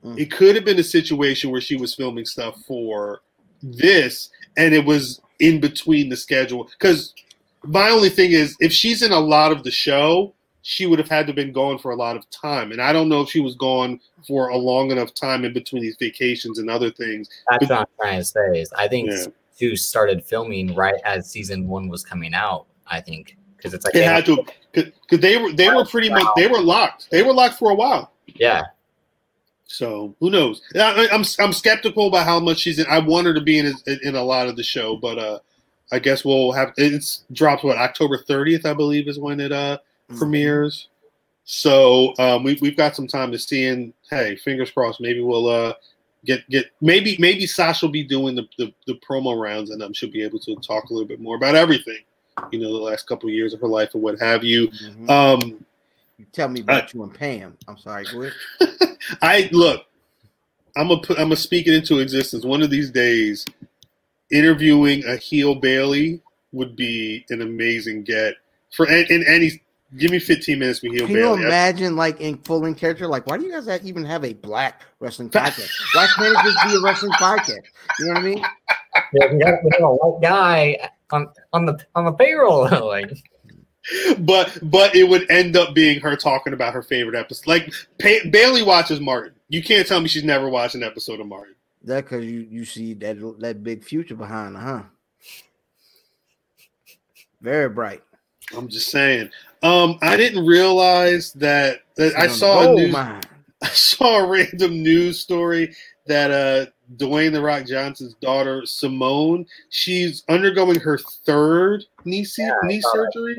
[0.05, 0.19] Mm.
[0.19, 3.21] It could have been a situation where she was filming stuff for
[3.63, 6.69] this, and it was in between the schedule.
[6.79, 7.15] Because
[7.65, 11.09] my only thing is, if she's in a lot of the show, she would have
[11.09, 13.29] had to have been gone for a lot of time, and I don't know if
[13.29, 17.29] she was gone for a long enough time in between these vacations and other things.
[17.51, 18.61] that's what I'm trying to say.
[18.61, 19.27] Is I think Yeah.
[19.59, 22.67] two started filming right as season one was coming out.
[22.87, 26.11] I think because it's like It they had to because they were they were pretty
[26.11, 27.11] much they were locked.
[27.11, 28.13] They were locked for a while.
[28.27, 28.63] yeah,
[29.67, 30.63] So who knows?
[30.75, 32.87] I, I'm I'm skeptical about how much she's in.
[32.89, 35.39] I want her to be in in a lot of the show, but uh,
[35.93, 39.79] I guess we'll have it's dropped what October 30th, I believe, is when it uh
[40.11, 40.19] Mm.
[40.19, 40.89] premieres.
[41.45, 45.49] So um, we we've got some time to see, and hey, fingers crossed, maybe we'll
[45.49, 45.75] uh
[46.25, 49.93] get get maybe maybe Sasha will be doing the, the the promo rounds, and um,
[49.93, 51.99] she'll be able to talk a little bit more about everything.
[52.51, 54.69] You know, the last couple of years of her life or what have you.
[54.69, 55.11] Mhm.
[55.11, 55.65] Um,
[56.19, 57.57] You tell me about you and Pam.
[57.69, 58.97] I'm sorry, go ahead.
[59.23, 59.85] I look.
[60.77, 61.19] I'm gonna put.
[61.19, 62.45] I'm gonna speak it into existence.
[62.45, 63.45] One of these days,
[64.31, 66.21] interviewing a heel Bayley
[66.53, 68.35] would be an amazing get
[68.75, 69.61] for in, in any.
[69.99, 71.43] Give me 15 minutes with heel Can you Bayley.
[71.45, 74.25] I- imagine, like in full in character, like why do you guys have- even have
[74.25, 75.69] a black wrestling podcast?
[75.95, 77.61] why can't it just be a wrestling podcast?
[77.99, 78.39] You know what I mean?
[79.13, 82.69] yeah we, got, we got a white guy on on the on the payroll.
[82.87, 83.11] like
[84.19, 87.47] but but it would end up being her talking about her favorite episode.
[87.47, 89.35] Like pa- Bayley watches Martin.
[89.49, 91.55] You can't tell me she's never watched an episode of Martin.
[91.85, 94.83] That because you you see that that big future behind her, huh?
[97.41, 98.03] Very bright.
[98.57, 99.31] I'm just saying.
[99.63, 103.23] Um, I didn't realize that, that I saw a gold news, mine.
[103.63, 105.75] I saw a random news story
[106.07, 112.55] that uh Dwayne the Rock Johnson's daughter Simone, she's undergoing her third knee se- Yeah,
[112.65, 113.39] knee surgery.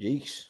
[0.00, 0.44] Yeesh.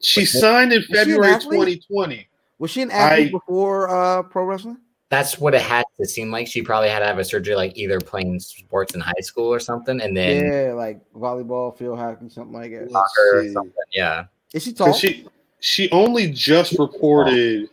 [0.00, 2.28] She Was signed in February 2020.
[2.58, 4.78] Was she an athlete I- before uh, pro wrestling?
[5.08, 6.48] That's what it had to seem like.
[6.48, 9.60] She probably had to have a surgery, like either playing sports in high school or
[9.60, 12.90] something, and then yeah, like volleyball, field hockey, something like that.
[12.90, 13.72] Soccer or something.
[13.92, 14.24] Yeah.
[14.52, 14.94] Is she 'Cause tall?
[14.94, 15.26] She
[15.60, 17.68] she only just reported.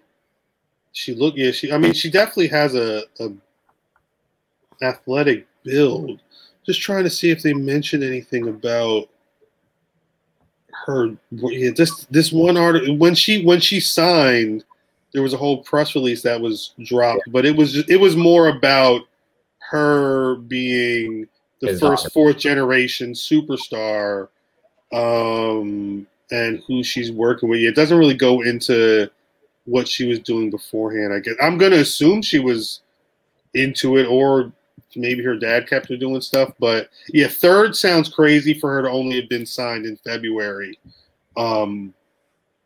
[0.91, 1.39] She looked.
[1.39, 1.49] yeah.
[1.49, 3.29] She I mean she definitely has a, a
[4.83, 6.19] athletic build.
[6.65, 9.09] Just trying to see if they mentioned anything about
[10.85, 11.15] her.
[11.31, 14.63] Yeah, this this one article when she when she signed,
[15.13, 18.49] there was a whole press release that was dropped, but it was it was more
[18.49, 19.01] about
[19.69, 21.27] her being
[21.61, 22.09] the His first daughter.
[22.13, 24.27] fourth generation superstar
[24.91, 29.09] um and who she's working with it doesn't really go into
[29.65, 32.81] what she was doing beforehand i guess i'm gonna assume she was
[33.55, 34.51] into it or
[34.95, 38.89] maybe her dad kept her doing stuff but yeah third sounds crazy for her to
[38.89, 40.79] only have been signed in february
[41.37, 41.93] um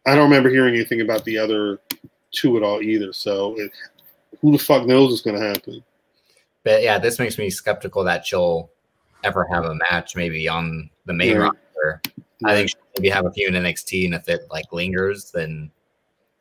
[0.06, 1.80] i don't remember hearing anything about the other
[2.32, 3.72] two at all either so it,
[4.42, 5.84] who the fuck knows what's gonna happen
[6.64, 8.70] But yeah, this makes me skeptical that she'll
[9.24, 11.52] ever have a match maybe on the main Right.
[11.78, 12.02] roster.
[12.44, 15.72] I think she'll maybe have a few in NXT, and if it like lingers, then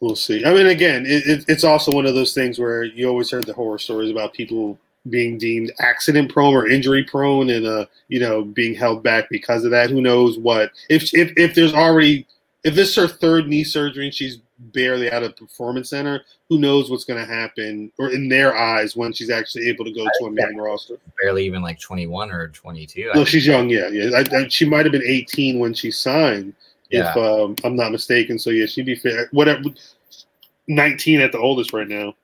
[0.01, 0.45] We'll see.
[0.45, 3.45] I mean, again, it, it, it's also one of those things where you always heard
[3.45, 4.79] the horror stories about people
[5.11, 9.65] being deemed accident prone or injury prone, and uh, you know, being held back because
[9.65, 9.91] of that.
[9.91, 10.71] Who knows what?
[10.89, 12.27] If if if there's already
[12.65, 16.59] if this is her third knee surgery and she's barely out of performance center, who
[16.59, 20.05] knows what's going to happen, or in their eyes when she's actually able to go
[20.19, 20.97] to a main roster.
[21.23, 23.11] barely even like 21 or 22.
[23.15, 23.69] No, she's young.
[23.69, 24.17] Yeah, yeah.
[24.17, 26.55] I, I, she might have been 18 when she signed,
[26.91, 27.11] Yeah.
[27.11, 28.39] if um, I'm not mistaken.
[28.39, 29.29] So yeah, she'd be fair.
[29.33, 29.65] Whatever,
[30.69, 32.15] 19 at the oldest right now.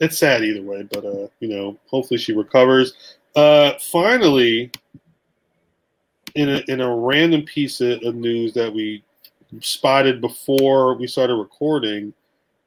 [0.00, 2.94] It's sad either way, but uh, you know, hopefully she recovers.
[3.36, 4.70] Uh, finally,
[6.34, 9.02] in a in a random piece of, news that we
[9.60, 12.14] spotted before we started recording,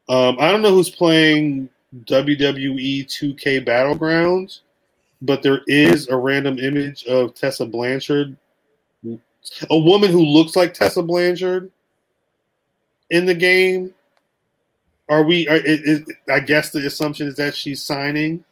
[0.10, 1.70] um, I don't know who's playing
[2.06, 4.60] WWE 2K Battlegrounds,
[5.22, 8.36] but there is a random image of Tessa Blanchard,
[9.06, 11.72] a woman who looks like Tessa Blanchard
[13.10, 13.94] in the game.
[15.14, 15.48] Are we?
[15.48, 18.44] Are, is, I guess the assumption is that she's signing.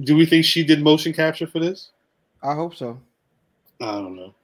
[0.00, 1.90] Do we think she did motion capture for this?
[2.42, 3.00] I hope so.
[3.80, 4.34] I don't know.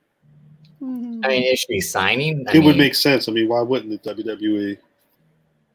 [0.83, 2.45] I mean, is she signing?
[2.49, 3.29] I it would make sense.
[3.29, 4.79] I mean, why wouldn't the WWE?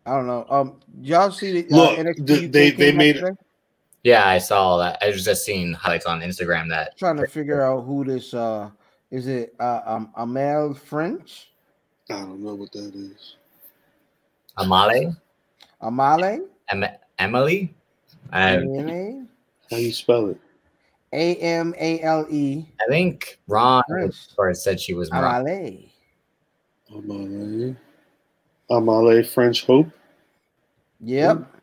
[0.05, 0.45] I don't know.
[0.49, 3.31] Um, y'all see the uh, Look, NXT the- they- they made- today?
[4.03, 4.99] Yeah, I saw that.
[5.01, 8.69] I was just seeing highlights on Instagram that trying to figure out who this uh
[9.09, 11.49] is it uh um Amel French
[12.11, 13.35] I don't know what that is.
[14.57, 15.15] Amale,
[15.81, 16.85] Amale em-
[17.19, 17.73] Emily.
[18.31, 19.25] I, A
[19.69, 20.37] How you spell it?
[21.13, 22.65] A M A L E.
[22.81, 24.15] I think Ron French.
[24.37, 25.45] or said she was Moroccan.
[25.45, 25.89] Amale.
[26.91, 27.77] Amale.
[28.71, 29.87] Amale French Hope.
[31.01, 31.43] Yep.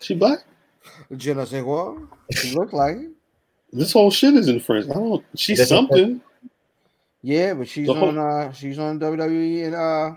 [0.00, 0.38] She black.
[1.14, 1.96] Je ne sais quoi.
[2.32, 3.10] She look like it.
[3.72, 4.88] This whole shit is in French.
[4.88, 5.22] I don't.
[5.34, 6.20] She's This is- something.
[7.22, 10.14] Yeah, but she's whole- on uh she's on WWE and uh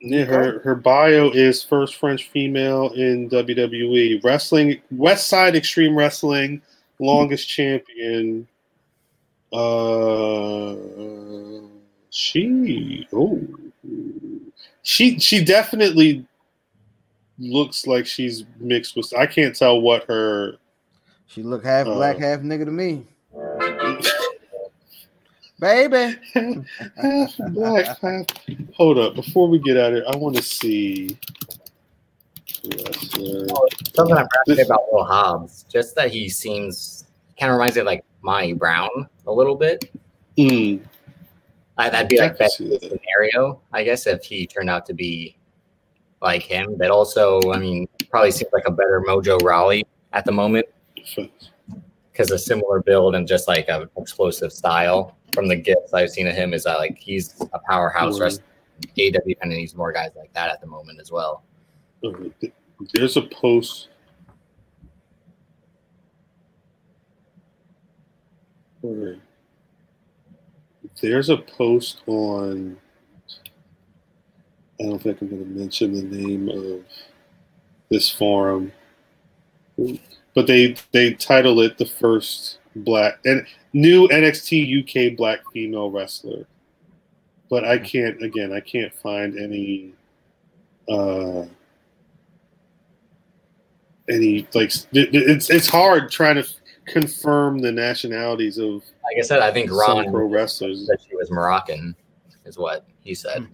[0.00, 6.60] Yeah, her her bio is first French female in WWE wrestling, West Side Extreme Wrestling,
[6.98, 8.46] longest champion.
[9.52, 10.74] Uh,
[12.10, 13.40] she oh,
[14.82, 16.26] she she definitely
[17.38, 19.12] looks like she's mixed with.
[19.16, 20.56] I can't tell what her.
[21.26, 21.94] she look half Uh.
[21.94, 23.04] black, half nigga to me.
[25.64, 26.18] Baby.
[26.34, 28.26] half black, half.
[28.74, 31.16] Hold up, before we get out of here, I want to see.
[32.66, 33.46] wrestler.
[33.94, 37.06] Something I'm fascinated about Will Hobbs, just that he seems
[37.40, 39.90] kind of reminds me of like Monty Brown a little bit.
[40.36, 40.82] Mm,
[41.78, 42.82] I, that'd be I like can best that.
[42.82, 45.34] scenario, I guess, if he turned out to be
[46.20, 46.76] like him.
[46.76, 50.66] But also, I mean, probably seems like a better Mojo Rawley at the moment
[52.14, 55.16] because a similar build and just like an explosive style.
[55.32, 58.18] From the gifts I've seen of him, is that like he's a powerhouse.
[58.18, 58.20] Mm.
[58.20, 58.44] Wrestler.
[58.96, 61.42] AEW kind of needs more guys like that at the moment as well.
[62.92, 63.88] There's a post.
[71.00, 72.76] There's a post on.
[74.80, 76.84] I don't think I'm going to mention the name of
[77.90, 78.72] this forum,
[80.34, 86.46] but they they title it the first black and new NXT UK black female wrestler.
[87.50, 88.52] But I can't again.
[88.52, 89.92] I can't find any.
[90.88, 91.46] Uh,
[94.08, 96.46] any like it's it's hard trying to
[96.86, 100.86] confirm the nationalities of Like I said, I think Ron pro wrestlers.
[100.86, 101.96] said she was Moroccan,
[102.44, 103.46] is what he said.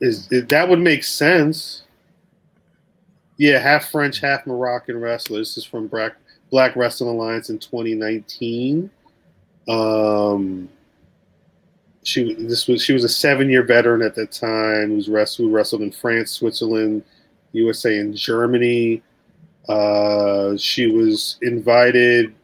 [0.00, 1.82] Is it, that would make sense?
[3.38, 5.38] Yeah, half French, half Moroccan wrestler.
[5.38, 6.16] This is from Black
[6.50, 8.90] Black Wrestling Alliance in 2019.
[9.68, 10.68] Um,
[12.02, 14.90] she this was she was a seven year veteran at that time.
[14.90, 17.04] Who's wrestled who wrestled in France, Switzerland,
[17.52, 19.02] USA, and Germany.
[19.68, 22.34] Uh, she was invited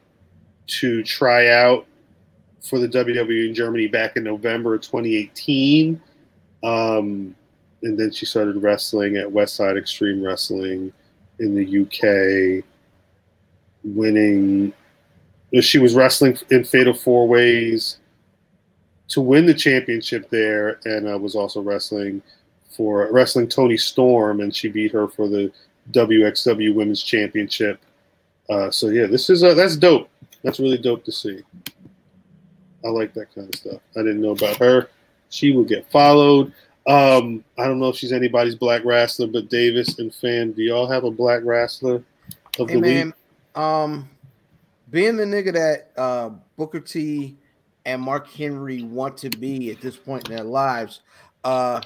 [0.67, 1.87] to try out
[2.63, 6.01] for the WWE in Germany back in November of 2018.
[6.63, 7.35] Um,
[7.85, 10.93] and then she started wrestling at Westside Extreme Wrestling
[11.39, 12.65] in the UK,
[13.85, 14.73] winning.
[15.61, 17.99] She was wrestling in Fatal Four Ways
[19.09, 22.23] to win the championship there, and uh, was also wrestling
[22.71, 25.53] for wrestling Toni Storm, and she beat her for the
[25.93, 27.79] WXW Women's Championship.
[28.49, 30.09] Uh, so yeah, this is uh, that's dope.
[30.43, 31.43] That's really dope to see.
[32.85, 33.81] I like that kind of stuff.
[33.97, 34.89] I didn't know about her.
[35.29, 36.53] She will get followed.
[36.87, 40.87] Um, I don't know if she's anybody's black wrestler, but Davis and Fan, do y'all
[40.91, 42.03] have a black wrestler
[42.59, 43.15] of Hey the man, week?
[43.55, 44.09] um,
[44.91, 47.37] being the nigga that uh, Booker T
[47.87, 51.01] and Mark Henry want to be at this point in their lives,
[51.45, 51.81] uh,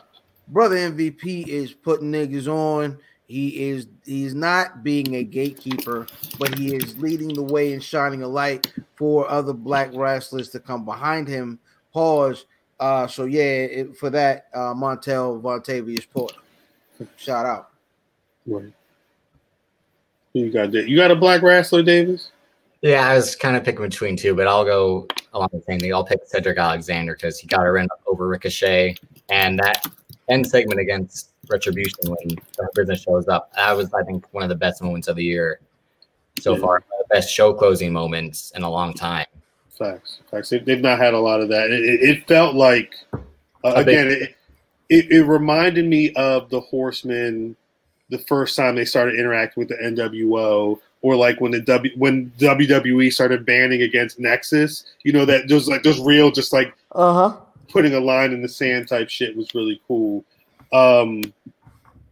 [0.49, 2.99] brother MVP is putting niggas on.
[3.27, 6.07] He is he's not being a gatekeeper,
[6.39, 10.61] but he is leading the way and shining a light for other black wrestlers to
[10.61, 11.59] come behind him.
[11.93, 12.47] Pause.
[12.81, 16.37] Uh, so yeah, it, for that, uh, Montel Vontavious Porter.
[17.17, 17.71] Shout out.
[18.47, 18.73] Right.
[20.33, 20.71] You got?
[20.73, 20.87] there?
[20.87, 22.31] You got a black wrestler, Davis?
[22.83, 25.93] Yeah, I was kind of picking between two, but I'll go along the same thing.
[25.93, 28.97] I'll pick Cedric Alexander because he got a run over Ricochet,
[29.29, 29.85] and that
[30.29, 33.53] end segment against Retribution when the business shows up.
[33.55, 35.61] That was, I think, one of the best moments of the year
[36.41, 36.61] so Yeah.
[36.61, 36.85] far.
[37.01, 39.27] The best show closing moments in a long time.
[39.79, 40.21] Facts.
[40.31, 40.51] Facts.
[40.51, 41.71] They, they've not had a lot of that.
[41.71, 44.35] It, it, it felt like, uh, again, it,
[44.89, 47.55] it, it reminded me of the Horsemen
[48.11, 52.33] the first time they started interacting with the NWO, or like when the W when
[52.39, 54.85] WWE started banning against Nexus.
[55.05, 57.37] You know that those like those real just like Uh huh.
[57.69, 60.25] putting a line in the sand type shit was really cool.
[60.73, 61.23] Um,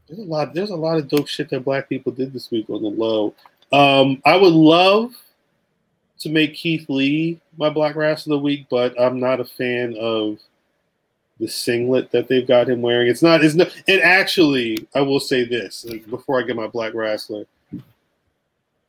[0.07, 0.55] there's a lot.
[0.55, 3.35] There's a lot of dope shit that black people did this week on the low.
[3.73, 5.15] Um, I would love
[6.21, 9.97] to make Keith Lee my black wrestler of the week, but I'm not a fan
[9.99, 10.39] of
[11.39, 13.09] the singlet that they've got him wearing.
[13.09, 13.45] It's not.
[13.45, 13.75] It's not.
[13.89, 17.47] And actually, I will say this before I get my black wrestler.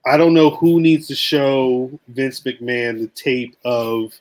[0.05, 4.13] I don't know who needs to show Vince McMahon the tape of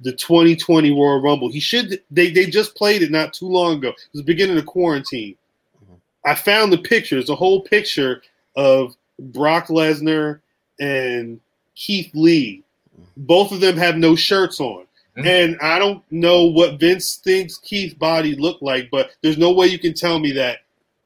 [0.00, 1.50] the 2020 Royal Rumble.
[1.50, 2.02] He should.
[2.10, 3.90] They they just played it not too long ago.
[3.90, 5.36] It was the beginning of quarantine.
[5.84, 5.94] Mm-hmm.
[6.24, 8.22] I found the pictures, the whole picture
[8.56, 10.40] of Brock Lesnar
[10.80, 11.40] and
[11.80, 12.62] Keith Lee.
[13.16, 14.84] Both of them have no shirts on.
[15.16, 15.26] Mhm.
[15.26, 19.66] And I don't know what Vince thinks Keith's body looked like, but there's no way
[19.66, 20.58] you can tell me that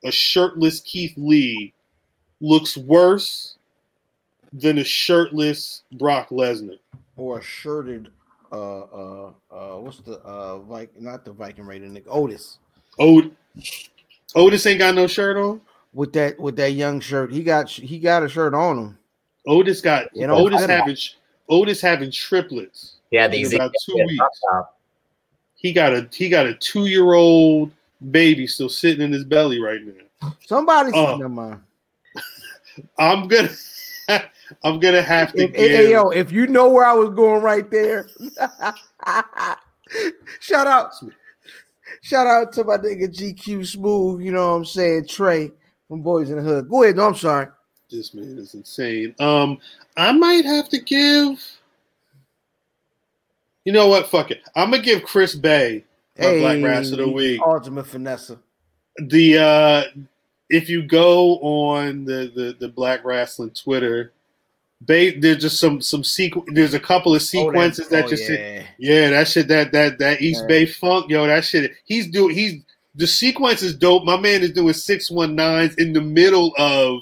[0.04, 1.72] a shirtless Keith Lee
[2.40, 3.54] looks worse
[4.52, 6.78] than a shirtless Brock Lesnar.
[7.16, 8.08] or a shirted
[8.52, 12.58] uh uh uh what's the uh Viking not the Viking Raider Nick Otis
[12.98, 13.30] Ot-
[14.34, 15.60] Otis ain't got no shirt on.
[15.92, 17.32] with that with that young shirt.
[17.32, 18.98] He got he got a shirt on him.
[19.46, 20.96] Otis got You know, Otis I don't- having
[21.48, 22.96] Otis having triplets.
[23.10, 24.24] Yeah, these about two weeks.
[25.56, 27.70] He got a he got a two year old
[28.10, 30.34] baby still sitting in his belly right now.
[30.46, 31.60] Somebody um, never mind.
[32.98, 33.50] I'm gonna
[34.64, 37.42] I'm gonna have to If, give hey, yo, if you know where I was going
[37.42, 38.08] right there,
[40.40, 40.92] shout out,
[42.02, 44.22] shout out to my nigga GQ Smooth.
[44.22, 45.50] You know what I'm saying, Trey
[45.88, 46.68] from Boys in the Hood.
[46.68, 46.96] Go ahead.
[46.96, 47.46] No, I'm sorry.
[47.90, 49.14] This man is insane.
[49.18, 49.58] Um,
[49.96, 51.42] I might have to give.
[53.64, 54.08] You know what?
[54.08, 54.42] Fuck it.
[54.56, 55.84] I'm gonna give Chris Bey
[56.18, 57.40] my Black Wrestler of the Week.
[57.40, 58.32] Ultimate finesse.
[59.08, 59.82] the uh
[60.50, 64.12] if you go on the the, the black wrestling twitter
[64.86, 68.62] they there's just some some sequ- there's a couple of sequences that oh, just yeah.
[68.78, 70.46] yeah that shit that that that east Yeah.
[70.46, 72.62] bay funk yo that shit he's doing he's
[72.94, 77.00] the sequence is dope my man is doing 619s in the middle of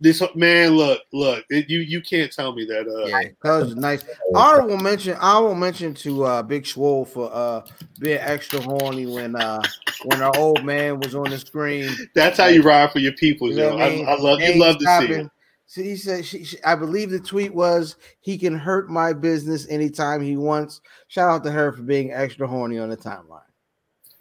[0.00, 2.86] This man, look, look, it, you you can't tell me that.
[2.86, 4.04] Uh, Yeah, cuz nice.
[4.34, 5.16] Honorable mention.
[5.20, 7.66] I will mention to uh Big Swole for uh
[7.98, 9.60] being extra horny when uh
[10.04, 11.96] when our old man was on the screen.
[12.14, 13.76] That's how you ride for your people, You know yo.
[13.76, 14.46] what I, I love you.
[14.46, 15.30] Ain't Love to see it.
[15.66, 19.68] So he said, she, she- I believe the tweet was, he can hurt my business
[19.68, 20.80] anytime he wants.
[21.08, 23.42] Shout out to her for being extra horny on the timeline.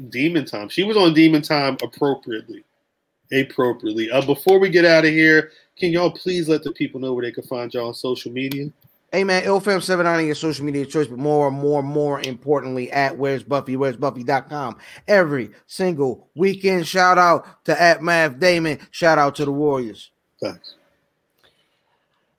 [0.09, 0.67] Demon Time.
[0.67, 2.65] She was on Demon Time appropriately.
[3.31, 4.11] Appropriately.
[4.11, 7.25] Uh, before we get out of here, can y'all please let the people know where
[7.25, 8.69] they can find y'all on social media?
[9.11, 13.17] Hey man, IlFam7 on your social media choice, but more, and more, more importantly, at
[13.17, 14.77] Where's Buffy, Where's Buffy.com.
[15.07, 16.85] Every single weekend.
[16.85, 18.79] Shout out to at Matth Damon.
[18.91, 20.11] Shout out to the Warriors.
[20.41, 20.75] Thanks.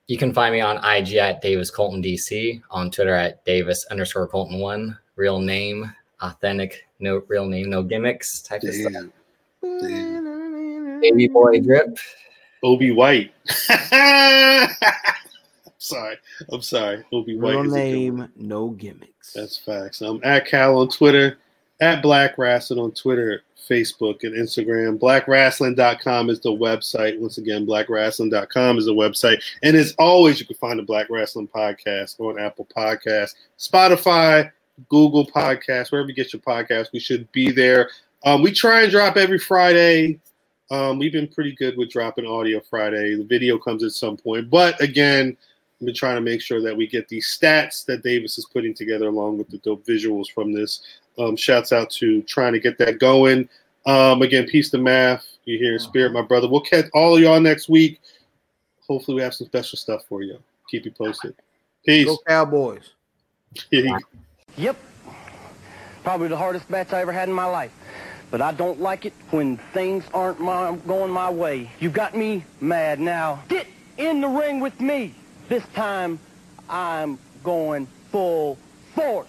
[0.05, 4.27] You can find me on IG at Davis Colton DC, on Twitter at Davis underscore
[4.27, 4.97] Colton one.
[5.15, 5.91] Real name,
[6.21, 9.05] authentic, no real name, no gimmicks type of stuff.
[9.63, 11.01] Damn.
[11.01, 11.97] Davey boy drip.
[12.63, 13.31] Obi White.
[15.77, 16.17] sorry.
[16.51, 17.03] I'm sorry.
[17.11, 17.51] Obi White.
[17.51, 18.19] Real is a good one.
[18.19, 19.33] name, no gimmicks.
[19.33, 20.01] That's facts.
[20.01, 21.37] I'm at Cal on Twitter,
[21.79, 24.97] at Black Wrestling on Twitter, Facebook, and Instagram.
[24.97, 27.19] BlackWrestling.com is the website.
[27.19, 29.41] Once again, BlackWrestling.com is the website.
[29.63, 34.51] And as always, you can find the Black Wrestling Podcast on Apple Podcasts, Spotify,
[34.89, 36.87] Google Podcasts, wherever you get your podcast.
[36.93, 37.89] We should be there.
[38.23, 40.19] Um, we try and drop every Friday.
[40.71, 43.15] Um, we've been pretty good with dropping audio Friday.
[43.15, 44.49] The video comes at some point.
[44.49, 45.35] But again,
[45.79, 48.73] I've been trying to make sure that we get these stats that Davis is putting
[48.73, 50.81] together along with the dope visuals from this.
[51.17, 53.49] Um, shouts out to trying to get that going.
[53.85, 55.25] Um, again, peace to Matth.
[55.45, 56.47] You hear in spirit, my brother.
[56.47, 57.99] We'll catch all of y'all next week.
[58.87, 60.37] Hopefully, we have some special stuff for you.
[60.69, 61.35] Keep you posted.
[61.85, 62.05] Peace.
[62.05, 62.93] Go Cowboys.
[63.71, 64.05] Here you go.
[64.57, 64.77] Yep.
[66.03, 67.71] Probably the hardest match I ever had in my life.
[68.31, 71.69] But I don't like it when things aren't my, going my way.
[71.79, 73.43] You got me mad now.
[73.47, 75.13] Get in the ring with me.
[75.47, 76.19] This time,
[76.69, 78.57] I'm going full
[78.93, 79.27] force.